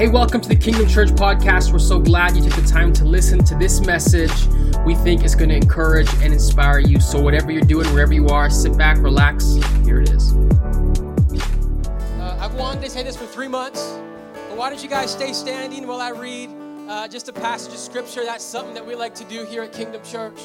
Hey, 0.00 0.08
welcome 0.08 0.40
to 0.40 0.48
the 0.48 0.56
Kingdom 0.56 0.88
Church 0.88 1.10
podcast. 1.10 1.74
We're 1.74 1.78
so 1.78 1.98
glad 1.98 2.34
you 2.34 2.42
took 2.42 2.54
the 2.54 2.66
time 2.66 2.90
to 2.94 3.04
listen 3.04 3.44
to 3.44 3.54
this 3.54 3.84
message. 3.84 4.32
We 4.86 4.94
think 4.94 5.24
it's 5.24 5.34
going 5.34 5.50
to 5.50 5.56
encourage 5.56 6.08
and 6.22 6.32
inspire 6.32 6.78
you. 6.78 6.98
So, 7.00 7.20
whatever 7.20 7.52
you're 7.52 7.60
doing, 7.60 7.86
wherever 7.92 8.14
you 8.14 8.28
are, 8.28 8.48
sit 8.48 8.78
back, 8.78 8.96
relax. 8.96 9.56
Here 9.84 10.00
it 10.00 10.08
is. 10.08 10.32
Uh, 12.18 12.38
I've 12.40 12.54
wanted 12.54 12.82
to 12.84 12.88
say 12.88 13.02
this 13.02 13.14
for 13.14 13.26
three 13.26 13.46
months, 13.46 13.98
but 14.48 14.56
why 14.56 14.70
don't 14.70 14.82
you 14.82 14.88
guys 14.88 15.10
stay 15.10 15.34
standing 15.34 15.86
while 15.86 16.00
I 16.00 16.12
read 16.12 16.48
uh, 16.88 17.06
just 17.06 17.28
a 17.28 17.34
passage 17.34 17.74
of 17.74 17.78
scripture? 17.78 18.24
That's 18.24 18.42
something 18.42 18.72
that 18.72 18.86
we 18.86 18.94
like 18.94 19.14
to 19.16 19.24
do 19.24 19.44
here 19.44 19.64
at 19.64 19.74
Kingdom 19.74 20.02
Church. 20.02 20.40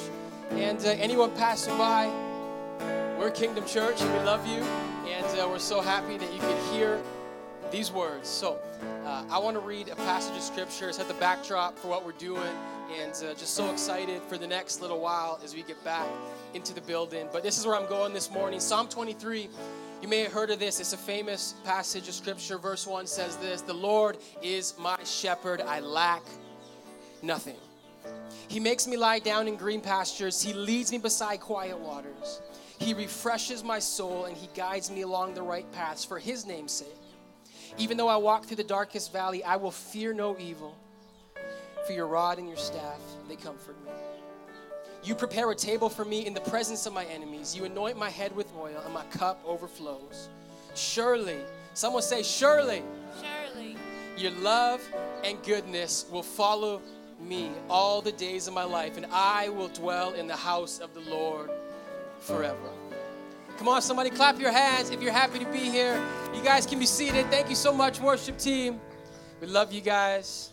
And 0.50 0.80
uh, 0.80 0.90
anyone 1.00 1.32
passing 1.32 1.78
by, 1.78 2.08
we're 3.18 3.32
Kingdom 3.32 3.66
Church 3.66 4.02
and 4.02 4.12
we 4.12 4.20
love 4.26 4.46
you. 4.46 4.60
And 5.10 5.40
uh, 5.40 5.48
we're 5.48 5.60
so 5.60 5.80
happy 5.80 6.18
that 6.18 6.34
you 6.34 6.40
could 6.42 6.58
hear 6.74 7.00
these 7.72 7.92
words. 7.92 8.28
So 8.28 8.60
uh, 9.06 9.26
I 9.30 9.38
want 9.38 9.56
to 9.56 9.62
read 9.62 9.90
a 9.90 9.96
passage 9.96 10.36
of 10.36 10.42
scripture, 10.42 10.92
set 10.92 11.08
the 11.08 11.14
backdrop 11.16 11.78
for 11.78 11.88
what 11.88 12.06
we're 12.06 12.14
doing, 12.14 12.54
and 13.00 13.12
uh, 13.12 13.34
just 13.34 13.54
so 13.54 13.70
excited 13.72 14.22
for 14.24 14.38
the 14.38 14.48
next 14.48 14.82
little 14.82 15.00
while 15.00 15.40
as 15.44 15.56
we 15.56 15.64
get 15.64 15.84
back 15.84 16.08
into 16.54 16.74
the 16.74 16.82
building. 16.82 17.28
But 17.32 17.44
this 17.44 17.58
is 17.58 17.66
where 17.66 17.76
I'm 17.76 17.88
going 17.88 18.14
this 18.14 18.32
morning. 18.32 18.60
Psalm 18.60 18.88
23. 18.88 19.50
You 20.02 20.08
may 20.08 20.20
have 20.20 20.32
heard 20.32 20.52
of 20.52 20.60
this. 20.60 20.80
It's 20.80 20.94
a 20.94 20.98
famous 20.98 21.56
passage 21.64 22.08
of 22.08 22.14
scripture. 22.14 22.58
Verse 22.58 22.86
1 22.86 23.08
says 23.08 23.38
this 23.38 23.62
The 23.62 23.74
Lord 23.74 24.18
is 24.42 24.76
my 24.78 24.98
shepherd, 25.04 25.62
I 25.62 25.80
lack 25.80 26.24
nothing. 27.22 27.56
He 28.48 28.60
makes 28.60 28.88
me 28.88 28.98
lie 28.98 29.20
down 29.20 29.48
in 29.48 29.56
green 29.56 29.82
pastures, 29.82 30.42
He 30.42 30.54
leads 30.54 30.92
me 30.92 30.98
beside 30.98 31.40
quiet 31.40 31.80
waters. 31.80 32.42
He 32.78 32.94
refreshes 32.94 33.64
my 33.64 33.80
soul 33.80 34.26
and 34.26 34.36
He 34.36 34.50
guides 34.54 34.92
me 34.92 35.02
along 35.02 35.34
the 35.34 35.42
right 35.42 35.70
paths 35.72 36.06
for 36.06 36.20
His 36.20 36.46
name's 36.46 36.74
sake. 36.74 36.96
Even 37.78 37.98
though 37.98 38.08
I 38.08 38.16
walk 38.16 38.46
through 38.46 38.58
the 38.58 38.64
darkest 38.64 39.12
valley, 39.12 39.44
I 39.44 39.58
will 39.58 39.72
fear 39.72 40.14
no 40.14 40.38
evil. 40.40 40.76
For 41.86 41.94
your 41.94 42.08
rod 42.08 42.40
and 42.40 42.48
your 42.48 42.58
staff, 42.58 43.00
they 43.28 43.36
comfort 43.36 43.76
me. 43.86 43.92
You 45.04 45.14
prepare 45.14 45.52
a 45.52 45.56
table 45.56 45.90
for 45.90 46.04
me 46.04 46.26
in 46.26 46.34
the 46.34 46.42
presence 46.42 46.86
of 46.86 46.94
my 46.94 47.06
enemies. 47.06 47.56
You 47.56 47.66
anoint 47.66 47.98
my 47.98 48.10
head 48.10 48.36
with 48.36 48.52
oil, 48.58 48.82
and 48.84 48.94
my 48.94 49.04
cup 49.06 49.40
overflows. 49.46 50.30
Surely, 50.74 51.38
someone 51.74 52.02
say, 52.02 52.24
Surely, 52.24 52.82
Surely, 53.22 53.76
your 54.18 54.32
love 54.32 54.82
and 55.24 55.42
goodness 55.44 56.06
will 56.12 56.24
follow 56.24 56.82
me 57.20 57.52
all 57.70 58.02
the 58.02 58.12
days 58.14 58.48
of 58.48 58.54
my 58.54 58.64
life, 58.64 58.98
and 58.98 59.06
I 59.12 59.50
will 59.50 59.68
dwell 59.68 60.14
in 60.14 60.28
the 60.28 60.36
house 60.36 60.80
of 60.80 60.94
the 60.94 61.02
Lord 61.02 61.52
forever. 62.20 62.75
Come 63.58 63.70
on, 63.70 63.82
somebody, 63.82 64.10
clap 64.10 64.38
your 64.38 64.52
hands 64.52 64.90
if 64.90 65.02
you're 65.02 65.14
happy 65.14 65.40
to 65.40 65.46
be 65.46 65.60
here. 65.60 66.00
You 66.34 66.44
guys 66.44 66.66
can 66.66 66.78
be 66.78 66.86
seated. 66.86 67.26
Thank 67.32 67.50
you 67.50 67.56
so 67.56 67.74
much, 67.74 68.02
worship 68.02 68.38
team. 68.38 68.82
We 69.40 69.48
love 69.48 69.72
you 69.72 69.80
guys. 69.80 70.52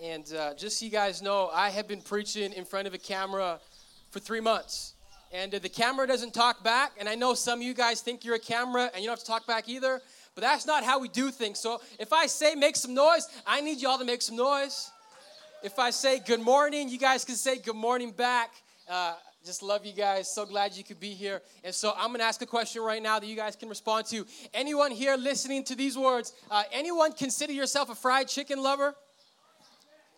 And 0.00 0.32
uh, 0.34 0.54
just 0.54 0.78
so 0.78 0.84
you 0.84 0.90
guys 0.92 1.20
know, 1.20 1.50
I 1.52 1.70
have 1.70 1.88
been 1.88 2.00
preaching 2.00 2.52
in 2.52 2.64
front 2.64 2.86
of 2.86 2.94
a 2.94 2.98
camera 2.98 3.58
for 4.12 4.20
three 4.20 4.40
months. 4.40 4.94
And 5.32 5.52
uh, 5.52 5.58
the 5.58 5.68
camera 5.68 6.06
doesn't 6.06 6.32
talk 6.32 6.62
back. 6.62 6.92
And 6.96 7.08
I 7.08 7.16
know 7.16 7.34
some 7.34 7.58
of 7.58 7.64
you 7.64 7.74
guys 7.74 8.00
think 8.00 8.24
you're 8.24 8.36
a 8.36 8.38
camera 8.38 8.88
and 8.94 9.02
you 9.02 9.08
don't 9.08 9.18
have 9.18 9.24
to 9.24 9.26
talk 9.26 9.44
back 9.44 9.68
either. 9.68 10.00
But 10.36 10.42
that's 10.42 10.66
not 10.66 10.84
how 10.84 11.00
we 11.00 11.08
do 11.08 11.32
things. 11.32 11.58
So 11.58 11.80
if 11.98 12.12
I 12.12 12.26
say 12.26 12.54
make 12.54 12.76
some 12.76 12.94
noise, 12.94 13.28
I 13.46 13.60
need 13.60 13.80
y'all 13.80 13.98
to 13.98 14.04
make 14.04 14.22
some 14.22 14.36
noise. 14.36 14.92
If 15.64 15.80
I 15.80 15.90
say 15.90 16.20
good 16.20 16.40
morning, 16.40 16.88
you 16.88 16.98
guys 16.98 17.24
can 17.24 17.34
say 17.34 17.58
good 17.58 17.76
morning 17.76 18.12
back. 18.12 18.52
Uh, 18.88 19.14
just 19.44 19.62
love 19.62 19.84
you 19.84 19.92
guys. 19.92 20.32
So 20.32 20.46
glad 20.46 20.74
you 20.74 20.82
could 20.82 20.98
be 20.98 21.10
here. 21.10 21.42
And 21.62 21.74
so 21.74 21.92
I'm 21.96 22.08
going 22.08 22.20
to 22.20 22.24
ask 22.24 22.40
a 22.40 22.46
question 22.46 22.82
right 22.82 23.02
now 23.02 23.18
that 23.18 23.26
you 23.26 23.36
guys 23.36 23.56
can 23.56 23.68
respond 23.68 24.06
to. 24.06 24.26
Anyone 24.54 24.90
here 24.90 25.16
listening 25.16 25.64
to 25.64 25.74
these 25.74 25.98
words, 25.98 26.32
uh, 26.50 26.62
anyone 26.72 27.12
consider 27.12 27.52
yourself 27.52 27.90
a 27.90 27.94
fried 27.94 28.28
chicken 28.28 28.62
lover? 28.62 28.94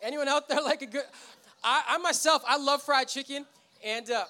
Anyone 0.00 0.28
out 0.28 0.48
there 0.48 0.60
like 0.65 0.82
a 0.82 0.86
good? 0.86 1.03
I, 1.65 1.82
I 1.88 1.98
myself, 1.98 2.42
I 2.47 2.56
love 2.56 2.82
fried 2.82 3.09
chicken. 3.09 3.44
And 3.84 4.09
uh, 4.10 4.25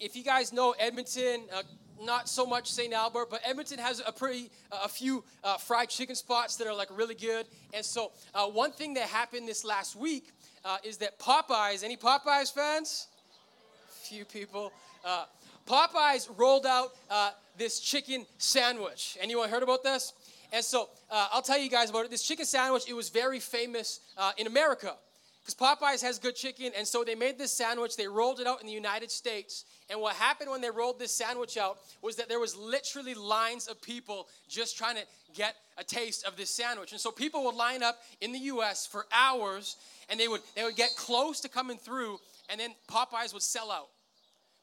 if 0.00 0.16
you 0.16 0.24
guys 0.24 0.52
know 0.52 0.74
Edmonton, 0.78 1.42
uh, 1.52 1.62
not 2.00 2.28
so 2.28 2.46
much 2.46 2.70
St. 2.70 2.92
Albert, 2.94 3.28
but 3.30 3.40
Edmonton 3.44 3.78
has 3.78 4.00
a 4.06 4.12
pretty, 4.12 4.50
uh, 4.72 4.80
a 4.84 4.88
few 4.88 5.24
uh, 5.44 5.58
fried 5.58 5.90
chicken 5.90 6.14
spots 6.14 6.56
that 6.56 6.66
are 6.66 6.74
like 6.74 6.88
really 6.96 7.14
good. 7.14 7.46
And 7.74 7.84
so 7.84 8.12
uh, 8.34 8.46
one 8.46 8.72
thing 8.72 8.94
that 8.94 9.04
happened 9.08 9.48
this 9.48 9.64
last 9.64 9.96
week 9.96 10.32
uh, 10.64 10.78
is 10.82 10.96
that 10.98 11.18
Popeyes, 11.18 11.84
any 11.84 11.96
Popeyes 11.96 12.52
fans? 12.52 13.08
Few 14.08 14.24
people. 14.24 14.72
Uh, 15.04 15.24
Popeyes 15.66 16.30
rolled 16.38 16.64
out 16.64 16.92
uh, 17.10 17.30
this 17.58 17.78
chicken 17.78 18.24
sandwich. 18.38 19.18
Anyone 19.20 19.50
heard 19.50 19.62
about 19.62 19.84
this? 19.84 20.14
And 20.50 20.64
so 20.64 20.88
I'll 21.10 21.42
tell 21.42 21.58
you 21.58 21.68
guys 21.68 21.90
about 21.90 22.06
it. 22.06 22.10
This 22.10 22.22
chicken 22.22 22.46
sandwich, 22.46 22.84
it 22.88 22.94
was 22.94 23.10
very 23.10 23.38
famous 23.38 24.00
in 24.38 24.46
America 24.46 24.94
because 25.48 25.54
Popeyes 25.54 26.02
has 26.02 26.18
good 26.18 26.36
chicken, 26.36 26.72
and 26.76 26.86
so 26.86 27.04
they 27.04 27.14
made 27.14 27.38
this 27.38 27.52
sandwich. 27.52 27.96
They 27.96 28.06
rolled 28.06 28.40
it 28.40 28.46
out 28.46 28.60
in 28.60 28.66
the 28.66 28.72
United 28.72 29.10
States, 29.10 29.64
and 29.88 30.00
what 30.00 30.14
happened 30.14 30.50
when 30.50 30.60
they 30.60 30.70
rolled 30.70 30.98
this 30.98 31.12
sandwich 31.12 31.56
out 31.56 31.78
was 32.02 32.16
that 32.16 32.28
there 32.28 32.40
was 32.40 32.56
literally 32.56 33.14
lines 33.14 33.66
of 33.66 33.80
people 33.80 34.28
just 34.48 34.76
trying 34.76 34.96
to 34.96 35.02
get 35.34 35.54
a 35.78 35.84
taste 35.84 36.26
of 36.26 36.36
this 36.36 36.50
sandwich. 36.50 36.92
And 36.92 37.00
so 37.00 37.10
people 37.10 37.44
would 37.44 37.54
line 37.54 37.82
up 37.82 37.98
in 38.20 38.32
the 38.32 38.38
U.S. 38.40 38.86
for 38.86 39.06
hours, 39.12 39.76
and 40.10 40.18
they 40.20 40.28
would 40.28 40.42
they 40.54 40.64
would 40.64 40.76
get 40.76 40.94
close 40.96 41.40
to 41.40 41.48
coming 41.48 41.78
through, 41.78 42.18
and 42.50 42.60
then 42.60 42.74
Popeyes 42.90 43.32
would 43.32 43.42
sell 43.42 43.70
out. 43.70 43.88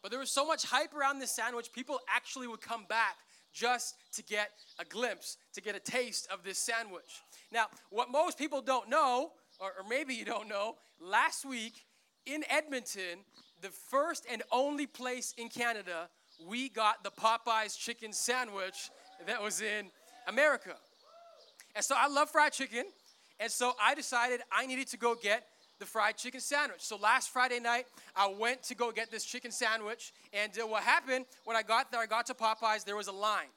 But 0.06 0.12
there 0.12 0.20
was 0.20 0.30
so 0.30 0.46
much 0.46 0.66
hype 0.66 0.94
around 0.94 1.18
this 1.18 1.32
sandwich, 1.32 1.74
people 1.74 2.00
actually 2.08 2.46
would 2.46 2.62
come 2.62 2.86
back 2.88 3.16
just 3.52 3.96
to 4.14 4.22
get 4.22 4.52
a 4.78 4.86
glimpse, 4.86 5.38
to 5.56 5.62
get 5.62 5.76
a 5.76 5.80
taste 5.80 6.28
of 6.32 6.44
this 6.44 6.60
sandwich. 6.60 7.24
Now, 7.52 7.66
what 7.90 8.12
most 8.12 8.38
people 8.38 8.62
don't 8.62 8.88
know, 8.88 9.32
or, 9.60 9.70
or 9.70 9.90
maybe 9.90 10.14
you 10.14 10.24
don't 10.24 10.48
know, 10.48 10.76
last 11.02 11.44
week 11.44 11.86
in 12.28 12.44
Edmonton, 12.52 13.26
the 13.64 13.70
first 13.70 14.28
and 14.32 14.44
only 14.52 14.86
place 14.86 15.34
in 15.40 15.50
Canada 15.50 16.08
we 16.40 16.70
got 16.70 17.04
the 17.04 17.10
Popeyes 17.10 17.76
chicken 17.76 18.14
sandwich 18.14 18.92
that 19.26 19.42
was 19.42 19.62
in 19.62 19.88
America. 20.28 20.76
And 21.76 21.84
so 21.84 21.96
I 21.98 22.10
love 22.10 22.30
fried 22.30 22.54
chicken, 22.54 22.86
and 23.40 23.52
so 23.52 23.74
I 23.84 23.96
decided 23.96 24.42
I 24.52 24.68
needed 24.68 24.86
to 24.90 24.98
go 24.98 25.16
get 25.16 25.48
the 25.80 25.86
fried 25.86 26.18
chicken 26.18 26.40
sandwich. 26.40 26.82
So 26.82 26.96
last 26.96 27.30
Friday 27.30 27.60
night, 27.60 27.86
I 28.16 28.28
went 28.28 28.64
to 28.64 28.76
go 28.76 28.92
get 28.92 29.12
this 29.12 29.26
chicken 29.26 29.52
sandwich, 29.52 30.14
and 30.34 30.52
uh, 30.60 30.68
what 30.68 30.84
happened 30.84 31.26
when 31.44 31.58
I 31.58 31.64
got 31.64 31.92
there, 31.92 32.02
I 32.02 32.06
got 32.06 32.26
to 32.28 32.34
Popeyes, 32.34 32.86
there 32.86 32.96
was 32.96 33.08
a 33.08 33.14
line. 33.14 33.50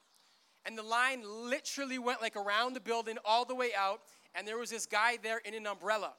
And 0.65 0.77
the 0.77 0.83
line 0.83 1.23
literally 1.25 1.99
went 1.99 2.21
like 2.21 2.35
around 2.35 2.73
the 2.73 2.81
building 2.81 3.17
all 3.23 3.45
the 3.45 3.55
way 3.55 3.69
out, 3.77 4.01
and 4.35 4.47
there 4.47 4.57
was 4.57 4.69
this 4.69 4.85
guy 4.85 5.17
there 5.21 5.39
in 5.45 5.53
an 5.53 5.65
umbrella. 5.65 6.13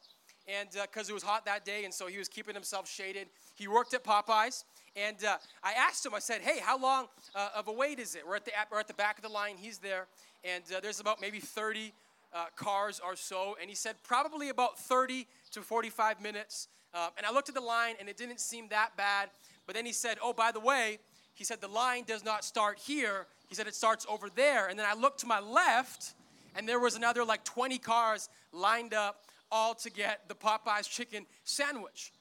And 0.49 0.71
because 0.71 1.09
uh, 1.09 1.13
it 1.13 1.15
was 1.15 1.23
hot 1.23 1.45
that 1.45 1.65
day, 1.65 1.85
and 1.85 1.93
so 1.93 2.07
he 2.07 2.19
was 2.19 2.29
keeping 2.29 2.55
himself 2.55 2.89
shaded. 2.91 3.29
He 3.55 3.69
worked 3.69 3.93
at 3.93 4.03
Popeyes, 4.03 4.65
and 4.97 5.23
uh, 5.23 5.37
I 5.63 5.73
asked 5.73 6.05
him, 6.05 6.15
I 6.15 6.19
said, 6.19 6.41
hey, 6.41 6.59
how 6.61 6.81
long 6.81 7.07
uh, 7.35 7.51
of 7.55 7.69
a 7.69 7.73
wait 7.73 7.99
is 7.99 8.15
it? 8.15 8.27
We're 8.27 8.37
at, 8.37 8.47
the, 8.47 8.53
we're 8.73 8.81
at 8.81 8.89
the 8.89 8.95
back 8.95 9.19
of 9.19 9.23
the 9.23 9.29
line, 9.29 9.57
he's 9.59 9.79
there, 9.79 10.07
and 10.43 10.65
uh, 10.75 10.81
there's 10.81 10.99
about 10.99 11.21
maybe 11.21 11.41
30 11.41 11.93
uh, 12.33 12.47
cars 12.57 13.01
or 13.05 13.17
so, 13.17 13.57
and 13.61 13.69
he 13.69 13.77
said 13.77 13.97
probably 14.03 14.49
about 14.49 14.79
30 14.79 15.27
to 15.53 15.63
45 15.63 16.21
minutes. 16.21 16.69
Uh, 16.93 17.09
and 17.17 17.27
I 17.27 17.33
looked 17.33 17.49
at 17.49 17.55
the 17.55 17.61
line, 17.61 17.95
and 18.01 18.09
it 18.09 18.17
didn't 18.17 18.41
seem 18.41 18.69
that 18.69 18.97
bad. 18.97 19.31
But 19.67 19.75
then 19.75 19.87
he 19.87 19.93
said, 19.93 20.19
oh, 20.23 20.33
by 20.33 20.53
the 20.53 20.61
way, 20.61 20.99
he 21.35 21.45
said 21.45 21.61
the 21.61 21.69
line 21.69 22.05
does 22.07 22.25
not 22.25 22.45
start 22.45 22.79
here. 22.79 23.27
He 23.49 23.55
said 23.55 23.67
it 23.67 23.75
starts 23.75 24.07
over 24.09 24.29
there. 24.29 24.69
And 24.69 24.79
then 24.79 24.87
I 24.87 24.95
looked 24.95 25.21
to 25.21 25.27
my 25.27 25.41
left, 25.41 26.15
and 26.57 26.69
there 26.69 26.81
was 26.81 26.97
another 26.97 27.25
like 27.25 27.45
20 27.45 27.79
cars 27.79 28.29
lined 28.53 28.95
up 28.95 29.25
all 29.53 29.75
to 29.75 29.91
get 29.91 30.29
the 30.29 30.35
Popeyes 30.35 30.89
chicken 30.89 31.27
sandwich. 31.45 32.13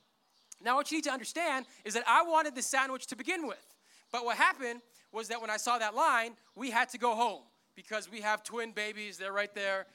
Now, 0.64 0.76
what 0.76 0.92
you 0.92 0.98
need 0.98 1.04
to 1.06 1.12
understand 1.12 1.66
is 1.86 1.94
that 1.94 2.04
I 2.08 2.24
wanted 2.24 2.56
the 2.56 2.62
sandwich 2.62 3.08
to 3.08 3.16
begin 3.16 3.48
with. 3.48 3.64
But 4.12 4.26
what 4.26 4.38
happened 4.38 4.82
was 5.12 5.28
that 5.30 5.42
when 5.42 5.50
I 5.50 5.58
saw 5.58 5.78
that 5.78 5.96
line, 5.96 6.34
we 6.56 6.72
had 6.72 6.90
to 6.90 6.98
go 6.98 7.16
home 7.16 7.42
because 7.76 8.12
we 8.12 8.22
have 8.22 8.44
twin 8.44 8.72
babies. 8.72 9.18
They're 9.18 9.34
right 9.34 9.54
there, 9.54 9.86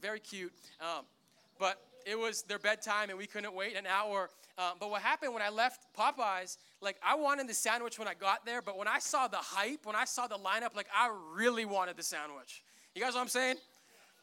very 0.00 0.20
cute. 0.20 0.52
Um, 0.80 1.04
but 1.58 1.80
it 2.06 2.18
was 2.18 2.42
their 2.42 2.58
bedtime 2.58 3.10
and 3.10 3.18
we 3.18 3.26
couldn't 3.26 3.54
wait 3.54 3.76
an 3.76 3.86
hour. 3.86 4.30
Um, 4.56 4.74
but 4.78 4.90
what 4.90 5.02
happened 5.02 5.32
when 5.32 5.42
I 5.42 5.50
left 5.50 5.86
Popeyes, 5.98 6.56
like 6.80 6.96
I 7.04 7.14
wanted 7.16 7.48
the 7.48 7.54
sandwich 7.54 7.98
when 7.98 8.08
I 8.08 8.14
got 8.14 8.46
there, 8.46 8.62
but 8.62 8.78
when 8.78 8.88
I 8.88 8.98
saw 8.98 9.26
the 9.26 9.38
hype, 9.38 9.84
when 9.84 9.96
I 9.96 10.04
saw 10.04 10.26
the 10.26 10.36
lineup, 10.36 10.76
like 10.76 10.88
I 10.94 11.10
really 11.34 11.64
wanted 11.64 11.96
the 11.96 12.02
sandwich. 12.02 12.62
You 12.94 13.02
guys 13.02 13.14
know 13.14 13.18
what 13.18 13.22
I'm 13.22 13.28
saying? 13.28 13.56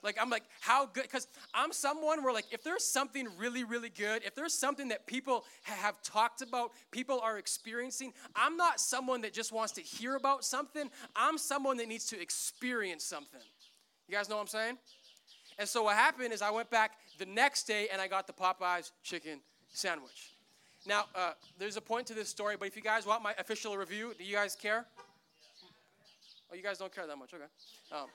Like, 0.04 0.18
I'm 0.20 0.30
like, 0.30 0.44
how 0.62 0.88
good? 0.88 1.04
Because 1.04 1.28
I'm 1.54 1.72
someone 1.72 2.24
where, 2.24 2.34
like, 2.34 2.46
if 2.52 2.64
there's 2.64 2.84
something 2.84 3.28
really, 3.38 3.64
really 3.64 3.90
good, 3.90 4.24
if 4.26 4.34
there's 4.34 4.54
something 4.54 4.88
that 4.88 5.06
people 5.06 5.46
have 5.62 6.02
talked 6.02 6.42
about, 6.42 6.72
people 6.90 7.20
are 7.20 7.38
experiencing, 7.38 8.12
I'm 8.36 8.58
not 8.58 8.80
someone 8.80 9.22
that 9.22 9.34
just 9.34 9.52
wants 9.52 9.74
to 9.74 9.82
hear 9.82 10.16
about 10.16 10.44
something. 10.44 10.90
I'm 11.16 11.38
someone 11.38 11.78
that 11.78 11.88
needs 11.88 12.06
to 12.08 12.20
experience 12.20 13.04
something. 13.04 13.42
You 14.08 14.16
guys 14.16 14.28
know 14.28 14.38
what 14.38 14.42
I'm 14.42 14.48
saying? 14.48 14.78
And 15.60 15.70
so 15.70 15.84
what 15.84 15.96
happened 15.96 16.34
is 16.34 16.42
I 16.42 16.50
went 16.50 16.72
back 16.72 16.94
the 17.22 17.26
next 17.28 17.66
day 17.66 17.88
and 17.92 18.02
I 18.02 18.08
got 18.08 18.26
the 18.26 18.34
Popeyes 18.34 18.92
chicken 19.04 19.42
sandwich. 19.72 20.34
Now, 20.88 21.06
uh, 21.14 21.34
there's 21.60 21.78
a 21.78 21.82
point 21.82 22.08
to 22.08 22.16
this 22.16 22.28
story, 22.28 22.56
but 22.58 22.68
if 22.68 22.76
you 22.76 22.82
guys 22.82 23.06
want 23.06 23.22
my 23.22 23.36
official 23.38 23.78
review, 23.78 24.16
do 24.18 24.24
you 24.24 24.36
guys 24.36 24.56
care? 24.56 24.88
Oh, 26.52 26.56
you 26.56 26.64
guys 26.64 26.80
don't 26.80 26.94
care 26.94 27.06
that 27.06 27.16
much, 27.16 27.32
okay. 27.36 27.44
Um, 27.92 28.08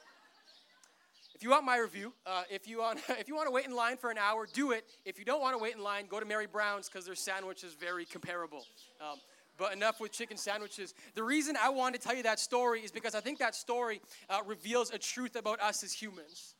If 1.36 1.44
you 1.44 1.50
want 1.50 1.64
my 1.64 1.76
review, 1.76 2.12
uh, 2.26 2.42
if 2.50 2.66
you 2.66 2.80
want 2.80 2.98
if 3.10 3.28
you 3.28 3.36
want 3.36 3.46
to 3.46 3.52
wait 3.52 3.66
in 3.66 3.76
line 3.76 3.96
for 3.96 4.10
an 4.10 4.18
hour, 4.18 4.48
do 4.52 4.72
it. 4.72 4.84
If 5.04 5.20
you 5.20 5.24
don't 5.24 5.40
want 5.40 5.54
to 5.54 5.62
wait 5.62 5.76
in 5.76 5.82
line, 5.84 6.06
go 6.08 6.18
to 6.18 6.26
Mary 6.26 6.46
Brown's 6.46 6.88
because 6.88 7.06
their 7.06 7.14
sandwich 7.14 7.62
is 7.62 7.74
very 7.74 8.06
comparable. 8.06 8.64
Um, 9.00 9.18
but 9.56 9.72
enough 9.72 10.00
with 10.00 10.10
chicken 10.10 10.36
sandwiches. 10.36 10.94
The 11.14 11.22
reason 11.22 11.56
I 11.62 11.68
wanted 11.68 12.00
to 12.00 12.08
tell 12.08 12.16
you 12.16 12.24
that 12.24 12.40
story 12.40 12.80
is 12.80 12.90
because 12.90 13.14
I 13.14 13.20
think 13.20 13.38
that 13.38 13.54
story 13.54 14.00
uh, 14.28 14.40
reveals 14.44 14.90
a 14.90 14.98
truth 14.98 15.36
about 15.36 15.60
us 15.60 15.84
as 15.84 15.92
humans. 15.92 16.55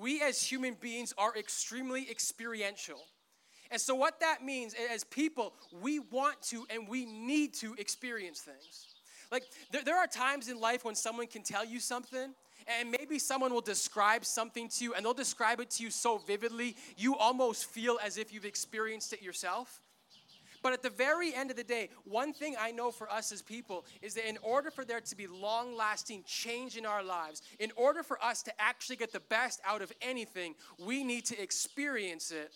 We 0.00 0.22
as 0.22 0.42
human 0.42 0.74
beings 0.80 1.12
are 1.18 1.36
extremely 1.36 2.10
experiential. 2.10 3.00
And 3.70 3.78
so, 3.78 3.94
what 3.94 4.18
that 4.20 4.42
means 4.42 4.74
as 4.90 5.04
people, 5.04 5.52
we 5.82 5.98
want 5.98 6.40
to 6.44 6.66
and 6.70 6.88
we 6.88 7.04
need 7.04 7.52
to 7.54 7.74
experience 7.74 8.40
things. 8.40 8.86
Like, 9.30 9.44
there, 9.70 9.82
there 9.84 9.98
are 9.98 10.06
times 10.06 10.48
in 10.48 10.58
life 10.58 10.84
when 10.84 10.94
someone 10.94 11.26
can 11.26 11.42
tell 11.42 11.64
you 11.64 11.78
something, 11.80 12.34
and 12.66 12.90
maybe 12.90 13.18
someone 13.18 13.52
will 13.52 13.60
describe 13.60 14.24
something 14.24 14.68
to 14.70 14.84
you, 14.84 14.94
and 14.94 15.04
they'll 15.04 15.14
describe 15.14 15.60
it 15.60 15.70
to 15.72 15.84
you 15.84 15.90
so 15.90 16.18
vividly, 16.18 16.76
you 16.96 17.16
almost 17.16 17.66
feel 17.66 17.98
as 18.02 18.16
if 18.16 18.32
you've 18.32 18.46
experienced 18.46 19.12
it 19.12 19.22
yourself. 19.22 19.82
But 20.62 20.72
at 20.72 20.82
the 20.82 20.90
very 20.90 21.34
end 21.34 21.50
of 21.50 21.56
the 21.56 21.64
day, 21.64 21.88
one 22.04 22.32
thing 22.32 22.54
I 22.58 22.70
know 22.70 22.90
for 22.90 23.10
us 23.10 23.32
as 23.32 23.40
people 23.40 23.86
is 24.02 24.14
that 24.14 24.28
in 24.28 24.38
order 24.42 24.70
for 24.70 24.84
there 24.84 25.00
to 25.00 25.16
be 25.16 25.26
long 25.26 25.76
lasting 25.76 26.24
change 26.26 26.76
in 26.76 26.84
our 26.84 27.02
lives, 27.02 27.42
in 27.58 27.72
order 27.76 28.02
for 28.02 28.22
us 28.22 28.42
to 28.42 28.52
actually 28.60 28.96
get 28.96 29.12
the 29.12 29.20
best 29.20 29.60
out 29.66 29.80
of 29.80 29.92
anything, 30.02 30.54
we 30.78 31.02
need 31.02 31.24
to 31.26 31.40
experience 31.40 32.30
it 32.30 32.52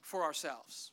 for 0.00 0.24
ourselves. 0.24 0.90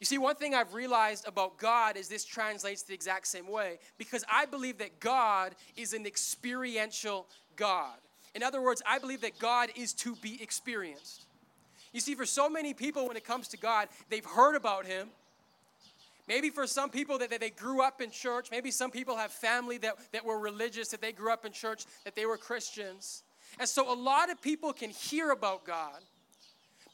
You 0.00 0.06
see, 0.06 0.18
one 0.18 0.36
thing 0.36 0.54
I've 0.54 0.74
realized 0.74 1.26
about 1.26 1.56
God 1.56 1.96
is 1.96 2.08
this 2.08 2.24
translates 2.24 2.82
the 2.82 2.94
exact 2.94 3.26
same 3.26 3.48
way 3.48 3.78
because 3.96 4.24
I 4.30 4.44
believe 4.44 4.78
that 4.78 5.00
God 5.00 5.54
is 5.76 5.92
an 5.92 6.06
experiential 6.06 7.26
God. 7.56 7.96
In 8.34 8.42
other 8.42 8.60
words, 8.60 8.82
I 8.86 8.98
believe 8.98 9.20
that 9.22 9.38
God 9.38 9.70
is 9.76 9.92
to 9.94 10.16
be 10.16 10.42
experienced. 10.42 11.23
You 11.94 12.00
see, 12.00 12.16
for 12.16 12.26
so 12.26 12.50
many 12.50 12.74
people, 12.74 13.06
when 13.06 13.16
it 13.16 13.24
comes 13.24 13.46
to 13.48 13.56
God, 13.56 13.88
they've 14.10 14.24
heard 14.24 14.56
about 14.56 14.84
Him. 14.84 15.08
Maybe 16.26 16.50
for 16.50 16.66
some 16.66 16.90
people 16.90 17.18
that, 17.18 17.30
that 17.30 17.40
they 17.40 17.50
grew 17.50 17.82
up 17.82 18.00
in 18.00 18.10
church, 18.10 18.50
maybe 18.50 18.72
some 18.72 18.90
people 18.90 19.16
have 19.16 19.30
family 19.30 19.78
that, 19.78 19.94
that 20.12 20.24
were 20.24 20.38
religious, 20.38 20.88
that 20.88 21.00
they 21.00 21.12
grew 21.12 21.32
up 21.32 21.44
in 21.44 21.52
church, 21.52 21.84
that 22.04 22.16
they 22.16 22.26
were 22.26 22.36
Christians. 22.36 23.22
And 23.60 23.68
so 23.68 23.92
a 23.92 23.94
lot 23.94 24.28
of 24.28 24.42
people 24.42 24.72
can 24.72 24.90
hear 24.90 25.30
about 25.30 25.64
God. 25.64 26.00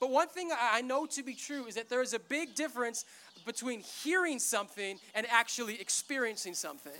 But 0.00 0.10
one 0.10 0.28
thing 0.28 0.50
I 0.58 0.82
know 0.82 1.06
to 1.06 1.22
be 1.22 1.34
true 1.34 1.66
is 1.66 1.76
that 1.76 1.88
there 1.88 2.02
is 2.02 2.12
a 2.12 2.18
big 2.18 2.54
difference 2.54 3.06
between 3.46 3.80
hearing 3.80 4.38
something 4.38 4.98
and 5.14 5.26
actually 5.30 5.80
experiencing 5.80 6.52
something. 6.54 6.92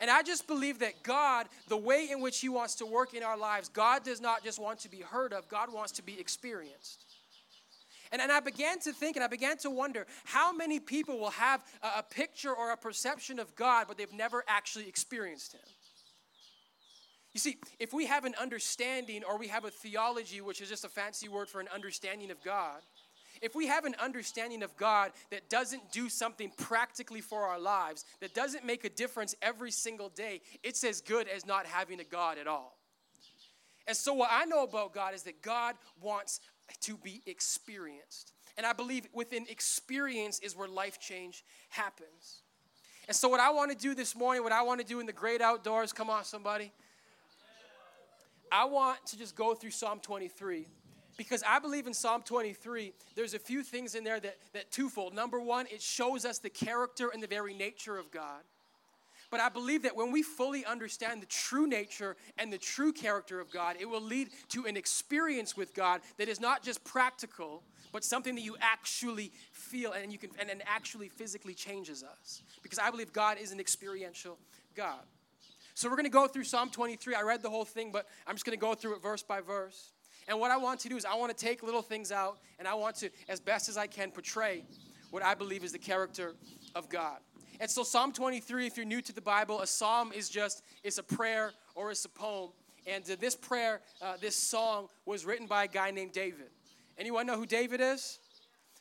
And 0.00 0.10
I 0.10 0.22
just 0.22 0.46
believe 0.46 0.80
that 0.80 1.02
God, 1.02 1.46
the 1.68 1.76
way 1.76 2.08
in 2.10 2.20
which 2.20 2.40
He 2.40 2.48
wants 2.48 2.76
to 2.76 2.86
work 2.86 3.14
in 3.14 3.22
our 3.22 3.38
lives, 3.38 3.68
God 3.68 4.04
does 4.04 4.20
not 4.20 4.44
just 4.44 4.60
want 4.60 4.80
to 4.80 4.90
be 4.90 5.00
heard 5.00 5.32
of, 5.32 5.48
God 5.48 5.72
wants 5.72 5.92
to 5.92 6.02
be 6.02 6.18
experienced. 6.20 7.04
And, 8.14 8.22
and 8.22 8.30
I 8.30 8.38
began 8.38 8.78
to 8.78 8.92
think 8.92 9.16
and 9.16 9.24
I 9.24 9.26
began 9.26 9.56
to 9.58 9.70
wonder 9.70 10.06
how 10.22 10.52
many 10.52 10.78
people 10.78 11.18
will 11.18 11.30
have 11.32 11.64
a, 11.82 11.98
a 11.98 12.02
picture 12.04 12.54
or 12.54 12.70
a 12.70 12.76
perception 12.76 13.40
of 13.40 13.56
God, 13.56 13.86
but 13.88 13.98
they've 13.98 14.12
never 14.12 14.44
actually 14.46 14.86
experienced 14.86 15.54
Him. 15.54 15.60
You 17.32 17.40
see, 17.40 17.56
if 17.80 17.92
we 17.92 18.06
have 18.06 18.24
an 18.24 18.36
understanding 18.40 19.24
or 19.28 19.36
we 19.36 19.48
have 19.48 19.64
a 19.64 19.70
theology, 19.70 20.40
which 20.40 20.60
is 20.60 20.68
just 20.68 20.84
a 20.84 20.88
fancy 20.88 21.26
word 21.26 21.48
for 21.48 21.60
an 21.60 21.66
understanding 21.74 22.30
of 22.30 22.40
God, 22.44 22.82
if 23.42 23.56
we 23.56 23.66
have 23.66 23.84
an 23.84 23.96
understanding 24.00 24.62
of 24.62 24.76
God 24.76 25.10
that 25.32 25.50
doesn't 25.50 25.90
do 25.90 26.08
something 26.08 26.52
practically 26.56 27.20
for 27.20 27.42
our 27.42 27.58
lives, 27.58 28.04
that 28.20 28.32
doesn't 28.32 28.64
make 28.64 28.84
a 28.84 28.90
difference 28.90 29.34
every 29.42 29.72
single 29.72 30.08
day, 30.10 30.40
it's 30.62 30.84
as 30.84 31.00
good 31.00 31.26
as 31.26 31.44
not 31.44 31.66
having 31.66 31.98
a 31.98 32.04
God 32.04 32.38
at 32.38 32.46
all. 32.46 32.78
And 33.86 33.96
so, 33.96 34.14
what 34.14 34.30
I 34.32 34.44
know 34.44 34.62
about 34.62 34.94
God 34.94 35.14
is 35.14 35.24
that 35.24 35.42
God 35.42 35.74
wants 36.00 36.40
to 36.82 36.96
be 36.96 37.22
experienced. 37.26 38.32
And 38.56 38.66
I 38.66 38.72
believe 38.72 39.08
within 39.12 39.46
experience 39.48 40.38
is 40.40 40.56
where 40.56 40.68
life 40.68 41.00
change 41.00 41.44
happens. 41.70 42.42
And 43.06 43.16
so, 43.16 43.28
what 43.28 43.40
I 43.40 43.50
want 43.50 43.70
to 43.70 43.76
do 43.76 43.94
this 43.94 44.16
morning, 44.16 44.42
what 44.42 44.52
I 44.52 44.62
want 44.62 44.80
to 44.80 44.86
do 44.86 45.00
in 45.00 45.06
the 45.06 45.12
great 45.12 45.40
outdoors, 45.40 45.92
come 45.92 46.08
on, 46.08 46.24
somebody. 46.24 46.72
I 48.50 48.64
want 48.66 49.04
to 49.06 49.18
just 49.18 49.34
go 49.34 49.54
through 49.54 49.72
Psalm 49.72 49.98
23 50.00 50.66
because 51.16 51.42
I 51.46 51.58
believe 51.58 51.86
in 51.86 51.94
Psalm 51.94 52.22
23, 52.22 52.92
there's 53.14 53.34
a 53.34 53.38
few 53.38 53.62
things 53.62 53.94
in 53.94 54.04
there 54.04 54.20
that, 54.20 54.36
that 54.52 54.70
twofold. 54.70 55.14
Number 55.14 55.40
one, 55.40 55.66
it 55.70 55.82
shows 55.82 56.24
us 56.24 56.38
the 56.38 56.50
character 56.50 57.10
and 57.12 57.22
the 57.22 57.26
very 57.26 57.54
nature 57.54 57.98
of 57.98 58.10
God. 58.10 58.42
But 59.34 59.40
I 59.40 59.48
believe 59.48 59.82
that 59.82 59.96
when 59.96 60.12
we 60.12 60.22
fully 60.22 60.64
understand 60.64 61.20
the 61.20 61.26
true 61.26 61.66
nature 61.66 62.14
and 62.38 62.52
the 62.52 62.56
true 62.56 62.92
character 62.92 63.40
of 63.40 63.50
God, 63.50 63.74
it 63.80 63.84
will 63.84 64.00
lead 64.00 64.28
to 64.50 64.66
an 64.66 64.76
experience 64.76 65.56
with 65.56 65.74
God 65.74 66.02
that 66.18 66.28
is 66.28 66.38
not 66.38 66.62
just 66.62 66.84
practical, 66.84 67.64
but 67.90 68.04
something 68.04 68.36
that 68.36 68.42
you 68.42 68.56
actually 68.60 69.32
feel 69.50 69.90
and 69.90 70.12
you 70.12 70.18
can 70.18 70.30
and, 70.38 70.50
and 70.50 70.62
actually 70.66 71.08
physically 71.08 71.52
changes 71.52 72.04
us. 72.04 72.42
Because 72.62 72.78
I 72.78 72.92
believe 72.92 73.12
God 73.12 73.38
is 73.38 73.50
an 73.50 73.58
experiential 73.58 74.38
God. 74.76 75.02
So 75.74 75.88
we're 75.88 75.96
going 75.96 76.04
to 76.04 76.12
go 76.12 76.28
through 76.28 76.44
Psalm 76.44 76.70
23. 76.70 77.16
I 77.16 77.22
read 77.22 77.42
the 77.42 77.50
whole 77.50 77.64
thing, 77.64 77.90
but 77.90 78.06
I'm 78.28 78.36
just 78.36 78.46
going 78.46 78.56
to 78.56 78.64
go 78.64 78.74
through 78.74 78.94
it 78.94 79.02
verse 79.02 79.24
by 79.24 79.40
verse. 79.40 79.90
And 80.28 80.38
what 80.38 80.52
I 80.52 80.58
want 80.58 80.78
to 80.78 80.88
do 80.88 80.96
is 80.96 81.04
I 81.04 81.16
want 81.16 81.36
to 81.36 81.44
take 81.44 81.64
little 81.64 81.82
things 81.82 82.12
out 82.12 82.38
and 82.60 82.68
I 82.68 82.74
want 82.74 82.94
to, 82.98 83.10
as 83.28 83.40
best 83.40 83.68
as 83.68 83.76
I 83.76 83.88
can, 83.88 84.12
portray 84.12 84.62
what 85.10 85.24
I 85.24 85.34
believe 85.34 85.64
is 85.64 85.72
the 85.72 85.78
character 85.80 86.36
of 86.76 86.88
God. 86.88 87.18
And 87.64 87.70
so 87.70 87.82
Psalm 87.82 88.12
23, 88.12 88.66
if 88.66 88.76
you're 88.76 88.84
new 88.84 89.00
to 89.00 89.14
the 89.14 89.22
Bible, 89.22 89.62
a 89.62 89.66
psalm 89.66 90.12
is 90.12 90.28
just, 90.28 90.62
it's 90.82 90.98
a 90.98 91.02
prayer 91.02 91.50
or 91.74 91.90
it's 91.90 92.04
a 92.04 92.10
poem. 92.10 92.50
And 92.86 93.02
uh, 93.10 93.16
this 93.18 93.34
prayer, 93.34 93.80
uh, 94.02 94.18
this 94.20 94.36
song 94.36 94.88
was 95.06 95.24
written 95.24 95.46
by 95.46 95.64
a 95.64 95.66
guy 95.66 95.90
named 95.90 96.12
David. 96.12 96.50
Anyone 96.98 97.26
know 97.26 97.38
who 97.38 97.46
David 97.46 97.80
is? 97.80 98.18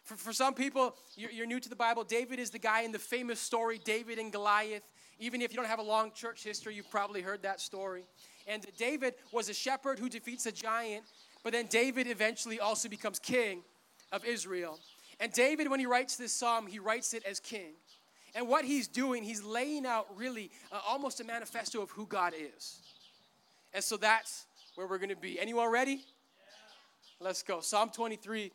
For, 0.04 0.18
for 0.18 0.34
some 0.34 0.54
people, 0.54 0.98
you're, 1.16 1.32
you're 1.32 1.46
new 1.46 1.62
to 1.62 1.70
the 1.70 1.78
Bible. 1.78 2.04
David 2.04 2.40
is 2.40 2.50
the 2.50 2.60
guy 2.60 2.82
in 2.82 2.92
the 2.92 3.00
famous 3.00 3.40
story, 3.40 3.80
David 3.86 4.20
and 4.20 4.34
Goliath. 4.34 4.84
Even 5.18 5.42
if 5.42 5.54
you 5.54 5.56
don't 5.56 5.70
have 5.70 5.80
a 5.80 5.82
long 5.82 6.12
church 6.12 6.44
history, 6.44 6.76
you've 6.76 6.92
probably 6.92 7.22
heard 7.22 7.42
that 7.44 7.62
story. 7.62 8.04
And 8.50 8.66
David 8.78 9.14
was 9.32 9.48
a 9.48 9.54
shepherd 9.54 9.98
who 9.98 10.10
defeats 10.10 10.46
a 10.46 10.52
giant, 10.52 11.06
but 11.42 11.54
then 11.54 11.68
David 11.68 12.08
eventually 12.08 12.60
also 12.60 12.90
becomes 12.90 13.18
king 13.18 13.64
of 14.12 14.26
Israel. 14.26 14.78
And 15.22 15.32
David, 15.32 15.70
when 15.70 15.80
he 15.80 15.86
writes 15.86 16.18
this 16.18 16.34
psalm, 16.34 16.68
he 16.68 16.80
writes 16.80 17.14
it 17.14 17.24
as 17.24 17.40
king. 17.40 17.76
And 18.36 18.48
what 18.48 18.66
he's 18.66 18.88
doing, 18.88 19.24
he's 19.24 19.44
laying 19.44 19.86
out 19.86 20.08
really 20.16 20.52
uh, 20.72 20.80
almost 20.88 21.20
a 21.20 21.24
manifesto 21.24 21.82
of 21.82 21.92
who 21.92 22.06
God 22.08 22.34
is. 22.36 22.80
And 23.74 23.84
so 23.84 23.98
that's 23.98 24.46
where 24.75 24.88
we're 24.88 24.98
going 24.98 25.10
to 25.10 25.16
be. 25.16 25.40
Anyone 25.40 25.72
ready? 25.72 25.94
Yeah. 25.94 26.00
Let's 27.20 27.44
go. 27.44 27.60
Psalm 27.62 27.90
23, 27.90 28.52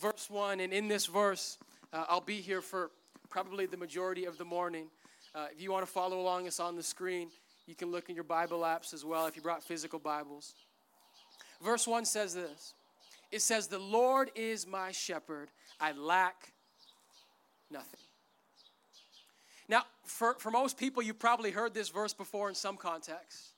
verse 0.00 0.30
1. 0.30 0.60
And 0.60 0.72
in 0.72 0.86
this 0.86 1.06
verse, 1.06 1.58
uh, 1.92 2.04
I'll 2.08 2.20
be 2.20 2.40
here 2.40 2.60
for 2.60 2.90
probably 3.30 3.66
the 3.66 3.76
majority 3.76 4.26
of 4.26 4.38
the 4.38 4.44
morning. 4.44 4.86
Uh, 5.34 5.46
if 5.52 5.60
you 5.60 5.72
want 5.72 5.84
to 5.84 5.90
follow 5.90 6.20
along, 6.20 6.46
it's 6.46 6.60
on 6.60 6.76
the 6.76 6.82
screen. 6.82 7.28
You 7.66 7.74
can 7.74 7.90
look 7.90 8.08
in 8.08 8.14
your 8.14 8.24
Bible 8.24 8.60
apps 8.60 8.94
as 8.94 9.04
well 9.04 9.26
if 9.26 9.34
you 9.34 9.42
brought 9.42 9.62
physical 9.62 9.98
Bibles. 9.98 10.54
Verse 11.62 11.86
1 11.86 12.04
says 12.04 12.34
this 12.34 12.74
It 13.32 13.42
says, 13.42 13.66
The 13.66 13.78
Lord 13.78 14.30
is 14.34 14.66
my 14.66 14.92
shepherd, 14.92 15.50
I 15.80 15.92
lack 15.92 16.52
nothing. 17.70 18.05
Now, 19.68 19.82
for, 20.04 20.34
for 20.38 20.50
most 20.50 20.78
people, 20.78 21.02
you've 21.02 21.18
probably 21.18 21.50
heard 21.50 21.74
this 21.74 21.88
verse 21.88 22.14
before 22.14 22.48
in 22.48 22.54
some 22.54 22.76
context. 22.76 23.52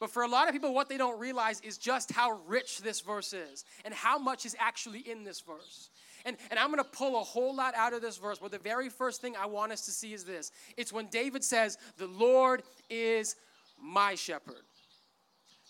But 0.00 0.10
for 0.10 0.22
a 0.22 0.28
lot 0.28 0.48
of 0.48 0.52
people, 0.52 0.74
what 0.74 0.88
they 0.88 0.98
don't 0.98 1.18
realize 1.18 1.60
is 1.60 1.78
just 1.78 2.12
how 2.12 2.40
rich 2.46 2.80
this 2.82 3.00
verse 3.00 3.32
is 3.32 3.64
and 3.84 3.94
how 3.94 4.18
much 4.18 4.44
is 4.44 4.56
actually 4.58 5.00
in 5.00 5.24
this 5.24 5.40
verse. 5.40 5.90
And, 6.24 6.36
and 6.50 6.58
I'm 6.58 6.70
going 6.70 6.82
to 6.82 6.90
pull 6.90 7.20
a 7.20 7.24
whole 7.24 7.54
lot 7.54 7.74
out 7.74 7.92
of 7.92 8.02
this 8.02 8.16
verse, 8.16 8.38
but 8.38 8.50
the 8.50 8.58
very 8.58 8.88
first 8.88 9.20
thing 9.20 9.34
I 9.36 9.46
want 9.46 9.72
us 9.72 9.82
to 9.82 9.90
see 9.90 10.12
is 10.12 10.24
this 10.24 10.50
it's 10.76 10.92
when 10.92 11.06
David 11.06 11.44
says, 11.44 11.78
The 11.96 12.06
Lord 12.06 12.62
is 12.90 13.36
my 13.80 14.14
shepherd. 14.14 14.64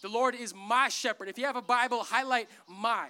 The 0.03 0.09
Lord 0.09 0.35
is 0.35 0.55
my 0.55 0.89
shepherd. 0.89 1.29
If 1.29 1.39
you 1.39 1.47
have 1.47 1.57
a 1.57 1.63
Bible, 1.63 2.03
highlight 2.03 2.49
my. 2.69 3.09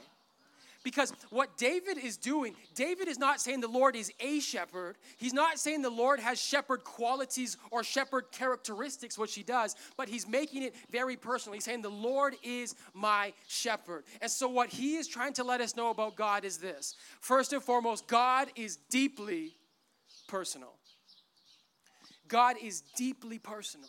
Because 0.85 1.12
what 1.31 1.57
David 1.57 1.97
is 1.97 2.19
doing, 2.19 2.55
David 2.75 3.09
is 3.09 3.19
not 3.19 3.41
saying 3.41 3.62
the 3.62 3.69
Lord 3.69 3.97
is 3.97 4.12
a 4.21 4.38
shepherd. 4.38 4.97
He's 5.17 5.33
not 5.33 5.59
saying 5.59 5.81
the 5.81 5.88
Lord 5.88 6.21
has 6.21 6.38
shepherd 6.38 6.85
qualities 6.85 7.57
or 7.71 7.83
shepherd 7.83 8.26
characteristics, 8.31 9.19
which 9.19 9.35
he 9.35 9.43
does, 9.43 9.75
but 9.97 10.11
he's 10.11 10.29
making 10.29 10.62
it 10.62 10.75
very 10.91 11.17
personal. 11.17 11.55
He's 11.55 11.64
saying 11.64 11.81
the 11.81 11.88
Lord 11.88 12.37
is 12.43 12.75
my 12.93 13.33
shepherd. 13.49 14.05
And 14.21 14.31
so, 14.31 14.47
what 14.47 14.69
he 14.69 14.97
is 14.97 15.09
trying 15.09 15.33
to 15.35 15.45
let 15.45 15.62
us 15.62 15.75
know 15.75 15.88
about 15.88 16.17
God 16.17 16.45
is 16.45 16.59
this 16.59 16.97
first 17.21 17.55
and 17.55 17.62
foremost, 17.62 18.07
God 18.07 18.49
is 18.55 18.76
deeply 18.91 19.57
personal. 20.29 20.75
God 22.29 22.57
is 22.62 22.83
deeply 22.97 23.38
personal. 23.38 23.88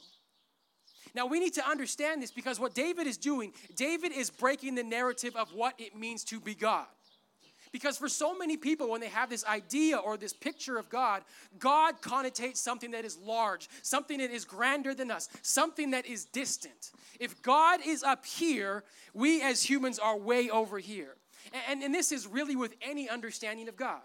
Now 1.15 1.25
we 1.25 1.39
need 1.39 1.53
to 1.53 1.67
understand 1.67 2.21
this 2.21 2.31
because 2.31 2.59
what 2.59 2.73
David 2.73 3.07
is 3.07 3.17
doing, 3.17 3.53
David 3.75 4.11
is 4.11 4.29
breaking 4.29 4.75
the 4.75 4.83
narrative 4.83 5.35
of 5.35 5.53
what 5.53 5.73
it 5.79 5.95
means 5.95 6.23
to 6.25 6.39
be 6.39 6.53
God. 6.53 6.85
Because 7.71 7.97
for 7.97 8.07
so 8.07 8.37
many 8.37 8.55
people, 8.55 8.89
when 8.89 9.01
they 9.01 9.09
have 9.09 9.29
this 9.29 9.43
idea 9.45 9.97
or 9.97 10.15
this 10.15 10.31
picture 10.31 10.77
of 10.77 10.87
God, 10.89 11.23
God 11.59 12.01
connotates 12.01 12.57
something 12.57 12.91
that 12.91 13.03
is 13.03 13.17
large, 13.17 13.67
something 13.81 14.19
that 14.19 14.31
is 14.31 14.45
grander 14.45 14.93
than 14.93 15.11
us, 15.11 15.27
something 15.41 15.91
that 15.91 16.05
is 16.05 16.25
distant. 16.25 16.91
If 17.19 17.41
God 17.41 17.81
is 17.85 18.01
up 18.01 18.25
here, 18.25 18.83
we 19.13 19.41
as 19.41 19.61
humans 19.61 19.99
are 19.99 20.17
way 20.17 20.49
over 20.49 20.79
here. 20.79 21.15
And, 21.69 21.83
and 21.83 21.93
this 21.93 22.11
is 22.11 22.27
really 22.27 22.55
with 22.55 22.75
any 22.81 23.09
understanding 23.09 23.67
of 23.67 23.75
God. 23.75 24.01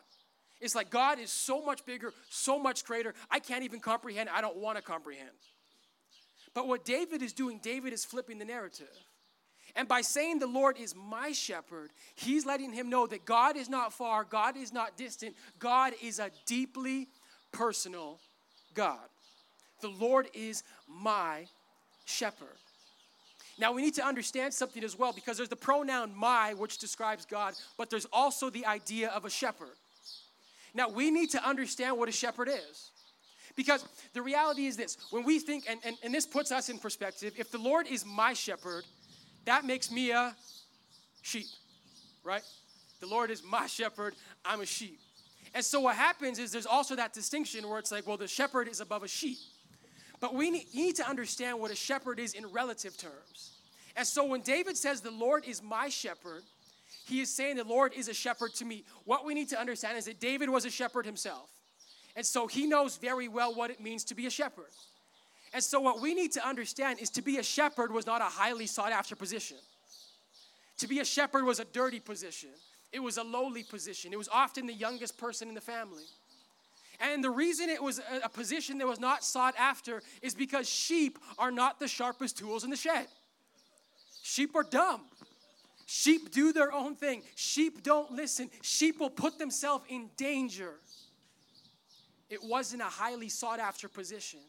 It's 0.60 0.74
like 0.74 0.90
God 0.90 1.18
is 1.18 1.30
so 1.30 1.64
much 1.64 1.84
bigger, 1.86 2.12
so 2.28 2.58
much 2.58 2.84
greater. 2.84 3.14
I 3.30 3.38
can't 3.38 3.62
even 3.62 3.80
comprehend. 3.80 4.28
I 4.28 4.40
don't 4.40 4.56
want 4.56 4.78
to 4.78 4.82
comprehend. 4.82 5.30
But 6.54 6.66
what 6.66 6.84
David 6.84 7.22
is 7.22 7.32
doing, 7.32 7.60
David 7.62 7.92
is 7.92 8.04
flipping 8.04 8.38
the 8.38 8.44
narrative. 8.44 8.88
And 9.76 9.86
by 9.86 10.00
saying 10.00 10.40
the 10.40 10.46
Lord 10.46 10.76
is 10.78 10.94
my 10.96 11.32
shepherd, 11.32 11.90
he's 12.16 12.44
letting 12.44 12.72
him 12.72 12.90
know 12.90 13.06
that 13.06 13.24
God 13.24 13.56
is 13.56 13.68
not 13.68 13.92
far, 13.92 14.24
God 14.24 14.56
is 14.56 14.72
not 14.72 14.96
distant, 14.96 15.36
God 15.58 15.92
is 16.02 16.18
a 16.18 16.30
deeply 16.46 17.08
personal 17.52 18.18
God. 18.74 18.98
The 19.80 19.88
Lord 19.88 20.28
is 20.34 20.64
my 20.88 21.46
shepherd. 22.04 22.48
Now 23.58 23.72
we 23.72 23.82
need 23.82 23.94
to 23.94 24.04
understand 24.04 24.54
something 24.54 24.82
as 24.82 24.98
well 24.98 25.12
because 25.12 25.36
there's 25.36 25.48
the 25.48 25.56
pronoun 25.56 26.12
my, 26.16 26.54
which 26.54 26.78
describes 26.78 27.26
God, 27.26 27.54
but 27.76 27.90
there's 27.90 28.06
also 28.12 28.50
the 28.50 28.66
idea 28.66 29.10
of 29.10 29.24
a 29.24 29.30
shepherd. 29.30 29.76
Now 30.74 30.88
we 30.88 31.10
need 31.10 31.30
to 31.30 31.46
understand 31.46 31.98
what 31.98 32.08
a 32.08 32.12
shepherd 32.12 32.48
is. 32.48 32.90
Because 33.60 33.84
the 34.14 34.22
reality 34.22 34.64
is 34.64 34.78
this 34.78 34.96
when 35.10 35.22
we 35.22 35.38
think, 35.38 35.66
and, 35.68 35.78
and, 35.84 35.94
and 36.02 36.14
this 36.14 36.24
puts 36.24 36.50
us 36.50 36.70
in 36.70 36.78
perspective, 36.78 37.34
if 37.36 37.50
the 37.50 37.58
Lord 37.58 37.86
is 37.86 38.06
my 38.06 38.32
shepherd, 38.32 38.84
that 39.44 39.66
makes 39.66 39.90
me 39.90 40.12
a 40.12 40.34
sheep, 41.20 41.44
right? 42.24 42.40
The 43.00 43.06
Lord 43.06 43.30
is 43.30 43.44
my 43.44 43.66
shepherd, 43.66 44.14
I'm 44.46 44.62
a 44.62 44.66
sheep. 44.66 44.98
And 45.52 45.62
so 45.62 45.78
what 45.80 45.96
happens 45.96 46.38
is 46.38 46.52
there's 46.52 46.64
also 46.64 46.96
that 46.96 47.12
distinction 47.12 47.68
where 47.68 47.78
it's 47.78 47.92
like, 47.92 48.06
well, 48.06 48.16
the 48.16 48.26
shepherd 48.26 48.66
is 48.66 48.80
above 48.80 49.02
a 49.02 49.08
sheep. 49.08 49.36
But 50.20 50.34
we 50.34 50.50
need, 50.50 50.74
need 50.74 50.96
to 50.96 51.06
understand 51.06 51.60
what 51.60 51.70
a 51.70 51.76
shepherd 51.76 52.18
is 52.18 52.32
in 52.32 52.46
relative 52.46 52.96
terms. 52.96 53.58
And 53.94 54.06
so 54.06 54.24
when 54.24 54.40
David 54.40 54.78
says, 54.78 55.02
the 55.02 55.10
Lord 55.10 55.44
is 55.44 55.62
my 55.62 55.90
shepherd, 55.90 56.44
he 57.06 57.20
is 57.20 57.28
saying 57.28 57.56
the 57.56 57.64
Lord 57.64 57.92
is 57.92 58.08
a 58.08 58.14
shepherd 58.14 58.54
to 58.54 58.64
me. 58.64 58.84
What 59.04 59.26
we 59.26 59.34
need 59.34 59.50
to 59.50 59.60
understand 59.60 59.98
is 59.98 60.06
that 60.06 60.18
David 60.18 60.48
was 60.48 60.64
a 60.64 60.70
shepherd 60.70 61.04
himself. 61.04 61.50
And 62.16 62.26
so 62.26 62.46
he 62.46 62.66
knows 62.66 62.96
very 62.96 63.28
well 63.28 63.54
what 63.54 63.70
it 63.70 63.80
means 63.80 64.04
to 64.04 64.14
be 64.14 64.26
a 64.26 64.30
shepherd. 64.30 64.70
And 65.52 65.62
so, 65.62 65.80
what 65.80 66.00
we 66.00 66.14
need 66.14 66.32
to 66.32 66.46
understand 66.46 67.00
is 67.00 67.10
to 67.10 67.22
be 67.22 67.38
a 67.38 67.42
shepherd 67.42 67.92
was 67.92 68.06
not 68.06 68.20
a 68.20 68.24
highly 68.24 68.66
sought 68.66 68.92
after 68.92 69.16
position. 69.16 69.56
To 70.78 70.86
be 70.86 71.00
a 71.00 71.04
shepherd 71.04 71.44
was 71.44 71.60
a 71.60 71.64
dirty 71.64 72.00
position, 72.00 72.50
it 72.92 73.00
was 73.00 73.18
a 73.18 73.22
lowly 73.22 73.62
position. 73.62 74.12
It 74.12 74.16
was 74.16 74.28
often 74.28 74.66
the 74.66 74.74
youngest 74.74 75.18
person 75.18 75.48
in 75.48 75.54
the 75.54 75.60
family. 75.60 76.04
And 77.00 77.24
the 77.24 77.30
reason 77.30 77.70
it 77.70 77.82
was 77.82 78.00
a, 78.22 78.28
position 78.28 78.76
that 78.78 78.86
was 78.86 79.00
not 79.00 79.24
sought 79.24 79.54
after 79.58 80.02
is 80.20 80.34
because 80.34 80.68
sheep 80.68 81.18
are 81.38 81.50
not 81.50 81.80
the 81.80 81.88
sharpest 81.88 82.36
tools 82.36 82.62
in 82.62 82.68
the 82.68 82.76
shed. 82.76 83.06
Sheep 84.22 84.54
are 84.54 84.62
dumb. 84.62 85.00
Sheep 85.86 86.30
do 86.30 86.52
their 86.52 86.72
own 86.72 86.94
thing. 86.94 87.22
Sheep 87.36 87.82
don't 87.82 88.12
listen. 88.12 88.50
Sheep 88.60 89.00
will 89.00 89.10
put 89.10 89.38
themselves 89.38 89.84
in 89.88 90.10
danger. 90.18 90.74
It 92.30 92.42
wasn't 92.42 92.82
a 92.82 92.86
highly 92.86 93.28
sought 93.28 93.58
after 93.58 93.88
position 93.88 94.40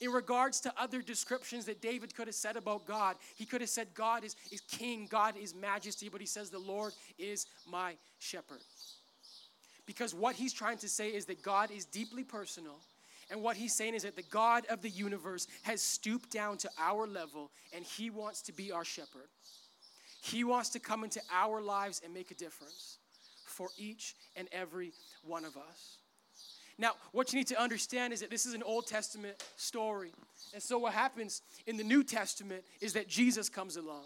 in 0.00 0.10
regards 0.10 0.60
to 0.60 0.72
other 0.76 1.00
descriptions 1.00 1.64
that 1.66 1.80
David 1.80 2.14
could 2.14 2.26
have 2.26 2.34
said 2.34 2.56
about 2.56 2.86
God. 2.86 3.16
He 3.36 3.46
could 3.46 3.60
have 3.60 3.70
said, 3.70 3.88
God 3.94 4.24
is, 4.24 4.34
is 4.50 4.60
king, 4.62 5.06
God 5.08 5.36
is 5.36 5.54
majesty, 5.54 6.08
but 6.08 6.20
he 6.20 6.26
says, 6.26 6.50
The 6.50 6.58
Lord 6.58 6.92
is 7.18 7.46
my 7.70 7.94
shepherd. 8.18 8.60
Because 9.86 10.14
what 10.14 10.34
he's 10.34 10.52
trying 10.52 10.78
to 10.78 10.88
say 10.88 11.10
is 11.10 11.26
that 11.26 11.42
God 11.42 11.70
is 11.70 11.84
deeply 11.84 12.24
personal. 12.24 12.76
And 13.30 13.42
what 13.42 13.56
he's 13.56 13.74
saying 13.74 13.94
is 13.94 14.02
that 14.02 14.16
the 14.16 14.22
God 14.22 14.66
of 14.68 14.82
the 14.82 14.90
universe 14.90 15.46
has 15.62 15.80
stooped 15.80 16.30
down 16.30 16.58
to 16.58 16.70
our 16.78 17.06
level 17.06 17.50
and 17.74 17.84
he 17.84 18.10
wants 18.10 18.42
to 18.42 18.52
be 18.52 18.72
our 18.72 18.84
shepherd. 18.84 19.28
He 20.22 20.44
wants 20.44 20.70
to 20.70 20.80
come 20.80 21.04
into 21.04 21.20
our 21.32 21.60
lives 21.60 22.00
and 22.04 22.12
make 22.12 22.30
a 22.30 22.34
difference 22.34 22.98
for 23.44 23.68
each 23.78 24.14
and 24.36 24.48
every 24.52 24.92
one 25.22 25.44
of 25.44 25.56
us. 25.56 25.98
Now, 26.78 26.92
what 27.12 27.32
you 27.32 27.38
need 27.38 27.46
to 27.48 27.60
understand 27.60 28.12
is 28.12 28.20
that 28.20 28.30
this 28.30 28.46
is 28.46 28.54
an 28.54 28.62
Old 28.62 28.86
Testament 28.86 29.42
story. 29.56 30.12
And 30.52 30.62
so, 30.62 30.78
what 30.78 30.92
happens 30.92 31.42
in 31.66 31.76
the 31.76 31.84
New 31.84 32.02
Testament 32.02 32.64
is 32.80 32.92
that 32.94 33.08
Jesus 33.08 33.48
comes 33.48 33.76
along. 33.76 34.04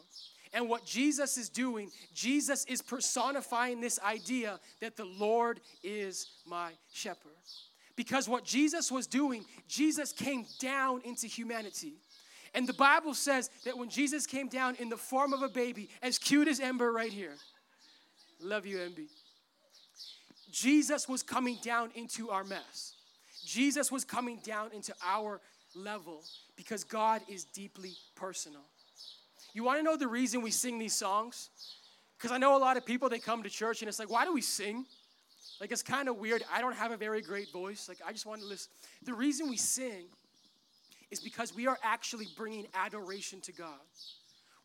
And 0.52 0.68
what 0.68 0.84
Jesus 0.84 1.37
is 1.37 1.48
doing, 1.48 1.90
Jesus 2.14 2.64
is 2.66 2.80
personifying 2.80 3.80
this 3.80 3.98
idea 4.00 4.58
that 4.80 4.96
the 4.96 5.04
Lord 5.04 5.60
is 5.82 6.30
my 6.46 6.72
shepherd. 6.92 7.32
Because 7.96 8.28
what 8.28 8.44
Jesus 8.44 8.90
was 8.90 9.06
doing, 9.06 9.44
Jesus 9.66 10.12
came 10.12 10.46
down 10.58 11.02
into 11.04 11.26
humanity. 11.26 11.94
And 12.54 12.66
the 12.66 12.72
Bible 12.72 13.12
says 13.12 13.50
that 13.64 13.76
when 13.76 13.90
Jesus 13.90 14.26
came 14.26 14.48
down 14.48 14.76
in 14.76 14.88
the 14.88 14.96
form 14.96 15.32
of 15.34 15.42
a 15.42 15.48
baby, 15.48 15.90
as 16.02 16.18
cute 16.18 16.48
as 16.48 16.60
Ember 16.60 16.90
right 16.92 17.12
here, 17.12 17.34
love 18.40 18.64
you, 18.64 18.78
Emby 18.78 19.08
Jesus 20.60 21.08
was 21.08 21.22
coming 21.22 21.58
down 21.62 21.90
into 21.94 22.30
our 22.30 22.44
mess. 22.44 22.94
Jesus 23.44 23.92
was 23.92 24.04
coming 24.04 24.40
down 24.44 24.72
into 24.72 24.92
our 25.04 25.40
level 25.74 26.22
because 26.56 26.84
God 26.84 27.22
is 27.28 27.44
deeply 27.44 27.92
personal. 28.16 28.62
You 29.54 29.64
want 29.64 29.78
to 29.78 29.82
know 29.82 29.96
the 29.96 30.08
reason 30.08 30.42
we 30.42 30.50
sing 30.50 30.78
these 30.78 30.94
songs? 30.94 31.50
Because 32.16 32.32
I 32.32 32.38
know 32.38 32.56
a 32.56 32.58
lot 32.58 32.76
of 32.76 32.84
people, 32.84 33.08
they 33.08 33.18
come 33.18 33.42
to 33.42 33.48
church 33.48 33.82
and 33.82 33.88
it's 33.88 33.98
like, 33.98 34.10
why 34.10 34.24
do 34.24 34.32
we 34.32 34.40
sing? 34.40 34.84
Like, 35.60 35.72
it's 35.72 35.82
kind 35.82 36.08
of 36.08 36.16
weird. 36.16 36.44
I 36.52 36.60
don't 36.60 36.74
have 36.74 36.90
a 36.92 36.96
very 36.96 37.22
great 37.22 37.50
voice. 37.52 37.88
Like, 37.88 37.98
I 38.06 38.12
just 38.12 38.26
want 38.26 38.40
to 38.40 38.46
listen. 38.46 38.70
The 39.04 39.14
reason 39.14 39.48
we 39.48 39.56
sing 39.56 40.06
is 41.10 41.20
because 41.20 41.54
we 41.54 41.66
are 41.66 41.78
actually 41.82 42.26
bringing 42.36 42.66
adoration 42.74 43.40
to 43.42 43.52
God. 43.52 43.78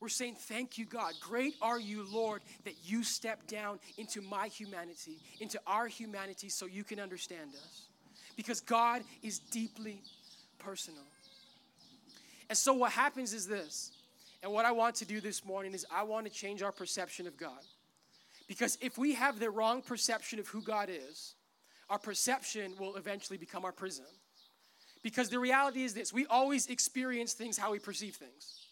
We're 0.04 0.10
saying, 0.10 0.36
Thank 0.38 0.78
you, 0.78 0.84
God. 0.84 1.14
Great 1.22 1.56
are 1.62 1.80
you, 1.80 2.06
Lord, 2.12 2.42
that 2.66 2.74
you 2.84 3.06
stepped 3.06 3.48
down 3.48 3.80
into 3.98 4.22
my 4.22 4.50
humanity, 4.50 5.18
into 5.40 5.62
our 5.66 5.88
humanity, 5.88 6.50
so 6.50 6.66
you 6.66 6.84
can 6.84 7.00
understand 7.00 7.52
us. 7.56 7.84
Because 8.36 8.60
God 8.60 9.04
is 9.22 9.40
deeply 9.40 10.02
personal. 10.60 11.06
And 12.50 12.58
so, 12.58 12.74
what 12.74 12.92
happens 12.92 13.32
is 13.32 13.48
this, 13.48 13.94
and 14.44 14.52
what 14.52 14.66
I 14.66 14.74
want 14.74 14.96
to 14.96 15.06
do 15.06 15.22
this 15.22 15.46
morning 15.46 15.74
is 15.74 15.86
I 15.90 16.04
want 16.04 16.26
to 16.26 16.32
change 16.34 16.62
our 16.62 16.74
perception 16.74 17.26
of 17.26 17.38
God. 17.38 17.64
Because 18.50 18.78
if 18.82 18.98
we 18.98 19.14
have 19.14 19.40
the 19.40 19.50
wrong 19.50 19.82
perception 19.82 20.38
of 20.38 20.50
who 20.50 20.62
God 20.62 20.90
is, 20.92 21.36
our 21.90 21.98
perception 21.98 22.74
will 22.78 22.98
eventually 22.98 23.38
become 23.38 23.64
our 23.64 23.72
prison. 23.72 24.04
Because 25.02 25.30
the 25.30 25.40
reality 25.40 25.86
is 25.86 25.94
this 25.94 26.12
we 26.12 26.26
always 26.26 26.68
experience 26.68 27.32
things 27.32 27.58
how 27.58 27.72
we 27.72 27.80
perceive 27.80 28.16
things. 28.16 28.63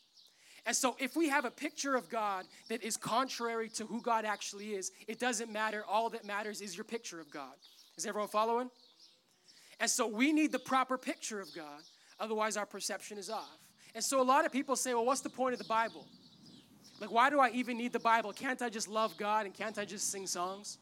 And 0.65 0.75
so, 0.75 0.95
if 0.99 1.15
we 1.15 1.27
have 1.29 1.45
a 1.45 1.51
picture 1.51 1.95
of 1.95 2.07
God 2.09 2.45
that 2.69 2.83
is 2.83 2.95
contrary 2.95 3.67
to 3.69 3.85
who 3.85 4.01
God 4.01 4.25
actually 4.25 4.73
is, 4.73 4.91
it 5.07 5.19
doesn't 5.19 5.51
matter. 5.51 5.83
All 5.87 6.09
that 6.11 6.23
matters 6.23 6.61
is 6.61 6.77
your 6.77 6.83
picture 6.83 7.19
of 7.19 7.31
God. 7.31 7.53
Is 7.97 8.05
everyone 8.05 8.29
following? 8.29 8.69
And 9.79 9.89
so, 9.89 10.07
we 10.07 10.31
need 10.31 10.51
the 10.51 10.59
proper 10.59 10.97
picture 10.97 11.39
of 11.39 11.53
God, 11.55 11.81
otherwise, 12.19 12.57
our 12.57 12.67
perception 12.67 13.17
is 13.17 13.29
off. 13.29 13.57
And 13.95 14.03
so, 14.03 14.21
a 14.21 14.23
lot 14.23 14.45
of 14.45 14.51
people 14.51 14.75
say, 14.75 14.93
well, 14.93 15.05
what's 15.05 15.21
the 15.21 15.29
point 15.29 15.53
of 15.53 15.59
the 15.59 15.65
Bible? 15.67 16.05
Like, 16.99 17.11
why 17.11 17.31
do 17.31 17.39
I 17.39 17.49
even 17.49 17.77
need 17.77 17.93
the 17.93 17.99
Bible? 17.99 18.31
Can't 18.31 18.61
I 18.61 18.69
just 18.69 18.87
love 18.87 19.17
God 19.17 19.47
and 19.47 19.55
can't 19.55 19.79
I 19.79 19.85
just 19.85 20.11
sing 20.11 20.27
songs? 20.27 20.77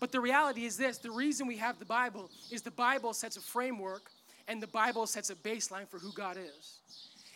But 0.00 0.10
the 0.10 0.20
reality 0.20 0.64
is 0.64 0.76
this 0.76 0.98
the 0.98 1.12
reason 1.12 1.46
we 1.46 1.56
have 1.58 1.78
the 1.78 1.84
Bible 1.84 2.28
is 2.50 2.62
the 2.62 2.72
Bible 2.72 3.14
sets 3.14 3.36
a 3.36 3.40
framework 3.40 4.10
and 4.48 4.60
the 4.60 4.66
Bible 4.66 5.06
sets 5.06 5.30
a 5.30 5.36
baseline 5.36 5.88
for 5.88 6.00
who 6.00 6.12
God 6.12 6.36
is. 6.36 6.80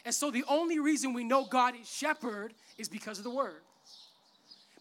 And 0.06 0.14
so 0.14 0.30
the 0.30 0.44
only 0.48 0.78
reason 0.78 1.12
we 1.12 1.24
know 1.24 1.44
God 1.44 1.74
is 1.74 1.90
shepherd 1.90 2.54
is 2.78 2.88
because 2.88 3.18
of 3.18 3.24
the 3.24 3.30
word. 3.30 3.60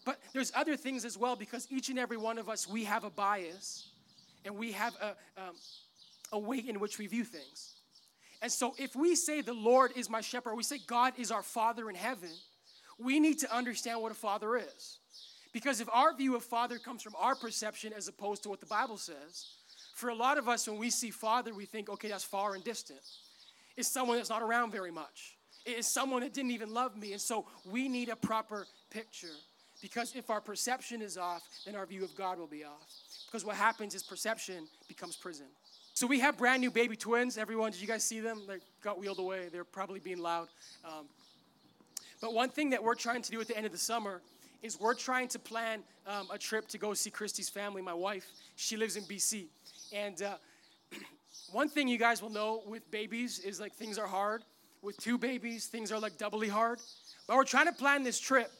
But 0.04 0.20
there's 0.32 0.52
other 0.54 0.76
things 0.76 1.04
as 1.04 1.18
well 1.18 1.34
because 1.34 1.66
each 1.68 1.88
and 1.88 1.98
every 1.98 2.16
one 2.16 2.38
of 2.38 2.48
us, 2.48 2.68
we 2.68 2.84
have 2.84 3.02
a 3.02 3.10
bias 3.10 3.88
and 4.44 4.56
we 4.56 4.70
have 4.70 4.94
a, 5.02 5.08
um, 5.36 5.56
a 6.30 6.38
way 6.38 6.58
in 6.58 6.78
which 6.78 6.98
we 6.98 7.08
view 7.08 7.24
things. 7.24 7.74
And 8.40 8.52
so 8.52 8.76
if 8.78 8.94
we 8.94 9.16
say 9.16 9.40
the 9.40 9.52
Lord 9.52 9.90
is 9.96 10.08
my 10.08 10.20
shepherd, 10.20 10.54
we 10.54 10.62
say 10.62 10.78
God 10.86 11.12
is 11.18 11.32
our 11.32 11.42
Father 11.42 11.90
in 11.90 11.96
heaven, 11.96 12.30
we 12.96 13.18
need 13.18 13.40
to 13.40 13.52
understand 13.52 14.00
what 14.00 14.12
a 14.12 14.14
father 14.14 14.56
is. 14.56 14.98
Because 15.52 15.80
if 15.80 15.88
our 15.92 16.14
view 16.14 16.36
of 16.36 16.44
father 16.44 16.78
comes 16.78 17.02
from 17.02 17.16
our 17.18 17.34
perception 17.34 17.92
as 17.92 18.06
opposed 18.06 18.44
to 18.44 18.48
what 18.48 18.60
the 18.60 18.66
Bible 18.66 18.96
says, 18.96 19.48
for 19.92 20.10
a 20.10 20.14
lot 20.14 20.38
of 20.38 20.48
us, 20.48 20.68
when 20.68 20.78
we 20.78 20.88
see 20.88 21.10
father, 21.10 21.52
we 21.52 21.64
think, 21.64 21.88
okay, 21.88 22.08
that's 22.08 22.22
far 22.22 22.54
and 22.54 22.62
distant 22.62 23.00
is 23.76 23.86
someone 23.86 24.16
that's 24.16 24.30
not 24.30 24.42
around 24.42 24.72
very 24.72 24.90
much. 24.90 25.36
It 25.64 25.78
is 25.78 25.86
someone 25.86 26.22
that 26.22 26.32
didn't 26.32 26.52
even 26.52 26.72
love 26.72 26.96
me. 26.96 27.12
And 27.12 27.20
so 27.20 27.46
we 27.70 27.88
need 27.88 28.08
a 28.08 28.16
proper 28.16 28.66
picture. 28.90 29.34
Because 29.82 30.14
if 30.14 30.30
our 30.30 30.40
perception 30.40 31.02
is 31.02 31.18
off, 31.18 31.42
then 31.64 31.76
our 31.76 31.84
view 31.86 32.04
of 32.04 32.14
God 32.16 32.38
will 32.38 32.46
be 32.46 32.64
off. 32.64 32.86
Because 33.26 33.44
what 33.44 33.56
happens 33.56 33.94
is 33.94 34.02
perception 34.02 34.68
becomes 34.88 35.16
prison. 35.16 35.46
So 35.92 36.06
we 36.06 36.20
have 36.20 36.38
brand 36.38 36.60
new 36.60 36.70
baby 36.70 36.96
twins. 36.96 37.38
Everyone, 37.38 37.72
did 37.72 37.80
you 37.80 37.86
guys 37.86 38.04
see 38.04 38.20
them? 38.20 38.42
They 38.46 38.58
got 38.82 38.98
wheeled 38.98 39.18
away. 39.18 39.48
They're 39.50 39.64
probably 39.64 39.98
being 39.98 40.18
loud. 40.18 40.48
Um, 40.84 41.06
but 42.20 42.32
one 42.32 42.48
thing 42.48 42.70
that 42.70 42.82
we're 42.82 42.94
trying 42.94 43.22
to 43.22 43.30
do 43.30 43.40
at 43.40 43.48
the 43.48 43.56
end 43.56 43.66
of 43.66 43.72
the 43.72 43.78
summer 43.78 44.22
is 44.62 44.80
we're 44.80 44.94
trying 44.94 45.28
to 45.28 45.38
plan 45.38 45.82
um, 46.06 46.28
a 46.30 46.38
trip 46.38 46.68
to 46.68 46.78
go 46.78 46.94
see 46.94 47.10
Christy's 47.10 47.48
family, 47.48 47.82
my 47.82 47.94
wife. 47.94 48.26
She 48.56 48.76
lives 48.76 48.96
in 48.96 49.04
BC. 49.04 49.46
And 49.92 50.22
uh, 50.22 50.36
one 51.56 51.70
thing 51.70 51.88
you 51.88 51.96
guys 51.96 52.20
will 52.20 52.28
know 52.28 52.62
with 52.66 52.90
babies 52.90 53.38
is 53.38 53.58
like 53.58 53.72
things 53.72 53.96
are 53.96 54.06
hard. 54.06 54.44
With 54.82 54.98
two 54.98 55.16
babies, 55.16 55.68
things 55.68 55.90
are 55.90 55.98
like 55.98 56.18
doubly 56.18 56.48
hard. 56.48 56.80
But 57.26 57.38
we're 57.38 57.44
trying 57.44 57.64
to 57.64 57.72
plan 57.72 58.02
this 58.02 58.20
trip. 58.20 58.52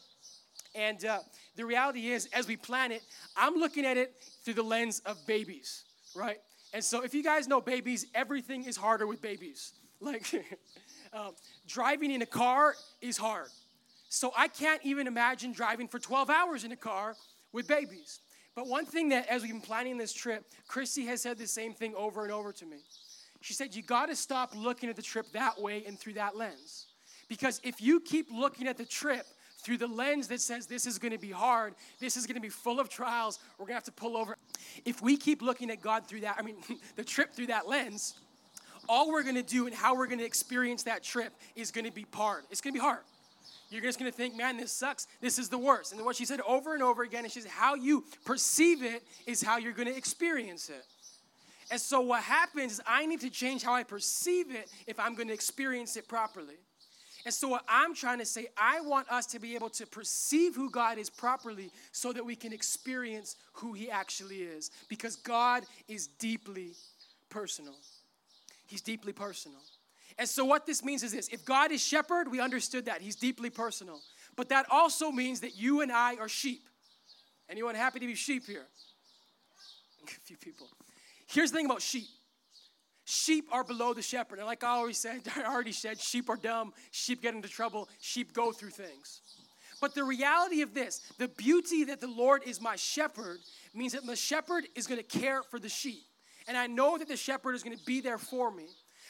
And 0.74 1.04
uh, 1.04 1.18
the 1.56 1.66
reality 1.66 2.08
is, 2.08 2.26
as 2.32 2.48
we 2.48 2.56
plan 2.56 2.92
it, 2.92 3.02
I'm 3.36 3.56
looking 3.56 3.84
at 3.84 3.98
it 3.98 4.14
through 4.42 4.54
the 4.54 4.62
lens 4.62 5.02
of 5.04 5.18
babies, 5.26 5.84
right? 6.14 6.38
And 6.72 6.82
so, 6.82 7.02
if 7.02 7.12
you 7.12 7.22
guys 7.22 7.46
know 7.46 7.60
babies, 7.60 8.06
everything 8.14 8.64
is 8.64 8.78
harder 8.78 9.06
with 9.06 9.20
babies. 9.20 9.74
Like, 10.00 10.26
um, 11.12 11.32
driving 11.66 12.10
in 12.10 12.22
a 12.22 12.26
car 12.26 12.76
is 13.02 13.18
hard. 13.18 13.48
So, 14.08 14.32
I 14.34 14.48
can't 14.48 14.80
even 14.84 15.06
imagine 15.06 15.52
driving 15.52 15.86
for 15.86 15.98
12 15.98 16.30
hours 16.30 16.64
in 16.64 16.72
a 16.72 16.76
car 16.76 17.14
with 17.52 17.68
babies. 17.68 18.20
But 18.56 18.66
one 18.66 18.86
thing 18.86 19.10
that, 19.10 19.28
as 19.28 19.42
we've 19.42 19.52
been 19.52 19.60
planning 19.60 19.98
this 19.98 20.14
trip, 20.14 20.44
Christy 20.66 21.04
has 21.06 21.20
said 21.20 21.36
the 21.36 21.46
same 21.46 21.74
thing 21.74 21.94
over 21.94 22.24
and 22.24 22.32
over 22.32 22.52
to 22.54 22.66
me. 22.66 22.78
She 23.42 23.52
said, 23.52 23.76
You 23.76 23.82
got 23.82 24.06
to 24.06 24.16
stop 24.16 24.54
looking 24.56 24.88
at 24.88 24.96
the 24.96 25.02
trip 25.02 25.26
that 25.32 25.60
way 25.60 25.84
and 25.86 25.98
through 25.98 26.14
that 26.14 26.36
lens. 26.36 26.86
Because 27.28 27.60
if 27.62 27.82
you 27.82 28.00
keep 28.00 28.28
looking 28.32 28.66
at 28.66 28.78
the 28.78 28.86
trip 28.86 29.26
through 29.58 29.76
the 29.76 29.86
lens 29.86 30.28
that 30.28 30.40
says 30.40 30.66
this 30.66 30.86
is 30.86 30.98
going 30.98 31.12
to 31.12 31.18
be 31.18 31.30
hard, 31.30 31.74
this 32.00 32.16
is 32.16 32.26
going 32.26 32.36
to 32.36 32.40
be 32.40 32.48
full 32.48 32.80
of 32.80 32.88
trials, 32.88 33.40
we're 33.58 33.66
going 33.66 33.72
to 33.72 33.74
have 33.74 33.84
to 33.84 33.92
pull 33.92 34.16
over. 34.16 34.38
If 34.84 35.02
we 35.02 35.16
keep 35.18 35.42
looking 35.42 35.70
at 35.70 35.82
God 35.82 36.06
through 36.06 36.20
that, 36.20 36.36
I 36.38 36.42
mean, 36.42 36.56
the 36.96 37.04
trip 37.04 37.34
through 37.34 37.48
that 37.48 37.68
lens, 37.68 38.14
all 38.88 39.10
we're 39.10 39.24
going 39.24 39.34
to 39.34 39.42
do 39.42 39.66
and 39.66 39.74
how 39.74 39.94
we're 39.96 40.06
going 40.06 40.20
to 40.20 40.24
experience 40.24 40.84
that 40.84 41.02
trip 41.02 41.34
is 41.56 41.70
going 41.70 41.84
to 41.84 41.92
be 41.92 42.06
hard. 42.14 42.44
It's 42.50 42.60
going 42.60 42.72
to 42.72 42.78
be 42.78 42.82
hard. 42.82 43.00
You're 43.70 43.82
just 43.82 43.98
going 43.98 44.10
to 44.10 44.16
think, 44.16 44.36
man, 44.36 44.56
this 44.56 44.72
sucks. 44.72 45.06
This 45.20 45.38
is 45.38 45.48
the 45.48 45.58
worst. 45.58 45.92
And 45.92 46.04
what 46.04 46.16
she 46.16 46.24
said 46.24 46.40
over 46.46 46.74
and 46.74 46.82
over 46.82 47.02
again, 47.02 47.24
and 47.24 47.32
she 47.32 47.40
said, 47.40 47.50
how 47.50 47.74
you 47.74 48.04
perceive 48.24 48.82
it 48.82 49.02
is 49.26 49.42
how 49.42 49.58
you're 49.58 49.72
going 49.72 49.88
to 49.88 49.96
experience 49.96 50.68
it. 50.68 50.84
And 51.70 51.80
so 51.80 52.00
what 52.00 52.22
happens 52.22 52.74
is 52.74 52.80
I 52.86 53.06
need 53.06 53.20
to 53.22 53.30
change 53.30 53.64
how 53.64 53.74
I 53.74 53.82
perceive 53.82 54.54
it 54.54 54.70
if 54.86 55.00
I'm 55.00 55.14
going 55.14 55.28
to 55.28 55.34
experience 55.34 55.96
it 55.96 56.06
properly. 56.06 56.54
And 57.26 57.34
so, 57.34 57.48
what 57.48 57.64
I'm 57.68 57.92
trying 57.92 58.20
to 58.20 58.24
say, 58.24 58.46
I 58.56 58.80
want 58.82 59.10
us 59.10 59.26
to 59.26 59.40
be 59.40 59.56
able 59.56 59.68
to 59.70 59.84
perceive 59.84 60.54
who 60.54 60.70
God 60.70 60.96
is 60.96 61.10
properly 61.10 61.72
so 61.90 62.12
that 62.12 62.24
we 62.24 62.36
can 62.36 62.52
experience 62.52 63.34
who 63.54 63.72
He 63.72 63.90
actually 63.90 64.42
is. 64.42 64.70
Because 64.88 65.16
God 65.16 65.64
is 65.88 66.06
deeply 66.06 66.74
personal. 67.28 67.74
He's 68.64 68.80
deeply 68.80 69.12
personal. 69.12 69.58
And 70.18 70.28
so, 70.28 70.44
what 70.44 70.66
this 70.66 70.82
means 70.84 71.02
is 71.02 71.12
this 71.12 71.28
if 71.28 71.44
God 71.44 71.72
is 71.72 71.84
shepherd, 71.84 72.30
we 72.30 72.40
understood 72.40 72.86
that. 72.86 73.00
He's 73.00 73.16
deeply 73.16 73.50
personal. 73.50 74.00
But 74.36 74.48
that 74.50 74.66
also 74.70 75.10
means 75.10 75.40
that 75.40 75.56
you 75.56 75.80
and 75.80 75.90
I 75.90 76.16
are 76.16 76.28
sheep. 76.28 76.68
Anyone 77.48 77.74
happy 77.74 78.00
to 78.00 78.06
be 78.06 78.14
sheep 78.14 78.46
here? 78.46 78.66
A 80.04 80.20
few 80.24 80.36
people. 80.36 80.68
Here's 81.26 81.50
the 81.50 81.56
thing 81.56 81.66
about 81.66 81.82
sheep 81.82 82.06
Sheep 83.08 83.48
are 83.52 83.62
below 83.62 83.94
the 83.94 84.02
shepherd. 84.02 84.40
And 84.40 84.46
like 84.46 84.64
I 84.64 84.90
said, 84.90 85.20
I 85.36 85.44
already 85.44 85.72
said, 85.72 86.00
sheep 86.00 86.28
are 86.28 86.36
dumb, 86.36 86.72
sheep 86.90 87.22
get 87.22 87.34
into 87.34 87.48
trouble, 87.48 87.88
sheep 88.00 88.32
go 88.32 88.50
through 88.50 88.70
things. 88.70 89.20
But 89.80 89.94
the 89.94 90.02
reality 90.02 90.62
of 90.62 90.74
this, 90.74 91.02
the 91.18 91.28
beauty 91.28 91.84
that 91.84 92.00
the 92.00 92.08
Lord 92.08 92.42
is 92.44 92.60
my 92.60 92.74
shepherd, 92.74 93.38
means 93.74 93.92
that 93.92 94.04
the 94.06 94.16
shepherd 94.16 94.64
is 94.74 94.88
going 94.88 95.00
to 95.00 95.18
care 95.18 95.42
for 95.44 95.60
the 95.60 95.68
sheep. 95.68 96.02
And 96.48 96.56
I 96.56 96.66
know 96.66 96.98
that 96.98 97.06
the 97.06 97.16
shepherd 97.16 97.54
is 97.54 97.62
going 97.62 97.76
to 97.78 97.84
be 97.84 98.00
there 98.00 98.18
for 98.18 98.50
me. 98.50 98.66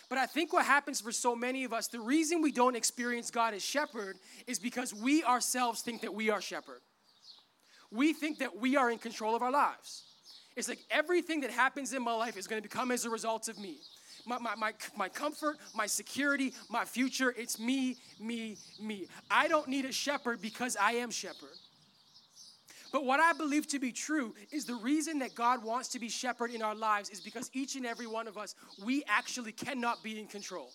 But 0.09 0.19
I 0.19 0.27
think 0.27 0.53
what 0.53 0.65
happens 0.65 1.01
for 1.01 1.11
so 1.11 1.35
many 1.35 1.65
of 1.65 1.73
us, 1.73 1.89
the 1.89 2.01
reason 2.01 2.41
we 2.41 2.53
don't 2.53 2.77
experience 2.77 3.31
God 3.31 3.55
as 3.55 3.65
shepherd 3.65 4.17
is 4.47 4.59
because 4.59 4.95
we 4.95 5.25
ourselves 5.25 5.83
think 5.83 6.03
that 6.03 6.15
we 6.15 6.31
are 6.31 6.41
shepherd. 6.41 6.81
We 7.91 8.13
think 8.13 8.39
that 8.39 8.57
we 8.57 8.77
are 8.77 8.91
in 8.91 8.99
control 8.99 9.35
of 9.35 9.43
our 9.43 9.51
lives. 9.51 10.05
It's 10.57 10.69
like 10.69 10.79
everything 10.91 11.41
that 11.41 11.51
happens 11.51 11.93
in 11.93 12.03
my 12.03 12.15
life 12.15 12.37
is 12.37 12.47
going 12.47 12.63
to 12.63 12.69
become 12.69 12.91
as 12.91 13.05
a 13.05 13.11
result 13.11 13.49
of 13.49 13.59
me. 13.59 13.79
My, 14.27 14.39
my, 14.39 14.55
my, 14.57 14.73
my 14.97 15.09
comfort, 15.09 15.59
my 15.75 15.87
security, 15.87 16.53
my 16.69 16.85
future, 16.85 17.35
it's 17.37 17.61
me, 17.61 17.97
me, 18.19 18.57
me. 18.81 19.07
I 19.31 19.49
don't 19.49 19.69
need 19.69 19.85
a 19.85 19.93
shepherd 19.93 20.41
because 20.41 20.77
I 20.81 20.93
am 20.93 21.11
shepherd. 21.11 21.57
But 22.93 23.05
what 23.05 23.21
I 23.21 23.33
believe 23.33 23.67
to 23.69 23.79
be 23.79 23.93
true 23.93 24.35
is 24.51 24.65
the 24.65 24.75
reason 24.75 25.19
that 25.21 25.35
God 25.35 25.63
wants 25.65 25.89
to 25.89 25.99
be 25.99 26.09
shepherd 26.09 26.51
in 26.51 26.63
our 26.63 26.75
lives 26.75 27.11
is 27.11 27.21
because 27.21 27.51
each 27.53 27.77
and 27.77 27.85
every 27.85 28.07
one 28.07 28.29
of 28.29 28.39
us, 28.39 28.55
we 28.85 29.05
actually 29.09 29.53
cannot 29.53 30.03
be 30.03 30.19
in 30.19 30.27
control. 30.27 30.71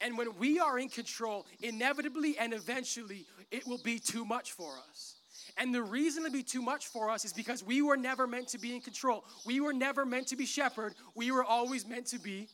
And 0.00 0.16
when 0.16 0.36
we 0.38 0.60
are 0.60 0.78
in 0.78 0.88
control, 0.88 1.46
inevitably 1.60 2.38
and 2.38 2.52
eventually, 2.52 3.26
it 3.50 3.66
will 3.66 3.80
be 3.82 3.98
too 3.98 4.24
much 4.24 4.52
for 4.52 4.74
us. 4.90 5.16
And 5.56 5.74
the 5.74 5.82
reason 5.82 6.24
to 6.24 6.30
be 6.30 6.42
too 6.42 6.62
much 6.62 6.86
for 6.86 7.10
us 7.10 7.24
is 7.24 7.32
because 7.32 7.64
we 7.64 7.82
were 7.82 7.96
never 7.96 8.26
meant 8.26 8.48
to 8.48 8.58
be 8.58 8.74
in 8.74 8.80
control. 8.80 9.24
We 9.44 9.60
were 9.60 9.72
never 9.72 10.06
meant 10.06 10.28
to 10.28 10.36
be 10.36 10.46
shepherd. 10.46 10.94
We 11.16 11.32
were 11.32 11.42
always 11.42 11.86
meant 11.86 12.06
to 12.08 12.18
be 12.18 12.48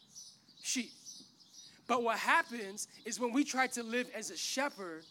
sheep. 0.62 0.92
But 1.86 2.02
what 2.02 2.16
happens 2.18 2.88
is 3.04 3.20
when 3.20 3.32
we 3.32 3.44
try 3.44 3.66
to 3.68 3.82
live 3.82 4.08
as 4.14 4.30
a 4.30 4.36
shepherd, 4.36 5.04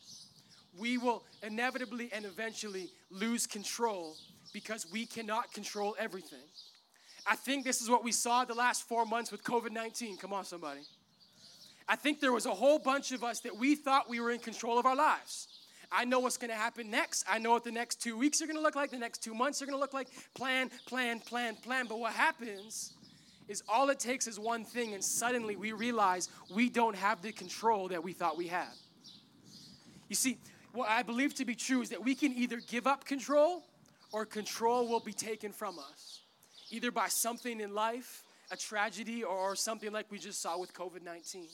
we 0.77 0.97
will 0.97 1.23
inevitably 1.41 2.09
and 2.11 2.25
eventually 2.25 2.89
lose 3.09 3.45
control 3.47 4.15
because 4.53 4.85
we 4.91 5.05
cannot 5.05 5.53
control 5.53 5.95
everything. 5.99 6.39
I 7.25 7.35
think 7.35 7.63
this 7.63 7.81
is 7.81 7.89
what 7.89 8.03
we 8.03 8.11
saw 8.11 8.43
the 8.43 8.53
last 8.53 8.87
four 8.87 9.05
months 9.05 9.31
with 9.31 9.43
COVID 9.43 9.71
19. 9.71 10.17
Come 10.17 10.33
on, 10.33 10.45
somebody. 10.45 10.81
I 11.87 11.95
think 11.95 12.19
there 12.19 12.31
was 12.31 12.45
a 12.45 12.51
whole 12.53 12.79
bunch 12.79 13.11
of 13.11 13.23
us 13.23 13.39
that 13.41 13.55
we 13.57 13.75
thought 13.75 14.09
we 14.09 14.19
were 14.19 14.31
in 14.31 14.39
control 14.39 14.79
of 14.79 14.85
our 14.85 14.95
lives. 14.95 15.47
I 15.91 16.05
know 16.05 16.19
what's 16.19 16.37
going 16.37 16.49
to 16.49 16.55
happen 16.55 16.89
next. 16.89 17.23
I 17.29 17.37
know 17.37 17.51
what 17.51 17.63
the 17.63 17.71
next 17.71 18.01
two 18.01 18.17
weeks 18.17 18.41
are 18.41 18.47
going 18.47 18.57
to 18.57 18.63
look 18.63 18.75
like, 18.75 18.89
the 18.89 18.97
next 18.97 19.23
two 19.23 19.35
months 19.35 19.61
are 19.61 19.65
going 19.65 19.75
to 19.75 19.79
look 19.79 19.93
like. 19.93 20.07
Plan, 20.33 20.71
plan, 20.87 21.19
plan, 21.19 21.55
plan. 21.55 21.85
But 21.87 21.99
what 21.99 22.13
happens 22.13 22.93
is 23.47 23.61
all 23.67 23.89
it 23.89 23.99
takes 23.99 24.25
is 24.25 24.39
one 24.39 24.63
thing, 24.65 24.93
and 24.93 25.03
suddenly 25.03 25.55
we 25.55 25.71
realize 25.71 26.29
we 26.53 26.69
don't 26.69 26.95
have 26.95 27.21
the 27.21 27.31
control 27.31 27.89
that 27.89 28.03
we 28.03 28.13
thought 28.13 28.37
we 28.37 28.47
had. 28.47 28.71
You 30.09 30.15
see, 30.15 30.39
what 30.73 30.89
I 30.89 31.03
believe 31.03 31.35
to 31.35 31.45
be 31.45 31.55
true 31.55 31.81
is 31.81 31.89
that 31.89 32.03
we 32.03 32.15
can 32.15 32.33
either 32.33 32.59
give 32.67 32.87
up 32.87 33.05
control 33.05 33.63
or 34.11 34.25
control 34.25 34.87
will 34.87 34.99
be 34.99 35.13
taken 35.13 35.51
from 35.51 35.79
us, 35.79 36.21
either 36.71 36.91
by 36.91 37.07
something 37.07 37.61
in 37.61 37.73
life, 37.73 38.23
a 38.51 38.57
tragedy, 38.57 39.23
or 39.23 39.55
something 39.55 39.91
like 39.91 40.11
we 40.11 40.19
just 40.19 40.41
saw 40.41 40.59
with 40.59 40.73
COVID 40.73 41.03
19. 41.03 41.47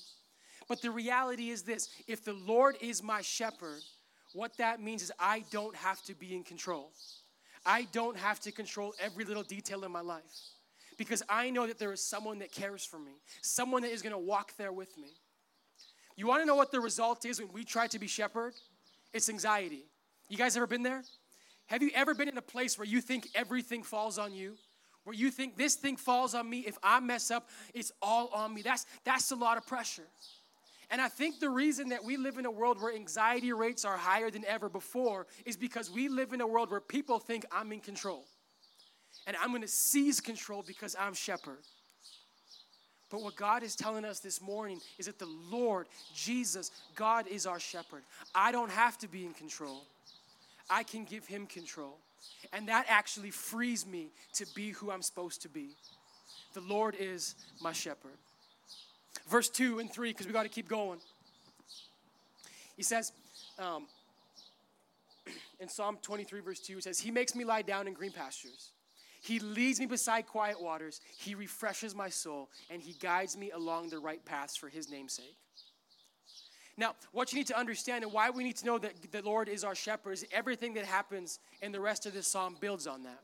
But 0.67 0.81
the 0.81 0.91
reality 0.91 1.49
is 1.49 1.63
this 1.63 1.89
if 2.07 2.23
the 2.23 2.33
Lord 2.33 2.77
is 2.81 3.03
my 3.03 3.21
shepherd, 3.21 3.81
what 4.33 4.55
that 4.57 4.81
means 4.81 5.03
is 5.03 5.11
I 5.19 5.43
don't 5.51 5.75
have 5.75 6.01
to 6.03 6.15
be 6.15 6.33
in 6.33 6.43
control. 6.43 6.91
I 7.65 7.87
don't 7.91 8.17
have 8.17 8.39
to 8.41 8.51
control 8.51 8.93
every 9.01 9.25
little 9.25 9.43
detail 9.43 9.83
in 9.83 9.91
my 9.91 10.01
life 10.01 10.23
because 10.97 11.23
I 11.27 11.49
know 11.49 11.67
that 11.67 11.77
there 11.77 11.91
is 11.91 12.01
someone 12.01 12.39
that 12.39 12.51
cares 12.51 12.85
for 12.85 12.99
me, 12.99 13.11
someone 13.41 13.81
that 13.81 13.91
is 13.91 14.01
going 14.01 14.13
to 14.13 14.17
walk 14.17 14.55
there 14.57 14.71
with 14.71 14.97
me. 14.97 15.09
You 16.15 16.27
want 16.27 16.41
to 16.41 16.45
know 16.45 16.55
what 16.55 16.71
the 16.71 16.79
result 16.79 17.25
is 17.25 17.39
when 17.39 17.51
we 17.51 17.63
try 17.63 17.87
to 17.87 17.99
be 17.99 18.07
shepherd? 18.07 18.53
It's 19.13 19.29
anxiety. 19.29 19.85
You 20.27 20.37
guys 20.37 20.55
ever 20.55 20.67
been 20.67 20.83
there? 20.83 21.03
Have 21.67 21.81
you 21.83 21.91
ever 21.93 22.13
been 22.13 22.29
in 22.29 22.37
a 22.37 22.41
place 22.41 22.77
where 22.77 22.87
you 22.87 23.01
think 23.01 23.27
everything 23.35 23.83
falls 23.83 24.17
on 24.17 24.33
you? 24.33 24.55
Where 25.03 25.15
you 25.15 25.31
think 25.31 25.57
this 25.57 25.75
thing 25.75 25.97
falls 25.97 26.35
on 26.35 26.49
me, 26.49 26.59
if 26.59 26.77
I 26.83 26.99
mess 26.99 27.31
up, 27.31 27.49
it's 27.73 27.91
all 28.01 28.27
on 28.27 28.53
me. 28.53 28.61
That's 28.61 28.85
that's 29.03 29.31
a 29.31 29.35
lot 29.35 29.57
of 29.57 29.65
pressure. 29.65 30.07
And 30.91 30.99
I 30.99 31.07
think 31.07 31.39
the 31.39 31.49
reason 31.49 31.89
that 31.89 32.03
we 32.03 32.17
live 32.17 32.37
in 32.37 32.45
a 32.45 32.51
world 32.51 32.81
where 32.81 32.93
anxiety 32.93 33.53
rates 33.53 33.85
are 33.85 33.97
higher 33.97 34.31
than 34.31 34.43
ever 34.45 34.69
before 34.69 35.27
is 35.45 35.55
because 35.55 35.89
we 35.91 36.09
live 36.09 36.33
in 36.33 36.41
a 36.41 36.47
world 36.47 36.71
where 36.71 36.81
people 36.81 37.19
think 37.19 37.45
I'm 37.51 37.71
in 37.71 37.79
control. 37.79 38.25
And 39.27 39.37
I'm 39.37 39.49
going 39.49 39.61
to 39.61 39.67
seize 39.67 40.19
control 40.19 40.63
because 40.65 40.95
I'm 40.99 41.13
shepherd. 41.13 41.59
But 43.09 43.21
what 43.21 43.35
God 43.35 43.63
is 43.63 43.75
telling 43.75 44.05
us 44.05 44.19
this 44.19 44.41
morning 44.41 44.79
is 44.97 45.07
that 45.07 45.19
the 45.19 45.29
Lord, 45.49 45.87
Jesus, 46.13 46.71
God 46.95 47.27
is 47.27 47.45
our 47.45 47.59
shepherd. 47.59 48.03
I 48.35 48.51
don't 48.51 48.71
have 48.71 48.97
to 48.99 49.07
be 49.07 49.25
in 49.25 49.33
control. 49.33 49.83
I 50.69 50.83
can 50.83 51.05
give 51.05 51.25
him 51.25 51.47
control. 51.47 51.97
And 52.53 52.67
that 52.67 52.85
actually 52.87 53.31
frees 53.31 53.87
me 53.87 54.09
to 54.33 54.45
be 54.53 54.69
who 54.71 54.91
I'm 54.91 55.01
supposed 55.01 55.41
to 55.41 55.49
be. 55.49 55.69
The 56.53 56.61
Lord 56.61 56.95
is 56.99 57.35
my 57.61 57.71
shepherd 57.73 58.17
verse 59.29 59.49
2 59.49 59.79
and 59.79 59.91
3, 59.91 60.09
because 60.09 60.27
we 60.27 60.33
got 60.33 60.43
to 60.43 60.49
keep 60.49 60.67
going. 60.67 60.99
He 62.75 62.83
says, 62.83 63.11
um, 63.57 63.85
in 65.59 65.69
Psalm 65.69 65.97
23, 66.01 66.41
verse 66.41 66.59
2, 66.59 66.77
it 66.77 66.83
says, 66.83 66.99
He 66.99 67.11
makes 67.11 67.35
me 67.35 67.43
lie 67.43 67.61
down 67.61 67.87
in 67.87 67.93
green 67.93 68.11
pastures. 68.11 68.71
He 69.21 69.39
leads 69.39 69.79
me 69.79 69.85
beside 69.85 70.27
quiet 70.27 70.61
waters. 70.61 71.01
He 71.17 71.35
refreshes 71.35 71.93
my 71.93 72.09
soul, 72.09 72.49
and 72.69 72.81
He 72.81 72.93
guides 72.93 73.37
me 73.37 73.51
along 73.51 73.89
the 73.89 73.99
right 73.99 74.23
paths 74.23 74.55
for 74.55 74.69
His 74.69 74.89
name'sake. 74.89 75.35
Now, 76.77 76.95
what 77.11 77.33
you 77.33 77.37
need 77.39 77.47
to 77.47 77.59
understand 77.59 78.05
and 78.05 78.13
why 78.13 78.29
we 78.29 78.43
need 78.45 78.55
to 78.57 78.65
know 78.65 78.77
that 78.77 79.11
the 79.11 79.21
Lord 79.21 79.49
is 79.49 79.65
our 79.65 79.75
shepherd 79.75 80.13
is 80.13 80.25
everything 80.31 80.75
that 80.75 80.85
happens 80.85 81.39
in 81.61 81.73
the 81.73 81.79
rest 81.81 82.05
of 82.05 82.13
this 82.13 82.25
psalm 82.25 82.55
builds 82.61 82.87
on 82.87 83.03
that. 83.03 83.19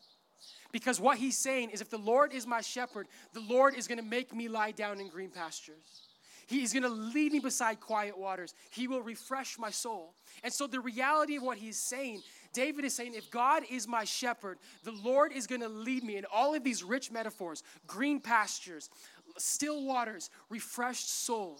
Because 0.74 1.00
what 1.00 1.18
he's 1.18 1.38
saying 1.38 1.70
is 1.70 1.80
if 1.80 1.90
the 1.90 1.98
Lord 1.98 2.34
is 2.34 2.46
my 2.46 2.60
shepherd, 2.60 3.08
the 3.32 3.40
Lord 3.40 3.76
is 3.76 3.88
going 3.88 3.98
to 3.98 4.04
make 4.04 4.36
me 4.36 4.50
lie 4.50 4.72
down 4.72 5.00
in 5.00 5.08
green 5.08 5.30
pastures. 5.30 6.02
He's 6.48 6.74
going 6.74 6.84
to 6.84 6.90
lead 6.90 7.32
me 7.32 7.40
beside 7.40 7.80
quiet 7.80 8.18
waters. 8.18 8.54
He 8.72 8.90
will 8.90 9.02
refresh 9.02 9.58
my 9.58 9.72
soul. 9.72 10.14
And 10.44 10.52
so 10.52 10.68
the 10.68 10.82
reality 10.82 11.38
of 11.38 11.44
what 11.44 11.58
he's 11.58 11.78
saying 11.78 12.22
David 12.56 12.86
is 12.86 12.94
saying, 12.94 13.14
if 13.14 13.30
God 13.30 13.64
is 13.70 13.88
my 13.88 14.06
shepherd, 14.06 14.58
the 14.84 14.94
Lord 15.04 15.34
is 15.34 15.46
going 15.46 15.62
to 15.62 15.68
lead 15.68 16.04
me 16.04 16.18
in 16.18 16.26
all 16.34 16.56
of 16.56 16.64
these 16.64 16.84
rich 16.84 17.12
metaphors 17.12 17.62
green 17.86 18.20
pastures, 18.20 18.90
still 19.38 19.84
waters, 19.84 20.30
refreshed 20.50 21.10
soul. 21.10 21.60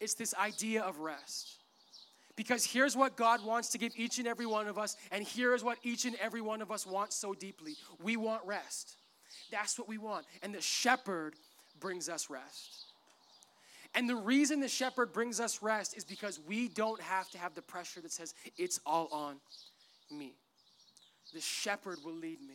It's 0.00 0.14
this 0.14 0.34
idea 0.34 0.82
of 0.82 0.98
rest. 0.98 1.54
Because 2.34 2.66
here's 2.66 2.94
what 2.94 3.16
God 3.16 3.42
wants 3.46 3.70
to 3.70 3.78
give 3.78 3.92
each 3.96 4.18
and 4.18 4.28
every 4.28 4.44
one 4.44 4.66
of 4.66 4.76
us, 4.76 4.96
and 5.10 5.24
here 5.24 5.54
is 5.54 5.64
what 5.64 5.78
each 5.82 6.04
and 6.04 6.16
every 6.16 6.42
one 6.42 6.60
of 6.60 6.70
us 6.70 6.86
wants 6.86 7.16
so 7.16 7.32
deeply. 7.32 7.76
We 8.02 8.18
want 8.18 8.44
rest. 8.44 8.96
That's 9.50 9.78
what 9.78 9.88
we 9.88 9.96
want. 9.96 10.26
And 10.42 10.52
the 10.52 10.60
shepherd 10.60 11.34
brings 11.80 12.08
us 12.08 12.28
rest. 12.28 12.84
And 13.94 14.08
the 14.08 14.16
reason 14.16 14.60
the 14.60 14.68
shepherd 14.68 15.12
brings 15.12 15.40
us 15.40 15.62
rest 15.62 15.96
is 15.96 16.04
because 16.04 16.38
we 16.46 16.68
don't 16.68 17.00
have 17.00 17.30
to 17.30 17.38
have 17.38 17.54
the 17.54 17.62
pressure 17.62 18.00
that 18.02 18.12
says, 18.12 18.34
it's 18.58 18.80
all 18.84 19.08
on 19.10 19.36
me. 20.10 20.34
The 21.34 21.40
shepherd 21.40 21.98
will 22.04 22.14
lead 22.14 22.40
me. 22.40 22.54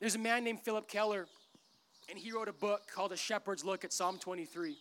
There's 0.00 0.14
a 0.14 0.18
man 0.18 0.44
named 0.44 0.60
Phillip 0.60 0.88
Keller, 0.88 1.26
and 2.08 2.18
he 2.18 2.32
wrote 2.32 2.48
a 2.48 2.52
book 2.52 2.82
called 2.92 3.12
A 3.12 3.16
Shepherd's 3.16 3.64
Look 3.64 3.84
at 3.84 3.92
Psalm 3.92 4.18
23. 4.18 4.76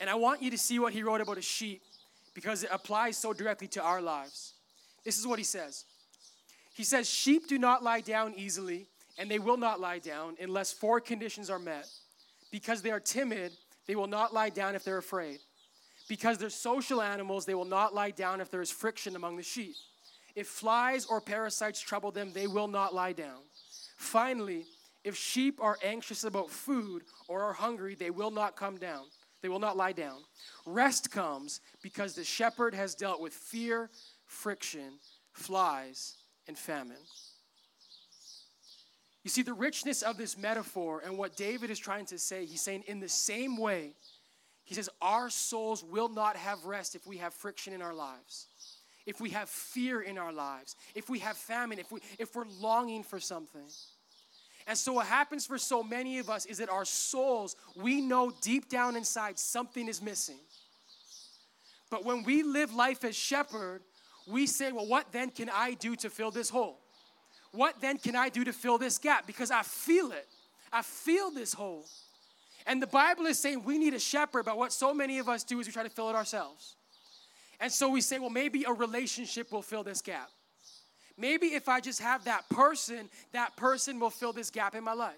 And 0.00 0.08
I 0.08 0.14
want 0.14 0.42
you 0.42 0.50
to 0.50 0.58
see 0.58 0.78
what 0.78 0.92
he 0.92 1.02
wrote 1.02 1.20
about 1.20 1.38
a 1.38 1.42
sheep 1.42 1.82
because 2.34 2.64
it 2.64 2.70
applies 2.72 3.16
so 3.16 3.32
directly 3.32 3.68
to 3.68 3.82
our 3.82 4.00
lives. 4.00 4.54
This 5.04 5.18
is 5.18 5.26
what 5.26 5.38
he 5.38 5.44
says 5.44 5.84
He 6.74 6.84
says, 6.84 7.08
Sheep 7.08 7.48
do 7.48 7.58
not 7.58 7.82
lie 7.82 8.00
down 8.00 8.34
easily, 8.36 8.86
and 9.18 9.30
they 9.30 9.38
will 9.38 9.56
not 9.56 9.80
lie 9.80 9.98
down 9.98 10.36
unless 10.40 10.72
four 10.72 11.00
conditions 11.00 11.50
are 11.50 11.58
met. 11.58 11.88
Because 12.50 12.82
they 12.82 12.90
are 12.90 13.00
timid, 13.00 13.52
they 13.86 13.94
will 13.94 14.08
not 14.08 14.34
lie 14.34 14.50
down 14.50 14.74
if 14.74 14.84
they're 14.84 14.98
afraid. 14.98 15.38
Because 16.08 16.38
they're 16.38 16.50
social 16.50 17.00
animals, 17.00 17.44
they 17.44 17.54
will 17.54 17.64
not 17.64 17.94
lie 17.94 18.10
down 18.10 18.40
if 18.40 18.50
there 18.50 18.60
is 18.60 18.70
friction 18.70 19.14
among 19.14 19.36
the 19.36 19.42
sheep. 19.42 19.76
If 20.34 20.46
flies 20.46 21.06
or 21.06 21.20
parasites 21.20 21.80
trouble 21.80 22.10
them, 22.10 22.32
they 22.32 22.46
will 22.46 22.68
not 22.68 22.94
lie 22.94 23.12
down. 23.12 23.40
Finally, 23.96 24.66
if 25.04 25.16
sheep 25.16 25.58
are 25.62 25.78
anxious 25.82 26.24
about 26.24 26.50
food 26.50 27.02
or 27.28 27.42
are 27.42 27.52
hungry, 27.52 27.94
they 27.94 28.10
will 28.10 28.30
not 28.30 28.56
come 28.56 28.76
down. 28.76 29.04
They 29.42 29.48
will 29.48 29.58
not 29.58 29.76
lie 29.76 29.92
down. 29.92 30.18
Rest 30.66 31.10
comes 31.10 31.60
because 31.82 32.14
the 32.14 32.24
shepherd 32.24 32.74
has 32.74 32.94
dealt 32.94 33.20
with 33.20 33.32
fear, 33.32 33.90
friction, 34.26 34.98
flies, 35.32 36.16
and 36.46 36.58
famine. 36.58 36.96
You 39.22 39.30
see, 39.30 39.42
the 39.42 39.52
richness 39.52 40.02
of 40.02 40.16
this 40.16 40.38
metaphor 40.38 41.02
and 41.04 41.18
what 41.18 41.36
David 41.36 41.70
is 41.70 41.78
trying 41.78 42.06
to 42.06 42.18
say, 42.18 42.46
he's 42.46 42.62
saying, 42.62 42.84
in 42.86 43.00
the 43.00 43.08
same 43.08 43.56
way, 43.56 43.94
he 44.64 44.74
says, 44.74 44.88
our 45.02 45.28
souls 45.30 45.82
will 45.82 46.08
not 46.08 46.36
have 46.36 46.64
rest 46.64 46.94
if 46.94 47.06
we 47.06 47.16
have 47.18 47.34
friction 47.34 47.72
in 47.72 47.82
our 47.82 47.94
lives, 47.94 48.46
if 49.10 49.20
we 49.20 49.30
have 49.30 49.48
fear 49.48 50.00
in 50.00 50.16
our 50.16 50.32
lives, 50.32 50.76
if 50.94 51.10
we 51.10 51.18
have 51.18 51.36
famine, 51.36 51.80
if, 51.80 51.90
we, 51.90 52.00
if 52.18 52.34
we're 52.36 52.46
longing 52.60 53.02
for 53.02 53.18
something. 53.18 53.66
And 54.68 54.78
so, 54.78 54.92
what 54.92 55.06
happens 55.06 55.46
for 55.46 55.58
so 55.58 55.82
many 55.82 56.18
of 56.18 56.30
us 56.30 56.46
is 56.46 56.58
that 56.58 56.70
our 56.70 56.84
souls, 56.84 57.56
we 57.74 58.00
know 58.00 58.32
deep 58.40 58.68
down 58.68 58.94
inside 58.94 59.36
something 59.36 59.88
is 59.88 60.00
missing. 60.00 60.38
But 61.90 62.04
when 62.04 62.22
we 62.22 62.44
live 62.44 62.72
life 62.72 63.02
as 63.02 63.16
shepherd, 63.16 63.82
we 64.28 64.46
say, 64.46 64.70
well, 64.70 64.86
what 64.86 65.10
then 65.10 65.30
can 65.30 65.50
I 65.52 65.74
do 65.74 65.96
to 65.96 66.08
fill 66.08 66.30
this 66.30 66.48
hole? 66.48 66.78
What 67.50 67.80
then 67.80 67.98
can 67.98 68.14
I 68.14 68.28
do 68.28 68.44
to 68.44 68.52
fill 68.52 68.78
this 68.78 68.98
gap? 68.98 69.26
Because 69.26 69.50
I 69.50 69.62
feel 69.62 70.12
it. 70.12 70.28
I 70.72 70.82
feel 70.82 71.32
this 71.32 71.52
hole. 71.52 71.84
And 72.64 72.80
the 72.80 72.86
Bible 72.86 73.26
is 73.26 73.40
saying 73.40 73.64
we 73.64 73.76
need 73.76 73.94
a 73.94 73.98
shepherd, 73.98 74.44
but 74.44 74.56
what 74.56 74.72
so 74.72 74.94
many 74.94 75.18
of 75.18 75.28
us 75.28 75.42
do 75.42 75.58
is 75.58 75.66
we 75.66 75.72
try 75.72 75.82
to 75.82 75.90
fill 75.90 76.10
it 76.10 76.14
ourselves. 76.14 76.76
And 77.60 77.70
so 77.70 77.90
we 77.90 78.00
say, 78.00 78.18
well, 78.18 78.30
maybe 78.30 78.64
a 78.64 78.72
relationship 78.72 79.52
will 79.52 79.62
fill 79.62 79.84
this 79.84 80.00
gap. 80.00 80.30
Maybe 81.18 81.48
if 81.48 81.68
I 81.68 81.80
just 81.80 82.00
have 82.00 82.24
that 82.24 82.48
person, 82.48 83.10
that 83.32 83.54
person 83.56 84.00
will 84.00 84.10
fill 84.10 84.32
this 84.32 84.50
gap 84.50 84.74
in 84.74 84.82
my 84.82 84.94
life. 84.94 85.14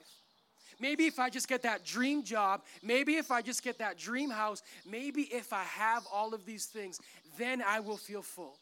Maybe 0.80 1.06
if 1.06 1.20
I 1.20 1.30
just 1.30 1.46
get 1.46 1.62
that 1.62 1.84
dream 1.84 2.24
job, 2.24 2.62
maybe 2.82 3.14
if 3.14 3.30
I 3.30 3.40
just 3.40 3.62
get 3.62 3.78
that 3.78 3.96
dream 3.96 4.30
house, 4.30 4.62
maybe 4.84 5.22
if 5.22 5.52
I 5.52 5.62
have 5.62 6.04
all 6.12 6.34
of 6.34 6.44
these 6.44 6.66
things, 6.66 6.98
then 7.38 7.62
I 7.62 7.78
will 7.78 7.96
feel 7.96 8.22
full. 8.22 8.58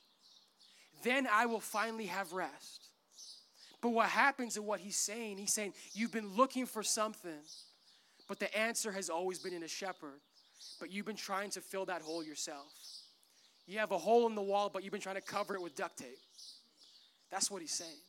Then 1.02 1.26
I 1.32 1.46
will 1.46 1.60
finally 1.60 2.06
have 2.06 2.34
rest. 2.34 2.88
But 3.80 3.90
what 3.90 4.10
happens 4.10 4.58
and 4.58 4.66
what 4.66 4.80
he's 4.80 4.98
saying, 4.98 5.38
he's 5.38 5.54
saying, 5.54 5.72
you've 5.94 6.12
been 6.12 6.36
looking 6.36 6.66
for 6.66 6.82
something, 6.82 7.40
but 8.28 8.38
the 8.38 8.54
answer 8.54 8.92
has 8.92 9.08
always 9.08 9.38
been 9.38 9.54
in 9.54 9.62
a 9.62 9.68
shepherd. 9.68 10.20
But 10.78 10.92
you've 10.92 11.06
been 11.06 11.16
trying 11.16 11.48
to 11.50 11.62
fill 11.62 11.86
that 11.86 12.02
hole 12.02 12.22
yourself. 12.22 12.66
You 13.70 13.78
have 13.78 13.92
a 13.92 13.98
hole 13.98 14.26
in 14.26 14.35
the 14.35 14.42
wall, 14.42 14.68
but 14.68 14.83
you've 14.83 14.90
been 14.90 15.00
trying 15.00 15.14
to 15.14 15.20
cover 15.20 15.54
it 15.54 15.62
with 15.62 15.76
duct 15.76 15.96
tape. 15.96 16.18
That's 17.30 17.52
what 17.52 17.61
he's 17.61 17.70
saying. 17.70 18.00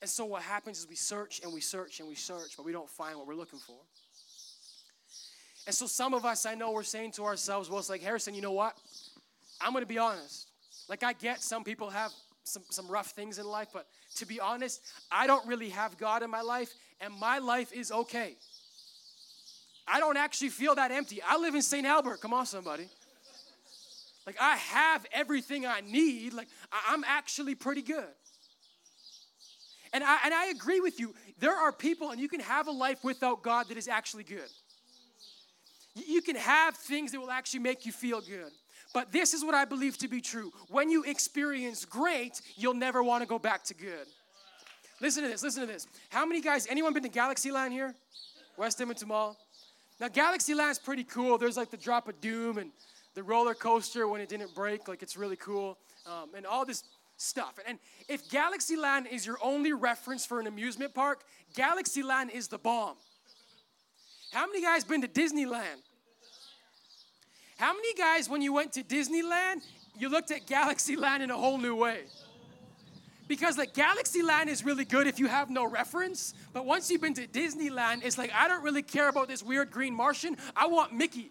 And 0.00 0.08
so 0.08 0.24
what 0.24 0.40
happens 0.40 0.78
is 0.78 0.88
we 0.88 0.96
search 0.96 1.42
and 1.44 1.52
we 1.52 1.60
search 1.60 2.00
and 2.00 2.08
we 2.08 2.14
search, 2.14 2.56
but 2.56 2.64
we 2.64 2.72
don't 2.72 2.88
find 2.88 3.18
what 3.18 3.26
we're 3.26 3.34
looking 3.34 3.58
for. 3.58 3.76
And 5.66 5.74
so 5.74 5.86
some 5.86 6.14
of 6.14 6.24
us, 6.24 6.46
I 6.46 6.54
know, 6.54 6.70
we're 6.70 6.84
saying 6.84 7.12
to 7.12 7.26
ourselves, 7.26 7.68
well, 7.68 7.78
it's 7.78 7.90
like, 7.90 8.00
Harrison, 8.00 8.34
you 8.34 8.40
know 8.40 8.52
what? 8.52 8.74
I'm 9.60 9.72
going 9.72 9.82
to 9.82 9.88
be 9.88 9.98
honest. 9.98 10.48
Like, 10.88 11.02
I 11.02 11.12
get 11.12 11.42
some 11.42 11.62
people 11.62 11.90
have 11.90 12.12
some, 12.44 12.62
some 12.70 12.88
rough 12.88 13.10
things 13.10 13.38
in 13.38 13.44
life, 13.44 13.68
but 13.74 13.86
to 14.16 14.26
be 14.26 14.40
honest, 14.40 14.80
I 15.12 15.26
don't 15.26 15.46
really 15.46 15.68
have 15.68 15.98
God 15.98 16.22
in 16.22 16.30
my 16.30 16.40
life, 16.40 16.72
and 17.02 17.12
my 17.12 17.40
life 17.40 17.74
is 17.74 17.92
okay. 17.92 18.36
I 19.86 20.00
don't 20.00 20.16
actually 20.16 20.48
feel 20.48 20.74
that 20.76 20.92
empty. 20.92 21.20
I 21.20 21.36
live 21.36 21.54
in 21.54 21.60
St. 21.60 21.86
Albert. 21.86 22.22
Come 22.22 22.32
on, 22.32 22.46
somebody. 22.46 22.88
Like, 24.26 24.36
I 24.40 24.56
have 24.56 25.06
everything 25.12 25.66
I 25.66 25.80
need. 25.80 26.32
Like, 26.32 26.48
I'm 26.88 27.04
actually 27.04 27.54
pretty 27.54 27.82
good. 27.82 28.04
And 29.92 30.02
I, 30.02 30.18
and 30.24 30.34
I 30.34 30.46
agree 30.48 30.80
with 30.80 30.98
you. 30.98 31.14
There 31.38 31.54
are 31.54 31.72
people, 31.72 32.10
and 32.10 32.20
you 32.20 32.28
can 32.28 32.40
have 32.40 32.66
a 32.66 32.72
life 32.72 33.04
without 33.04 33.42
God 33.42 33.68
that 33.68 33.78
is 33.78 33.88
actually 33.88 34.24
good. 34.24 34.50
You 35.94 36.20
can 36.20 36.36
have 36.36 36.76
things 36.76 37.12
that 37.12 37.20
will 37.20 37.30
actually 37.30 37.60
make 37.60 37.86
you 37.86 37.92
feel 37.92 38.20
good. 38.20 38.50
But 38.92 39.12
this 39.12 39.32
is 39.32 39.44
what 39.44 39.54
I 39.54 39.64
believe 39.64 39.96
to 39.98 40.08
be 40.08 40.20
true. 40.20 40.52
When 40.68 40.90
you 40.90 41.04
experience 41.04 41.84
great, 41.84 42.40
you'll 42.56 42.74
never 42.74 43.02
want 43.02 43.22
to 43.22 43.28
go 43.28 43.38
back 43.38 43.62
to 43.64 43.74
good. 43.74 44.06
Listen 45.00 45.22
to 45.22 45.28
this, 45.28 45.42
listen 45.42 45.60
to 45.60 45.66
this. 45.66 45.86
How 46.08 46.24
many 46.24 46.40
guys, 46.40 46.66
anyone 46.68 46.92
been 46.94 47.02
to 47.02 47.08
Galaxyland 47.08 47.70
here? 47.70 47.94
West 48.56 48.80
Edmonton 48.80 49.08
Mall? 49.08 49.36
Now, 50.00 50.08
Galaxyland's 50.08 50.78
pretty 50.78 51.04
cool. 51.04 51.38
There's 51.38 51.56
like 51.56 51.70
the 51.70 51.76
drop 51.76 52.08
of 52.08 52.20
doom 52.20 52.58
and 52.58 52.70
the 53.16 53.22
roller 53.22 53.54
coaster 53.54 54.06
when 54.06 54.20
it 54.20 54.28
didn't 54.28 54.54
break, 54.54 54.86
like 54.86 55.02
it's 55.02 55.16
really 55.16 55.36
cool. 55.36 55.78
Um, 56.06 56.28
and 56.36 56.46
all 56.46 56.64
this 56.64 56.84
stuff. 57.16 57.58
And 57.66 57.78
if 58.08 58.28
Galaxyland 58.28 59.10
is 59.10 59.26
your 59.26 59.38
only 59.42 59.72
reference 59.72 60.26
for 60.26 60.38
an 60.38 60.46
amusement 60.46 60.94
park, 60.94 61.24
Galaxyland 61.56 62.30
is 62.30 62.46
the 62.48 62.58
bomb. 62.58 62.96
How 64.32 64.46
many 64.46 64.60
guys 64.60 64.84
been 64.84 65.00
to 65.00 65.08
Disneyland? 65.08 65.80
How 67.56 67.72
many 67.72 67.94
guys, 67.94 68.28
when 68.28 68.42
you 68.42 68.52
went 68.52 68.74
to 68.74 68.82
Disneyland, 68.82 69.62
you 69.98 70.10
looked 70.10 70.30
at 70.30 70.46
Galaxyland 70.46 71.22
in 71.22 71.30
a 71.30 71.36
whole 71.36 71.56
new 71.56 71.74
way? 71.74 72.02
Because 73.28 73.56
like 73.56 73.72
Galaxyland 73.72 74.48
is 74.48 74.62
really 74.62 74.84
good 74.84 75.06
if 75.06 75.18
you 75.18 75.26
have 75.26 75.48
no 75.48 75.66
reference, 75.66 76.34
but 76.52 76.66
once 76.66 76.90
you've 76.90 77.00
been 77.00 77.14
to 77.14 77.26
Disneyland, 77.26 78.04
it's 78.04 78.18
like 78.18 78.30
I 78.34 78.46
don't 78.46 78.62
really 78.62 78.82
care 78.82 79.08
about 79.08 79.26
this 79.26 79.42
weird 79.42 79.70
green 79.70 79.94
Martian. 79.94 80.36
I 80.54 80.66
want 80.66 80.92
Mickey. 80.92 81.30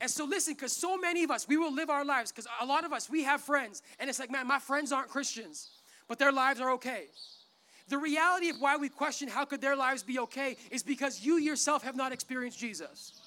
And 0.00 0.10
so 0.10 0.24
listen, 0.24 0.54
because 0.54 0.72
so 0.72 0.96
many 0.96 1.24
of 1.24 1.30
us, 1.30 1.46
we 1.46 1.56
will 1.56 1.72
live 1.72 1.90
our 1.90 2.04
lives, 2.04 2.32
because 2.32 2.46
a 2.60 2.64
lot 2.64 2.84
of 2.84 2.92
us, 2.92 3.10
we 3.10 3.22
have 3.24 3.40
friends, 3.40 3.82
and 3.98 4.08
it's 4.08 4.18
like, 4.18 4.30
man, 4.30 4.46
my 4.46 4.58
friends 4.58 4.92
aren't 4.92 5.10
Christians, 5.10 5.68
but 6.08 6.18
their 6.18 6.32
lives 6.32 6.60
are 6.60 6.72
okay. 6.72 7.04
The 7.88 7.98
reality 7.98 8.48
of 8.48 8.56
why 8.60 8.76
we 8.76 8.88
question 8.88 9.28
how 9.28 9.44
could 9.44 9.60
their 9.60 9.76
lives 9.76 10.02
be 10.02 10.18
okay 10.20 10.56
is 10.70 10.82
because 10.82 11.24
you 11.24 11.36
yourself 11.36 11.82
have 11.82 11.96
not 11.96 12.12
experienced 12.12 12.58
Jesus. 12.58 13.20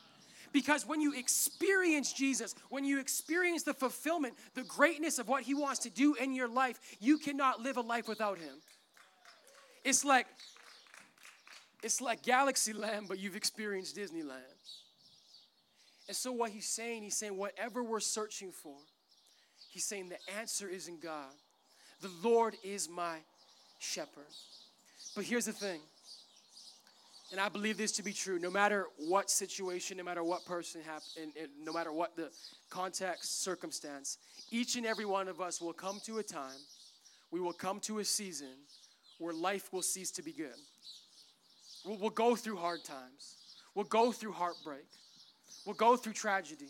Because 0.54 0.88
when 0.88 1.02
you 1.02 1.14
experience 1.14 2.14
Jesus, 2.14 2.56
when 2.70 2.86
you 2.86 3.00
experience 3.00 3.64
the 3.64 3.74
fulfillment, 3.74 4.36
the 4.54 4.64
greatness 4.64 5.20
of 5.20 5.28
what 5.28 5.44
He 5.44 5.54
wants 5.54 5.80
to 5.80 5.90
do 5.90 6.16
in 6.16 6.34
your 6.34 6.48
life, 6.48 6.80
you 7.00 7.18
cannot 7.18 7.62
live 7.62 7.78
a 7.78 7.82
life 7.82 8.08
without 8.08 8.38
Him. 8.38 8.56
It's 9.84 10.06
like, 10.06 10.28
it's 11.82 12.00
like 12.00 12.24
Galaxy 12.24 12.72
Land, 12.72 13.08
but 13.10 13.20
you've 13.20 13.36
experienced 13.36 13.98
Disneyland. 13.98 14.53
And 16.08 16.16
so, 16.16 16.32
what 16.32 16.52
he's 16.52 16.68
saying, 16.68 17.04
he's 17.04 17.18
saying, 17.18 17.38
whatever 17.38 17.84
we're 17.84 18.00
searching 18.00 18.52
for, 18.52 18.76
he's 19.70 19.86
saying 19.86 20.10
the 20.10 20.36
answer 20.38 20.68
is 20.68 20.88
in 20.88 21.00
God. 21.00 21.32
The 22.02 22.12
Lord 22.22 22.56
is 22.64 22.90
my 22.90 23.20
shepherd. 23.80 24.26
But 25.16 25.24
here's 25.24 25.46
the 25.46 25.54
thing, 25.54 25.80
and 27.32 27.40
I 27.40 27.50
believe 27.50 27.78
this 27.78 27.92
to 27.94 28.04
be 28.04 28.14
true 28.14 28.38
no 28.40 28.52
matter 28.52 28.88
what 28.98 29.30
situation, 29.30 29.98
no 29.98 30.04
matter 30.04 30.24
what 30.24 30.46
person, 30.46 30.82
happened, 30.82 31.04
and, 31.22 31.32
and 31.36 31.66
no 31.66 31.72
matter 31.72 31.92
what 31.94 32.16
the 32.16 32.30
context, 32.70 33.42
circumstance, 33.44 34.18
each 34.52 34.76
and 34.76 34.86
every 34.86 35.06
one 35.06 35.28
of 35.28 35.40
us 35.40 35.62
will 35.62 35.74
come 35.74 36.00
to 36.06 36.18
a 36.18 36.24
time, 36.24 36.60
we 37.32 37.40
will 37.40 37.54
come 37.54 37.80
to 37.82 38.00
a 38.00 38.06
season 38.06 38.54
where 39.20 39.34
life 39.34 39.72
will 39.72 39.82
cease 39.82 40.12
to 40.12 40.22
be 40.22 40.34
good. 40.34 40.54
We'll, 41.86 41.98
we'll 41.98 42.10
go 42.10 42.36
through 42.36 42.58
hard 42.58 42.84
times, 42.84 43.38
we'll 43.74 43.86
go 43.86 44.12
through 44.12 44.34
heartbreak 44.34 44.86
will 45.66 45.74
go 45.74 45.96
through 45.96 46.14
tragedy. 46.14 46.70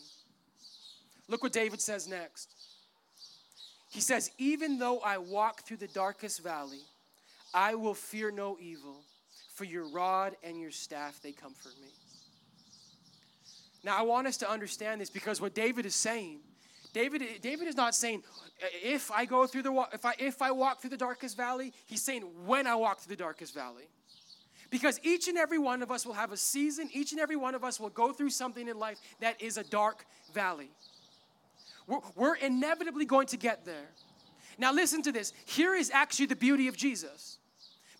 Look 1.28 1.43
what 1.43 1.52
David 1.52 1.82
says 1.82 2.08
next. 2.08 2.50
He 3.89 4.02
says, 4.02 4.32
Even 4.38 4.80
though 4.80 5.00
I 5.00 5.17
walk 5.17 5.62
through 5.62 5.78
the 5.78 5.88
darkest 5.88 6.43
valley, 6.43 6.82
I 7.54 7.76
will 7.76 7.93
fear 7.93 8.32
no 8.32 8.58
evil, 8.60 9.04
for 9.54 9.65
your 9.65 9.88
rod 9.88 10.36
and 10.43 10.60
your 10.60 10.72
staff, 10.72 11.22
they 11.22 11.32
comfort 11.32 11.74
me. 11.82 11.89
Now, 13.84 13.98
I 13.98 14.02
want 14.02 14.28
us 14.28 14.38
to 14.38 14.50
understand 14.50 15.02
this 15.02 15.10
because 15.10 15.39
what 15.39 15.54
David 15.54 15.86
is 15.86 15.96
saying, 15.96 16.39
David, 16.93 17.24
David 17.41 17.67
is 17.67 17.76
not 17.76 17.96
saying, 17.96 18.24
if 18.84 19.12
I 19.12 19.26
go 19.26 19.46
through 19.46 19.63
the 19.63 19.86
if 19.93 20.06
I 20.06 20.13
if 20.19 20.41
I 20.41 20.52
walk 20.52 20.80
through 20.80 20.91
the 20.91 20.98
darkest 20.98 21.36
valley, 21.36 21.74
he's 21.86 22.02
saying 22.02 22.24
when 22.46 22.67
I 22.67 22.76
walk 22.76 23.00
through 23.00 23.15
the 23.15 23.22
darkest 23.22 23.54
valley. 23.54 23.89
Because 24.74 25.00
each 25.04 25.28
and 25.28 25.38
every 25.38 25.60
one 25.60 25.84
of 25.84 25.92
us 25.92 26.04
will 26.04 26.16
have 26.16 26.32
a 26.32 26.38
season, 26.38 26.90
each 26.94 27.12
and 27.12 27.22
every 27.22 27.36
one 27.36 27.54
of 27.54 27.64
us 27.64 27.80
will 27.80 27.92
go 27.92 28.12
through 28.12 28.32
something 28.32 28.68
in 28.68 28.80
life 28.80 28.98
that 29.20 29.40
is 29.40 29.58
a 29.58 29.64
dark 29.64 30.04
valley. 30.34 30.72
We're, 31.86 32.00
we're 32.16 32.36
inevitably 32.38 33.06
going 33.06 33.28
to 33.28 33.38
get 33.38 33.66
there. 33.66 33.92
Now, 34.58 34.74
listen 34.74 35.04
to 35.04 35.12
this. 35.12 35.32
Here 35.46 35.76
is 35.76 35.92
actually 35.92 36.26
the 36.26 36.36
beauty 36.36 36.68
of 36.70 36.76
Jesus. 36.76 37.38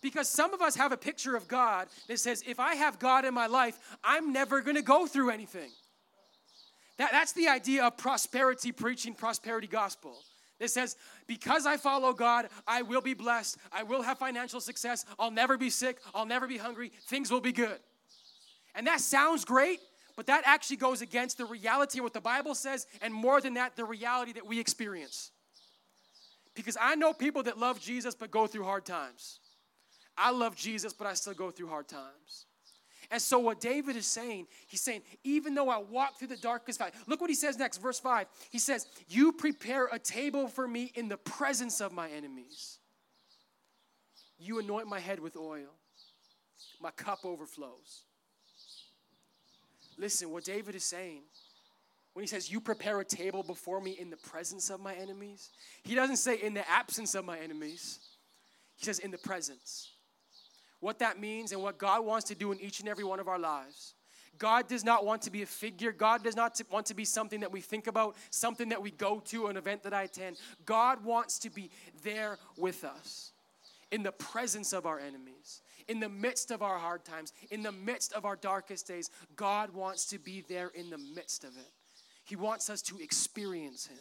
Because 0.02 0.28
some 0.28 0.52
of 0.52 0.60
us 0.62 0.74
have 0.74 0.90
a 0.90 0.96
picture 0.96 1.36
of 1.36 1.46
God 1.46 1.86
that 2.08 2.18
says, 2.18 2.42
if 2.44 2.58
I 2.58 2.74
have 2.74 2.98
God 2.98 3.24
in 3.24 3.34
my 3.34 3.46
life, 3.46 3.78
I'm 4.02 4.32
never 4.32 4.60
going 4.60 4.74
to 4.74 4.82
go 4.82 5.06
through 5.06 5.30
anything. 5.30 5.70
That, 6.96 7.12
that's 7.12 7.34
the 7.34 7.46
idea 7.46 7.84
of 7.84 7.96
prosperity 7.96 8.72
preaching, 8.72 9.14
prosperity 9.14 9.68
gospel. 9.68 10.16
It 10.60 10.68
says, 10.68 10.96
because 11.26 11.66
I 11.66 11.76
follow 11.76 12.12
God, 12.12 12.48
I 12.66 12.82
will 12.82 13.00
be 13.00 13.14
blessed. 13.14 13.58
I 13.72 13.82
will 13.82 14.02
have 14.02 14.18
financial 14.18 14.60
success. 14.60 15.04
I'll 15.18 15.30
never 15.30 15.58
be 15.58 15.68
sick. 15.68 15.98
I'll 16.14 16.26
never 16.26 16.46
be 16.46 16.58
hungry. 16.58 16.92
Things 17.06 17.30
will 17.30 17.40
be 17.40 17.52
good. 17.52 17.78
And 18.74 18.86
that 18.86 19.00
sounds 19.00 19.44
great, 19.44 19.80
but 20.16 20.26
that 20.26 20.42
actually 20.46 20.76
goes 20.76 21.02
against 21.02 21.38
the 21.38 21.44
reality 21.44 21.98
of 21.98 22.04
what 22.04 22.12
the 22.12 22.20
Bible 22.20 22.54
says, 22.54 22.86
and 23.02 23.12
more 23.12 23.40
than 23.40 23.54
that, 23.54 23.76
the 23.76 23.84
reality 23.84 24.32
that 24.32 24.46
we 24.46 24.60
experience. 24.60 25.30
Because 26.54 26.76
I 26.80 26.94
know 26.94 27.12
people 27.12 27.42
that 27.44 27.58
love 27.58 27.80
Jesus 27.80 28.14
but 28.14 28.30
go 28.30 28.46
through 28.46 28.64
hard 28.64 28.84
times. 28.84 29.40
I 30.16 30.30
love 30.30 30.54
Jesus, 30.54 30.92
but 30.92 31.08
I 31.08 31.14
still 31.14 31.34
go 31.34 31.50
through 31.50 31.68
hard 31.68 31.88
times. 31.88 32.46
And 33.14 33.22
so, 33.22 33.38
what 33.38 33.60
David 33.60 33.94
is 33.94 34.08
saying, 34.08 34.48
he's 34.66 34.80
saying, 34.80 35.02
even 35.22 35.54
though 35.54 35.68
I 35.68 35.78
walk 35.78 36.18
through 36.18 36.26
the 36.26 36.36
darkest 36.36 36.80
valley, 36.80 36.90
look 37.06 37.20
what 37.20 37.30
he 37.30 37.36
says 37.36 37.56
next, 37.56 37.78
verse 37.78 38.00
5. 38.00 38.26
He 38.50 38.58
says, 38.58 38.88
You 39.08 39.30
prepare 39.30 39.86
a 39.92 40.00
table 40.00 40.48
for 40.48 40.66
me 40.66 40.90
in 40.96 41.08
the 41.08 41.16
presence 41.16 41.80
of 41.80 41.92
my 41.92 42.10
enemies. 42.10 42.80
You 44.36 44.58
anoint 44.58 44.88
my 44.88 44.98
head 44.98 45.20
with 45.20 45.36
oil, 45.36 45.68
my 46.80 46.90
cup 46.90 47.20
overflows. 47.24 48.02
Listen, 49.96 50.30
what 50.30 50.42
David 50.42 50.74
is 50.74 50.82
saying, 50.82 51.22
when 52.14 52.24
he 52.24 52.26
says, 52.26 52.50
You 52.50 52.60
prepare 52.60 52.98
a 52.98 53.04
table 53.04 53.44
before 53.44 53.80
me 53.80 53.92
in 53.92 54.10
the 54.10 54.16
presence 54.16 54.70
of 54.70 54.80
my 54.80 54.94
enemies, 54.94 55.50
he 55.84 55.94
doesn't 55.94 56.16
say 56.16 56.34
in 56.34 56.52
the 56.52 56.68
absence 56.68 57.14
of 57.14 57.24
my 57.24 57.38
enemies, 57.38 58.00
he 58.74 58.84
says 58.84 58.98
in 58.98 59.12
the 59.12 59.18
presence. 59.18 59.93
What 60.84 60.98
that 60.98 61.18
means 61.18 61.52
and 61.52 61.62
what 61.62 61.78
God 61.78 62.04
wants 62.04 62.26
to 62.26 62.34
do 62.34 62.52
in 62.52 62.60
each 62.60 62.80
and 62.80 62.90
every 62.90 63.04
one 63.04 63.18
of 63.18 63.26
our 63.26 63.38
lives. 63.38 63.94
God 64.36 64.68
does 64.68 64.84
not 64.84 65.06
want 65.06 65.22
to 65.22 65.30
be 65.30 65.40
a 65.40 65.46
figure. 65.46 65.92
God 65.92 66.22
does 66.22 66.36
not 66.36 66.60
want 66.70 66.84
to 66.86 66.94
be 66.94 67.06
something 67.06 67.40
that 67.40 67.50
we 67.50 67.62
think 67.62 67.86
about, 67.86 68.16
something 68.28 68.68
that 68.68 68.82
we 68.82 68.90
go 68.90 69.20
to, 69.28 69.46
an 69.46 69.56
event 69.56 69.82
that 69.84 69.94
I 69.94 70.02
attend. 70.02 70.36
God 70.66 71.02
wants 71.02 71.38
to 71.38 71.48
be 71.48 71.70
there 72.02 72.36
with 72.58 72.84
us 72.84 73.32
in 73.92 74.02
the 74.02 74.12
presence 74.12 74.74
of 74.74 74.84
our 74.84 75.00
enemies 75.00 75.62
in 75.88 76.00
the 76.00 76.08
midst 76.08 76.50
of 76.50 76.62
our 76.62 76.78
hard 76.78 77.02
times, 77.02 77.32
in 77.50 77.62
the 77.62 77.72
midst 77.72 78.12
of 78.12 78.24
our 78.24 78.36
darkest 78.36 78.86
days, 78.86 79.10
God 79.36 79.70
wants 79.74 80.06
to 80.06 80.18
be 80.18 80.44
there 80.48 80.70
in 80.74 80.90
the 80.90 80.98
midst 80.98 81.44
of 81.44 81.56
it. 81.56 81.72
He 82.24 82.36
wants 82.36 82.68
us 82.70 82.82
to 82.82 82.98
experience 83.00 83.86
Him. 83.86 83.98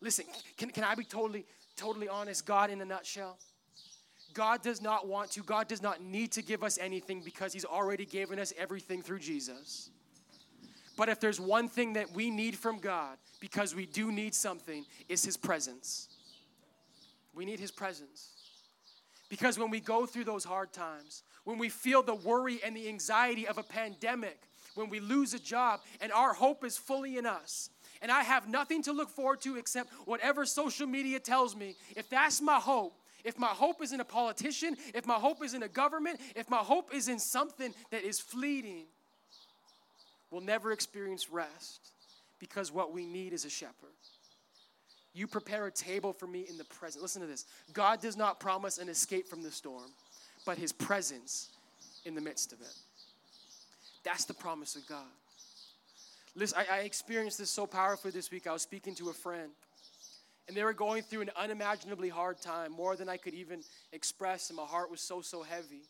Listen, 0.00 0.24
can, 0.56 0.70
can 0.70 0.84
I 0.84 0.94
be 0.94 1.04
totally, 1.04 1.46
totally 1.76 2.08
honest? 2.08 2.44
God, 2.44 2.70
in 2.70 2.80
a 2.80 2.84
nutshell, 2.84 3.38
God 4.34 4.62
does 4.62 4.80
not 4.82 5.06
want 5.06 5.30
to, 5.32 5.42
God 5.42 5.68
does 5.68 5.82
not 5.82 6.02
need 6.02 6.32
to 6.32 6.42
give 6.42 6.62
us 6.62 6.78
anything 6.78 7.22
because 7.24 7.52
He's 7.52 7.64
already 7.64 8.04
given 8.04 8.38
us 8.38 8.52
everything 8.58 9.02
through 9.02 9.20
Jesus. 9.20 9.90
But 10.96 11.08
if 11.08 11.20
there's 11.20 11.40
one 11.40 11.68
thing 11.68 11.94
that 11.94 12.12
we 12.12 12.30
need 12.30 12.56
from 12.56 12.78
God, 12.78 13.16
because 13.40 13.74
we 13.74 13.86
do 13.86 14.12
need 14.12 14.34
something, 14.34 14.84
is 15.08 15.24
His 15.24 15.36
presence. 15.36 16.08
We 17.34 17.44
need 17.44 17.60
His 17.60 17.70
presence. 17.70 18.30
Because 19.28 19.58
when 19.58 19.70
we 19.70 19.80
go 19.80 20.04
through 20.04 20.24
those 20.24 20.44
hard 20.44 20.72
times, 20.72 21.22
when 21.44 21.56
we 21.58 21.70
feel 21.70 22.02
the 22.02 22.14
worry 22.14 22.60
and 22.62 22.76
the 22.76 22.88
anxiety 22.88 23.48
of 23.48 23.56
a 23.56 23.62
pandemic, 23.62 24.38
when 24.74 24.90
we 24.90 25.00
lose 25.00 25.32
a 25.34 25.38
job 25.38 25.80
and 26.00 26.12
our 26.12 26.34
hope 26.34 26.64
is 26.64 26.76
fully 26.76 27.16
in 27.16 27.24
us, 27.24 27.70
and 28.02 28.10
I 28.10 28.22
have 28.24 28.48
nothing 28.48 28.82
to 28.82 28.92
look 28.92 29.08
forward 29.08 29.40
to 29.42 29.56
except 29.56 29.92
whatever 30.04 30.44
social 30.44 30.86
media 30.86 31.20
tells 31.20 31.56
me, 31.56 31.76
if 31.96 32.10
that's 32.10 32.42
my 32.42 32.56
hope, 32.56 32.98
if 33.24 33.38
my 33.38 33.48
hope 33.48 33.82
is 33.82 33.92
in 33.92 34.00
a 34.00 34.04
politician, 34.04 34.76
if 34.94 35.06
my 35.06 35.14
hope 35.14 35.42
is 35.44 35.54
in 35.54 35.62
a 35.62 35.68
government, 35.68 36.20
if 36.34 36.48
my 36.50 36.58
hope 36.58 36.94
is 36.94 37.08
in 37.08 37.18
something 37.18 37.74
that 37.90 38.04
is 38.04 38.20
fleeting, 38.20 38.84
we'll 40.30 40.40
never 40.40 40.72
experience 40.72 41.30
rest 41.30 41.80
because 42.38 42.72
what 42.72 42.92
we 42.92 43.06
need 43.06 43.32
is 43.32 43.44
a 43.44 43.50
shepherd. 43.50 43.90
You 45.14 45.26
prepare 45.26 45.66
a 45.66 45.70
table 45.70 46.12
for 46.12 46.26
me 46.26 46.46
in 46.48 46.56
the 46.56 46.64
present. 46.64 47.02
Listen 47.02 47.20
to 47.20 47.28
this. 47.28 47.44
God 47.72 48.00
does 48.00 48.16
not 48.16 48.40
promise 48.40 48.78
an 48.78 48.88
escape 48.88 49.28
from 49.28 49.42
the 49.42 49.50
storm, 49.50 49.90
but 50.46 50.56
his 50.56 50.72
presence 50.72 51.50
in 52.04 52.14
the 52.14 52.20
midst 52.20 52.52
of 52.52 52.60
it. 52.60 52.74
That's 54.04 54.24
the 54.24 54.34
promise 54.34 54.74
of 54.74 54.86
God. 54.86 55.04
Listen, 56.34 56.58
I, 56.58 56.78
I 56.78 56.80
experienced 56.80 57.38
this 57.38 57.50
so 57.50 57.66
powerfully 57.66 58.10
this 58.10 58.30
week. 58.30 58.46
I 58.46 58.52
was 58.52 58.62
speaking 58.62 58.94
to 58.96 59.10
a 59.10 59.12
friend, 59.12 59.50
and 60.48 60.56
they 60.56 60.64
were 60.64 60.72
going 60.72 61.02
through 61.02 61.22
an 61.22 61.30
unimaginably 61.36 62.08
hard 62.08 62.40
time, 62.40 62.72
more 62.72 62.96
than 62.96 63.08
I 63.08 63.16
could 63.16 63.34
even 63.34 63.62
express, 63.92 64.50
and 64.50 64.56
my 64.56 64.64
heart 64.64 64.90
was 64.90 65.00
so, 65.00 65.20
so 65.20 65.42
heavy. 65.42 65.82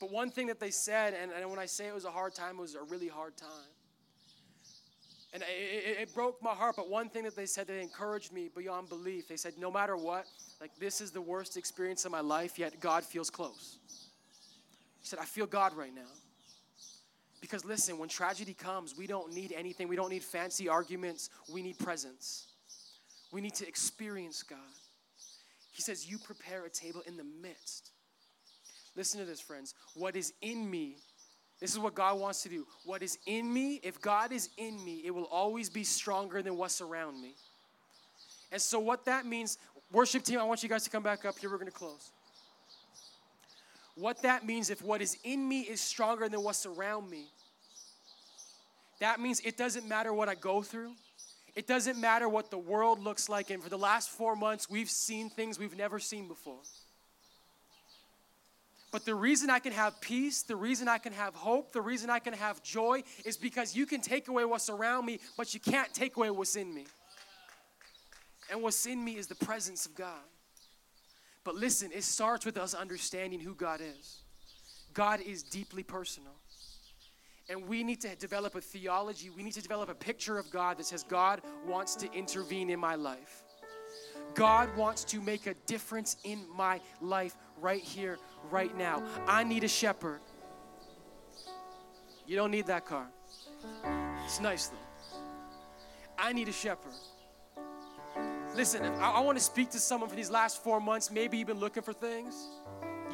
But 0.00 0.10
one 0.10 0.30
thing 0.30 0.46
that 0.48 0.60
they 0.60 0.70
said, 0.70 1.14
and, 1.14 1.32
and 1.32 1.50
when 1.50 1.58
I 1.58 1.66
say 1.66 1.86
it 1.86 1.94
was 1.94 2.04
a 2.04 2.10
hard 2.10 2.34
time, 2.34 2.58
it 2.58 2.60
was 2.60 2.74
a 2.74 2.82
really 2.82 3.08
hard 3.08 3.36
time. 3.36 3.48
And 5.32 5.42
it, 5.42 5.98
it, 6.00 6.14
broke 6.14 6.40
my 6.40 6.54
heart, 6.54 6.76
but 6.76 6.88
one 6.88 7.08
thing 7.08 7.24
that 7.24 7.34
they 7.34 7.46
said 7.46 7.66
that 7.66 7.80
encouraged 7.80 8.32
me 8.32 8.50
beyond 8.56 8.88
belief, 8.88 9.26
they 9.26 9.36
said, 9.36 9.54
no 9.58 9.68
matter 9.68 9.96
what, 9.96 10.26
like 10.60 10.70
this 10.78 11.00
is 11.00 11.10
the 11.10 11.20
worst 11.20 11.56
experience 11.56 12.04
of 12.04 12.12
my 12.12 12.20
life, 12.20 12.56
yet 12.56 12.78
God 12.78 13.02
feels 13.02 13.30
close. 13.30 13.78
He 15.00 15.08
said, 15.08 15.18
I 15.18 15.24
feel 15.24 15.46
God 15.46 15.74
right 15.74 15.92
now. 15.92 16.02
Because 17.40 17.64
listen, 17.64 17.98
when 17.98 18.08
tragedy 18.08 18.54
comes, 18.54 18.96
we 18.96 19.08
don't 19.08 19.34
need 19.34 19.52
anything. 19.52 19.88
We 19.88 19.96
don't 19.96 20.08
need 20.08 20.22
fancy 20.22 20.68
arguments. 20.68 21.30
We 21.52 21.62
need 21.62 21.78
presence. 21.80 22.46
We 23.34 23.42
need 23.42 23.54
to 23.54 23.68
experience 23.68 24.42
God. 24.42 24.58
He 25.72 25.82
says, 25.82 26.08
You 26.08 26.16
prepare 26.16 26.64
a 26.64 26.70
table 26.70 27.02
in 27.06 27.18
the 27.18 27.24
midst. 27.42 27.90
Listen 28.96 29.20
to 29.20 29.26
this, 29.26 29.40
friends. 29.40 29.74
What 29.94 30.16
is 30.16 30.32
in 30.40 30.70
me 30.70 30.96
this 31.60 31.72
is 31.72 31.78
what 31.78 31.94
God 31.94 32.18
wants 32.18 32.42
to 32.42 32.48
do. 32.48 32.66
What 32.84 33.02
is 33.02 33.18
in 33.26 33.50
me, 33.50 33.80
if 33.82 34.00
God 34.00 34.32
is 34.32 34.50
in 34.58 34.84
me, 34.84 35.02
it 35.04 35.10
will 35.12 35.24
always 35.24 35.70
be 35.70 35.84
stronger 35.84 36.42
than 36.42 36.56
what's 36.56 36.80
around 36.80 37.20
me. 37.20 37.34
And 38.52 38.60
so, 38.60 38.78
what 38.78 39.04
that 39.06 39.24
means, 39.24 39.58
worship 39.90 40.24
team, 40.24 40.38
I 40.38 40.44
want 40.44 40.62
you 40.62 40.68
guys 40.68 40.84
to 40.84 40.90
come 40.90 41.02
back 41.02 41.24
up 41.24 41.38
here. 41.38 41.50
We're 41.50 41.58
going 41.58 41.70
to 41.70 41.76
close. 41.76 42.10
What 43.94 44.20
that 44.22 44.44
means, 44.44 44.68
if 44.68 44.82
what 44.82 45.00
is 45.00 45.16
in 45.24 45.48
me 45.48 45.60
is 45.60 45.80
stronger 45.80 46.28
than 46.28 46.42
what's 46.42 46.66
around 46.66 47.08
me, 47.08 47.26
that 49.00 49.20
means 49.20 49.40
it 49.40 49.56
doesn't 49.56 49.88
matter 49.88 50.12
what 50.12 50.28
I 50.28 50.34
go 50.34 50.60
through. 50.60 50.92
It 51.54 51.66
doesn't 51.66 52.00
matter 52.00 52.28
what 52.28 52.50
the 52.50 52.58
world 52.58 52.98
looks 52.98 53.28
like. 53.28 53.50
And 53.50 53.62
for 53.62 53.68
the 53.68 53.78
last 53.78 54.10
four 54.10 54.34
months, 54.34 54.68
we've 54.68 54.90
seen 54.90 55.30
things 55.30 55.58
we've 55.58 55.76
never 55.76 55.98
seen 55.98 56.26
before. 56.26 56.60
But 58.90 59.04
the 59.04 59.14
reason 59.14 59.50
I 59.50 59.58
can 59.58 59.72
have 59.72 60.00
peace, 60.00 60.42
the 60.42 60.54
reason 60.54 60.86
I 60.86 60.98
can 60.98 61.12
have 61.12 61.34
hope, 61.34 61.72
the 61.72 61.80
reason 61.80 62.10
I 62.10 62.20
can 62.20 62.32
have 62.32 62.62
joy 62.62 63.02
is 63.24 63.36
because 63.36 63.74
you 63.74 63.86
can 63.86 64.00
take 64.00 64.28
away 64.28 64.44
what's 64.44 64.70
around 64.70 65.04
me, 65.04 65.18
but 65.36 65.52
you 65.52 65.58
can't 65.58 65.92
take 65.92 66.16
away 66.16 66.30
what's 66.30 66.54
in 66.54 66.72
me. 66.72 66.86
And 68.50 68.62
what's 68.62 68.86
in 68.86 69.04
me 69.04 69.16
is 69.16 69.26
the 69.26 69.34
presence 69.34 69.86
of 69.86 69.94
God. 69.96 70.22
But 71.42 71.56
listen, 71.56 71.90
it 71.92 72.04
starts 72.04 72.46
with 72.46 72.56
us 72.56 72.72
understanding 72.72 73.40
who 73.40 73.54
God 73.54 73.80
is. 73.80 74.22
God 74.92 75.20
is 75.20 75.42
deeply 75.42 75.82
personal. 75.82 76.32
And 77.48 77.68
we 77.68 77.84
need 77.84 78.00
to 78.00 78.16
develop 78.16 78.54
a 78.54 78.60
theology, 78.60 79.28
we 79.30 79.42
need 79.42 79.52
to 79.52 79.62
develop 79.62 79.88
a 79.90 79.94
picture 79.94 80.38
of 80.38 80.50
God 80.50 80.78
that 80.78 80.86
says, 80.86 81.02
God 81.02 81.42
wants 81.66 81.94
to 81.96 82.12
intervene 82.12 82.70
in 82.70 82.80
my 82.80 82.94
life. 82.94 83.42
God 84.34 84.74
wants 84.76 85.04
to 85.04 85.20
make 85.20 85.46
a 85.46 85.54
difference 85.66 86.16
in 86.24 86.44
my 86.56 86.80
life 87.00 87.36
right 87.60 87.82
here, 87.82 88.18
right 88.50 88.76
now. 88.76 89.02
I 89.26 89.44
need 89.44 89.62
a 89.62 89.68
shepherd. 89.68 90.20
You 92.26 92.36
don't 92.36 92.50
need 92.50 92.66
that 92.66 92.86
car. 92.86 93.06
It's 94.24 94.40
nice 94.40 94.68
though. 94.68 95.18
I 96.18 96.32
need 96.32 96.48
a 96.48 96.52
shepherd. 96.52 96.92
Listen, 98.56 98.84
I, 98.84 99.12
I 99.12 99.20
want 99.20 99.36
to 99.36 99.44
speak 99.44 99.70
to 99.70 99.78
someone 99.78 100.08
for 100.08 100.16
these 100.16 100.30
last 100.30 100.62
four 100.62 100.80
months. 100.80 101.10
Maybe 101.10 101.38
you've 101.38 101.48
been 101.48 101.60
looking 101.60 101.82
for 101.82 101.92
things. 101.92 102.34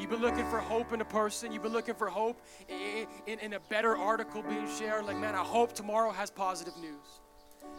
You've 0.00 0.08
been 0.08 0.22
looking 0.22 0.48
for 0.48 0.58
hope 0.58 0.94
in 0.94 1.02
a 1.02 1.04
person. 1.04 1.52
You've 1.52 1.62
been 1.62 1.74
looking 1.74 1.94
for 1.94 2.08
hope 2.08 2.40
in, 2.68 3.06
in, 3.26 3.38
in, 3.40 3.52
a 3.52 3.60
better 3.60 3.94
article 3.94 4.42
being 4.42 4.66
shared. 4.78 5.04
Like, 5.04 5.18
man, 5.18 5.34
I 5.34 5.44
hope 5.44 5.74
tomorrow 5.74 6.10
has 6.10 6.30
positive 6.30 6.74
news. 6.78 7.20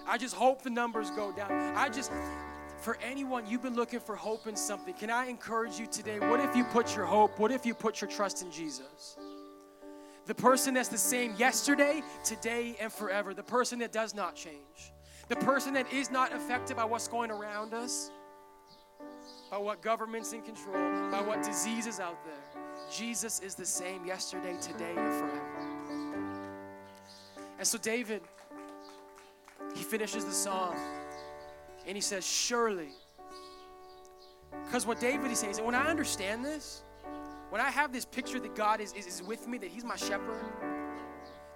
I 0.07 0.19
just 0.19 0.35
hope 0.35 0.61
the 0.61 0.69
numbers 0.69 1.09
go 1.09 1.31
down. 1.31 1.51
I 1.75 1.89
just, 1.89 2.11
for 2.79 2.95
anyone, 3.01 3.47
you've 3.47 3.63
been 3.63 3.75
looking 3.75 3.99
for 3.99 4.15
hope 4.15 4.45
in 4.45 4.55
something. 4.55 4.93
Can 4.93 5.09
I 5.09 5.25
encourage 5.25 5.79
you 5.79 5.87
today? 5.87 6.19
What 6.19 6.39
if 6.39 6.55
you 6.55 6.63
put 6.65 6.95
your 6.95 7.05
hope, 7.05 7.39
what 7.39 7.51
if 7.51 7.65
you 7.65 7.73
put 7.73 8.01
your 8.01 8.09
trust 8.09 8.43
in 8.43 8.51
Jesus? 8.51 9.17
The 10.27 10.35
person 10.35 10.75
that's 10.75 10.89
the 10.89 10.99
same 10.99 11.33
yesterday, 11.39 12.03
today, 12.23 12.75
and 12.79 12.93
forever. 12.93 13.33
The 13.33 13.41
person 13.41 13.79
that 13.79 13.91
does 13.91 14.13
not 14.13 14.35
change. 14.35 14.93
The 15.27 15.37
person 15.37 15.73
that 15.73 15.91
is 15.91 16.11
not 16.11 16.31
affected 16.33 16.77
by 16.77 16.85
what's 16.85 17.07
going 17.07 17.31
around 17.31 17.73
us, 17.73 18.11
by 19.51 19.57
what 19.57 19.81
government's 19.81 20.31
in 20.31 20.41
control, 20.41 21.11
by 21.11 21.21
what 21.21 21.43
disease 21.43 21.85
is 21.85 21.99
out 21.99 22.17
there. 22.23 22.63
Jesus 22.89 23.41
is 23.41 23.53
the 23.53 23.65
same 23.65 24.05
yesterday, 24.05 24.55
today, 24.61 24.93
and 24.95 25.13
forever. 25.13 25.51
And 27.59 27.67
so, 27.67 27.77
David, 27.77 28.21
he 29.75 29.83
finishes 29.83 30.23
the 30.23 30.31
psalm 30.31 30.75
and 31.85 31.97
he 31.97 32.01
says, 32.01 32.25
Surely. 32.25 32.89
Because 34.65 34.87
what 34.87 34.99
David 34.99 35.31
is 35.31 35.39
saying 35.39 35.51
is, 35.51 35.61
when 35.61 35.75
I 35.75 35.87
understand 35.87 36.43
this, 36.45 36.83
when 37.49 37.61
I 37.61 37.69
have 37.69 37.91
this 37.91 38.05
picture 38.05 38.39
that 38.39 38.55
God 38.55 38.79
is, 38.79 38.93
is, 38.93 39.05
is 39.05 39.21
with 39.21 39.47
me, 39.47 39.57
that 39.57 39.69
He's 39.69 39.83
my 39.83 39.97
shepherd, 39.97 40.41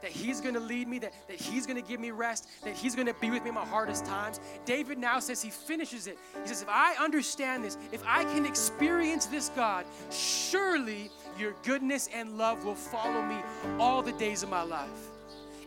that 0.06 0.12
He's 0.12 0.40
gonna 0.40 0.60
lead 0.60 0.88
me, 0.88 1.00
that, 1.00 1.14
that 1.28 1.38
He's 1.38 1.66
gonna 1.66 1.82
give 1.82 2.00
me 2.00 2.12
rest, 2.12 2.48
that 2.64 2.76
He's 2.76 2.94
gonna 2.94 3.16
be 3.16 3.32
with 3.32 3.42
me 3.42 3.50
in 3.50 3.56
my 3.56 3.66
hardest 3.66 4.06
times, 4.06 4.40
David 4.64 5.00
now 5.00 5.20
says, 5.20 5.42
he 5.42 5.50
finishes 5.50 6.06
it. 6.06 6.20
He 6.44 6.48
says, 6.48 6.62
If 6.62 6.70
I 6.70 6.94
understand 7.04 7.66
this, 7.66 7.76
if 7.92 8.04
I 8.06 8.24
can 8.26 8.46
experience 8.46 9.26
this, 9.26 9.50
God, 9.56 9.84
surely 10.12 11.10
your 11.40 11.56
goodness 11.64 12.08
and 12.14 12.38
love 12.38 12.66
will 12.66 12.76
follow 12.76 13.24
me 13.24 13.38
all 13.80 14.04
the 14.04 14.12
days 14.12 14.44
of 14.44 14.50
my 14.50 14.62
life. 14.62 15.10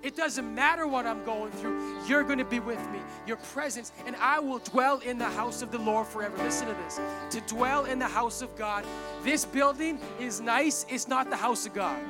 It 0.05 0.15
doesn't 0.15 0.55
matter 0.55 0.87
what 0.87 1.05
I'm 1.05 1.25
going 1.25 1.51
through, 1.51 2.07
you're 2.07 2.23
going 2.23 2.39
to 2.39 2.45
be 2.45 2.61
with 2.61 2.79
me, 2.93 3.01
your 3.27 3.39
presence, 3.39 3.91
and 4.07 4.15
I 4.21 4.39
will 4.39 4.61
dwell 4.61 5.01
in 5.01 5.19
the 5.19 5.25
house 5.25 5.63
of 5.63 5.73
the 5.73 5.79
Lord 5.79 6.07
forever. 6.07 6.41
Listen 6.45 6.69
to 6.69 6.75
this 6.75 7.01
to 7.31 7.41
dwell 7.53 7.87
in 7.87 7.99
the 7.99 8.07
house 8.07 8.41
of 8.41 8.57
God. 8.57 8.87
This 9.25 9.45
building 9.45 9.99
is 10.21 10.41
nice, 10.41 10.87
it's 10.89 11.09
not 11.09 11.29
the 11.29 11.37
house 11.37 11.67
of 11.67 11.75
God. 11.75 12.01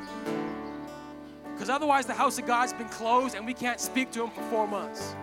Because 1.58 1.70
otherwise, 1.70 2.06
the 2.06 2.14
house 2.14 2.38
of 2.38 2.46
God's 2.46 2.72
been 2.72 2.88
closed 2.88 3.34
and 3.34 3.44
we 3.44 3.52
can't 3.52 3.80
speak 3.80 4.12
to 4.12 4.22
Him 4.22 4.30
for 4.30 4.42
four 4.42 4.68
months. 4.68 5.16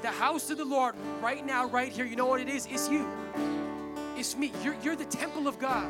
The 0.00 0.08
house 0.08 0.48
of 0.48 0.56
the 0.56 0.64
Lord, 0.64 0.94
right 1.20 1.44
now, 1.44 1.66
right 1.66 1.92
here, 1.92 2.06
you 2.06 2.16
know 2.16 2.24
what 2.24 2.40
it 2.40 2.48
is? 2.48 2.66
It's 2.70 2.88
you. 2.88 3.06
It's 4.16 4.34
me. 4.34 4.50
You're, 4.64 4.76
you're 4.82 4.96
the 4.96 5.04
temple 5.04 5.46
of 5.46 5.58
God. 5.58 5.86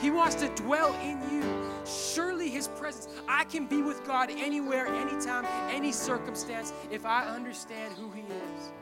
He 0.00 0.10
wants 0.10 0.34
to 0.36 0.48
dwell 0.56 0.92
in 1.04 1.20
you. 1.30 1.44
Surely 1.86 2.48
His 2.48 2.66
presence. 2.66 3.06
I 3.28 3.44
can 3.44 3.68
be 3.68 3.80
with 3.80 4.04
God 4.04 4.28
anywhere, 4.28 4.88
anytime, 4.88 5.46
any 5.72 5.92
circumstance 5.92 6.72
if 6.90 7.06
I 7.06 7.26
understand 7.26 7.94
who 7.94 8.10
He 8.10 8.22
is. 8.22 8.72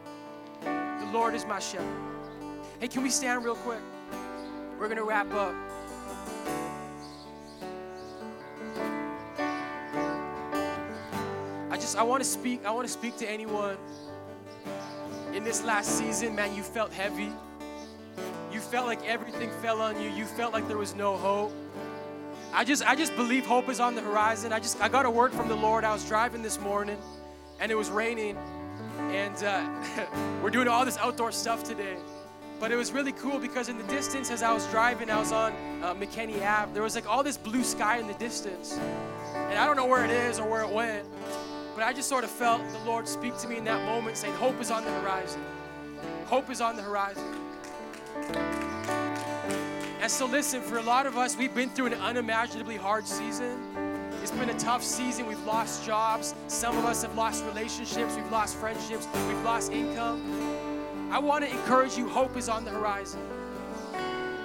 The 0.63 1.11
Lord 1.13 1.35
is 1.35 1.45
my 1.45 1.59
shepherd. 1.59 1.87
Hey, 2.81 2.89
can 2.89 3.03
we 3.03 3.11
stand 3.11 3.45
real 3.45 3.57
quick? 3.57 3.83
We're 4.79 4.87
going 4.87 4.97
to 4.97 5.05
wrap 5.05 5.31
up. 5.35 5.55
Just 11.87 11.97
I 11.97 12.03
want 12.03 12.21
to 12.21 12.29
speak 12.29 12.67
I 12.67 12.73
want 12.73 12.85
to 12.85 12.93
speak 12.93 13.17
to 13.19 13.31
anyone 13.31 13.77
in 15.33 15.45
this 15.45 15.63
last 15.63 15.97
season, 15.97 16.35
man, 16.35 16.53
you 16.53 16.65
felt 16.65 16.93
heavy. 16.93 17.31
You 18.51 18.59
felt 18.59 18.87
like 18.87 19.07
everything 19.07 19.51
fell 19.63 19.81
on 19.81 20.01
you. 20.03 20.11
You 20.11 20.25
felt 20.25 20.53
like 20.53 20.67
there 20.67 20.79
was 20.79 20.97
no 20.97 21.17
hope. 21.17 21.53
I 22.53 22.65
just 22.65 22.85
I 22.85 22.97
just 22.97 23.15
believe 23.15 23.47
hope 23.47 23.69
is 23.69 23.79
on 23.79 23.95
the 23.95 24.01
horizon. 24.01 24.53
I 24.53 24.59
just 24.59 24.81
I 24.81 24.89
got 24.89 25.07
a 25.07 25.11
word 25.11 25.33
from 25.33 25.47
the 25.47 25.55
Lord. 25.55 25.85
I 25.85 25.93
was 25.93 26.05
driving 26.09 26.43
this 26.43 26.59
morning 26.59 26.99
and 27.61 27.71
it 27.71 27.77
was 27.77 27.89
raining 27.89 28.37
and 29.13 29.45
uh, 29.45 29.65
we're 30.43 30.51
doing 30.51 30.67
all 30.67 30.85
this 30.85 30.99
outdoor 30.99 31.31
stuff 31.31 31.63
today. 31.63 31.99
But 32.59 32.73
it 32.73 32.77
was 32.77 32.91
really 32.91 33.13
cool 33.13 33.39
because 33.39 33.69
in 33.69 33.79
the 33.79 33.85
distance, 33.85 34.33
as 34.33 34.43
I 34.43 34.53
was 34.53 34.67
driving, 34.73 35.09
I 35.09 35.21
was 35.21 35.31
on 35.31 35.53
uh, 35.85 35.95
McKinney 35.95 36.45
Ave. 36.45 36.73
There 36.73 36.83
was 36.83 36.97
like 36.97 37.09
all 37.09 37.23
this 37.23 37.37
blue 37.37 37.63
sky 37.63 37.99
in 37.99 38.09
the 38.09 38.15
distance, 38.15 38.77
and 39.35 39.57
I 39.57 39.67
don't 39.67 39.77
know 39.77 39.87
where 39.87 40.05
it 40.05 40.11
is 40.11 40.41
or 40.41 40.51
where 40.51 40.63
it 40.63 40.71
went. 40.71 41.07
But 41.77 41.85
I 41.85 41.93
just 41.93 42.09
sort 42.09 42.25
of 42.25 42.31
felt 42.31 42.63
the 42.73 42.79
Lord 42.91 43.07
speak 43.07 43.37
to 43.37 43.49
me 43.49 43.59
in 43.59 43.65
that 43.65 43.85
moment, 43.85 44.17
saying, 44.17 44.35
"Hope 44.37 44.59
is 44.63 44.71
on 44.71 44.83
the 44.83 44.91
horizon. 44.93 45.45
Hope 46.25 46.49
is 46.49 46.63
on 46.63 46.75
the 46.75 46.83
horizon." 46.83 47.37
And 50.01 50.11
so, 50.11 50.25
listen, 50.25 50.63
for 50.63 50.79
a 50.79 50.83
lot 50.83 51.05
of 51.05 51.19
us, 51.19 51.37
we've 51.37 51.55
been 51.55 51.69
through 51.69 51.87
an 51.87 51.95
unimaginably 51.95 52.77
hard 52.77 53.07
season. 53.07 53.61
It's 54.23 54.31
been 54.31 54.49
a 54.49 54.59
tough 54.59 54.83
season. 54.83 55.27
We've 55.27 55.45
lost 55.45 55.85
jobs. 55.85 56.35
Some 56.49 56.79
of 56.79 56.87
us 56.87 57.03
have 57.03 57.15
lost 57.15 57.45
relationships. 57.45 58.17
We've 58.17 58.33
lost 58.33 58.57
friendships. 58.57 59.07
We've 59.29 59.45
lost 59.45 59.71
income. 59.71 60.23
I 61.13 61.19
want 61.19 61.45
to 61.45 61.51
encourage 61.51 61.99
you 61.99 62.09
hope 62.09 62.39
is 62.39 62.49
on 62.49 62.65
the 62.65 62.71
horizon. 62.71 63.21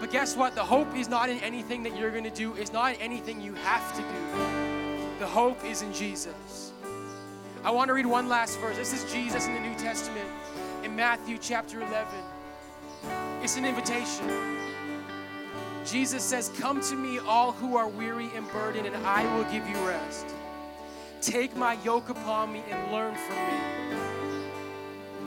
But 0.01 0.11
guess 0.11 0.35
what? 0.35 0.53
The 0.53 0.65
hope 0.65 0.93
is 0.97 1.07
not 1.07 1.29
in 1.29 1.37
anything 1.39 1.83
that 1.83 1.95
you're 1.95 2.11
going 2.11 2.25
to 2.25 2.29
do, 2.29 2.53
it's 2.55 2.73
not 2.73 2.95
in 2.95 3.01
anything 3.01 3.39
you 3.39 3.53
have 3.53 3.95
to 3.95 4.01
do. 4.01 5.19
The 5.19 5.27
hope 5.27 5.63
is 5.63 5.81
in 5.81 5.93
Jesus. 5.93 6.70
I 7.63 7.69
want 7.69 7.89
to 7.89 7.93
read 7.93 8.07
one 8.07 8.27
last 8.27 8.59
verse. 8.59 8.75
This 8.75 8.91
is 8.91 9.11
Jesus 9.13 9.45
in 9.45 9.53
the 9.53 9.59
New 9.59 9.75
Testament 9.75 10.27
in 10.83 10.95
Matthew 10.95 11.37
chapter 11.39 11.79
11. 11.79 12.07
It's 13.43 13.55
an 13.55 13.65
invitation. 13.65 14.57
Jesus 15.85 16.23
says, 16.23 16.49
Come 16.57 16.81
to 16.81 16.95
me, 16.95 17.19
all 17.19 17.51
who 17.51 17.77
are 17.77 17.87
weary 17.87 18.31
and 18.35 18.49
burdened, 18.51 18.87
and 18.87 18.95
I 19.05 19.23
will 19.35 19.43
give 19.51 19.67
you 19.69 19.75
rest. 19.87 20.25
Take 21.21 21.55
my 21.55 21.77
yoke 21.83 22.09
upon 22.09 22.51
me 22.51 22.63
and 22.67 22.91
learn 22.91 23.13
from 23.13 23.35
me. 23.35 23.59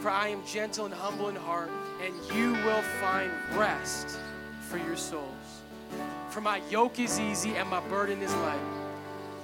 For 0.01 0.11
I 0.11 0.27
am 0.27 0.45
gentle 0.45 0.87
and 0.87 0.95
humble 0.95 1.29
in 1.29 1.37
heart, 1.37 1.71
and 2.05 2.13
you 2.37 2.55
will 2.65 2.83
find 3.01 3.31
rest 3.57 4.19
for 4.69 4.79
your 4.79 4.97
souls. 4.97 5.63
For 6.31 6.41
my 6.41 6.61
yoke 6.69 6.99
is 6.99 7.21
easy 7.21 7.55
and 7.55 7.71
my 7.71 7.81
burden 7.89 8.21
is 8.23 8.35
light. 8.35 8.59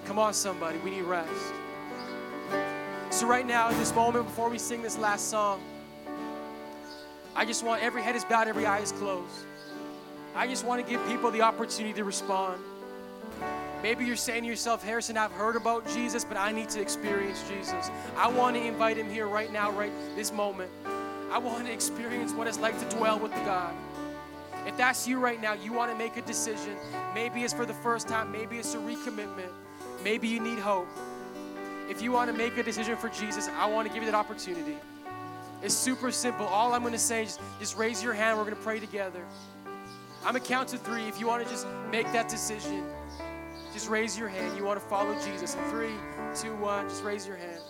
Come 0.06 0.18
on, 0.18 0.34
somebody, 0.34 0.78
we 0.78 0.90
need 0.90 1.02
rest. 1.02 1.52
So, 3.20 3.26
right 3.26 3.46
now, 3.46 3.68
in 3.68 3.76
this 3.76 3.94
moment, 3.94 4.24
before 4.24 4.48
we 4.48 4.56
sing 4.56 4.80
this 4.80 4.96
last 4.96 5.28
song, 5.28 5.60
I 7.36 7.44
just 7.44 7.62
want 7.62 7.82
every 7.82 8.00
head 8.00 8.16
is 8.16 8.24
bowed, 8.24 8.48
every 8.48 8.64
eye 8.64 8.78
is 8.78 8.92
closed. 8.92 9.44
I 10.34 10.46
just 10.46 10.64
want 10.64 10.82
to 10.82 10.90
give 10.90 11.06
people 11.06 11.30
the 11.30 11.42
opportunity 11.42 11.92
to 11.96 12.04
respond. 12.04 12.62
Maybe 13.82 14.06
you're 14.06 14.16
saying 14.16 14.44
to 14.44 14.48
yourself, 14.48 14.82
Harrison, 14.82 15.18
I've 15.18 15.32
heard 15.32 15.54
about 15.54 15.86
Jesus, 15.88 16.24
but 16.24 16.38
I 16.38 16.50
need 16.50 16.70
to 16.70 16.80
experience 16.80 17.44
Jesus. 17.46 17.90
I 18.16 18.26
want 18.26 18.56
to 18.56 18.64
invite 18.64 18.96
him 18.96 19.10
here 19.10 19.26
right 19.26 19.52
now, 19.52 19.70
right 19.70 19.92
this 20.16 20.32
moment. 20.32 20.70
I 21.30 21.36
want 21.36 21.66
to 21.66 21.72
experience 21.74 22.32
what 22.32 22.46
it's 22.46 22.58
like 22.58 22.78
to 22.80 22.96
dwell 22.96 23.18
with 23.18 23.32
God. 23.44 23.74
If 24.66 24.78
that's 24.78 25.06
you 25.06 25.18
right 25.18 25.42
now, 25.42 25.52
you 25.52 25.74
want 25.74 25.92
to 25.92 25.98
make 25.98 26.16
a 26.16 26.22
decision. 26.22 26.74
Maybe 27.14 27.42
it's 27.42 27.52
for 27.52 27.66
the 27.66 27.74
first 27.74 28.08
time, 28.08 28.32
maybe 28.32 28.56
it's 28.56 28.72
a 28.74 28.78
recommitment, 28.78 29.52
maybe 30.02 30.26
you 30.26 30.40
need 30.40 30.58
hope. 30.58 30.88
If 31.90 32.00
you 32.00 32.12
want 32.12 32.30
to 32.30 32.36
make 32.36 32.56
a 32.56 32.62
decision 32.62 32.96
for 32.96 33.08
Jesus, 33.08 33.48
I 33.58 33.66
want 33.66 33.88
to 33.88 33.92
give 33.92 34.04
you 34.04 34.10
that 34.10 34.16
opportunity. 34.16 34.76
It's 35.60 35.74
super 35.74 36.12
simple. 36.12 36.46
All 36.46 36.72
I'm 36.72 36.82
going 36.82 36.92
to 36.92 36.98
say 36.98 37.24
is 37.24 37.38
just 37.58 37.76
raise 37.76 38.00
your 38.00 38.14
hand. 38.14 38.38
We're 38.38 38.44
going 38.44 38.56
to 38.56 38.62
pray 38.62 38.78
together. 38.78 39.24
I'm 40.24 40.32
going 40.32 40.40
to 40.42 40.48
count 40.48 40.68
to 40.68 40.78
three. 40.78 41.02
If 41.02 41.18
you 41.18 41.26
want 41.26 41.42
to 41.42 41.50
just 41.50 41.66
make 41.90 42.06
that 42.12 42.28
decision, 42.28 42.84
just 43.72 43.88
raise 43.88 44.16
your 44.16 44.28
hand. 44.28 44.56
You 44.56 44.64
want 44.64 44.80
to 44.80 44.86
follow 44.86 45.14
Jesus. 45.14 45.56
In 45.56 45.64
three, 45.64 45.92
two, 46.34 46.54
one, 46.56 46.88
just 46.88 47.02
raise 47.02 47.26
your 47.26 47.36
hand. 47.36 47.60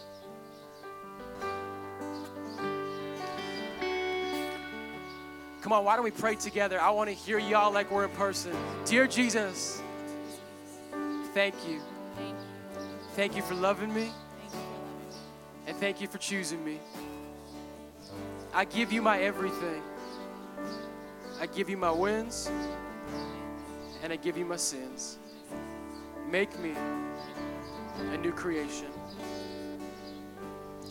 Come 5.62 5.72
on, 5.72 5.82
why 5.84 5.96
don't 5.96 6.04
we 6.04 6.10
pray 6.10 6.34
together? 6.34 6.78
I 6.78 6.90
want 6.90 7.08
to 7.08 7.14
hear 7.14 7.38
y'all 7.38 7.72
like 7.72 7.90
we're 7.90 8.04
in 8.04 8.10
person. 8.10 8.54
Dear 8.84 9.06
Jesus, 9.06 9.82
thank 11.32 11.54
you. 11.66 11.80
Thank 13.16 13.36
you 13.36 13.42
for 13.42 13.54
loving 13.54 13.92
me. 13.92 14.10
And 15.66 15.76
thank 15.76 16.00
you 16.00 16.06
for 16.06 16.18
choosing 16.18 16.64
me. 16.64 16.78
I 18.54 18.64
give 18.64 18.92
you 18.92 19.02
my 19.02 19.20
everything. 19.20 19.82
I 21.40 21.46
give 21.46 21.68
you 21.68 21.76
my 21.76 21.90
wins. 21.90 22.50
And 24.02 24.12
I 24.12 24.16
give 24.16 24.38
you 24.38 24.44
my 24.44 24.56
sins. 24.56 25.18
Make 26.30 26.58
me 26.60 26.74
a 28.12 28.16
new 28.16 28.32
creation. 28.32 28.88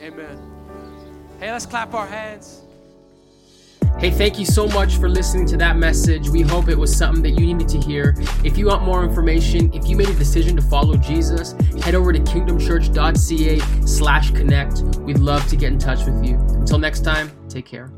Amen. 0.02 0.38
Hey, 1.40 1.52
let's 1.52 1.66
clap 1.66 1.94
our 1.94 2.08
hands. 2.08 2.62
Hey, 3.98 4.12
thank 4.12 4.40
you 4.40 4.46
so 4.46 4.68
much 4.68 4.98
for 4.98 5.10
listening 5.10 5.46
to 5.48 5.58
that 5.58 5.78
message. 5.78 6.30
We 6.30 6.42
hope 6.42 6.70
it 6.70 6.78
was 6.78 6.96
something 6.96 7.22
that 7.24 7.32
you 7.32 7.54
needed 7.54 7.68
to 7.70 7.80
hear. 7.80 8.16
If 8.44 8.58
you 8.58 8.68
want 8.68 8.84
more 8.84 9.04
information, 9.04 9.74
if 9.74 9.88
you 9.88 9.98
made 9.98 10.10
a 10.10 10.14
decision 10.14 10.56
to 10.56 10.62
follow 10.62 10.96
Jesus, 10.96 11.52
head 11.84 11.96
over 11.96 12.14
to 12.14 12.20
kingdomchurch.ca 12.20 13.60
slash 13.86 14.32
connect. 14.32 14.84
We'd 15.00 15.20
love 15.20 15.48
to 15.48 15.56
get 15.56 15.74
in 15.74 15.80
touch 15.80 16.06
with 16.06 16.26
you. 16.26 16.36
Until 16.36 16.78
next 16.80 17.02
time, 17.02 17.32
take 17.50 17.66
care. 17.66 17.92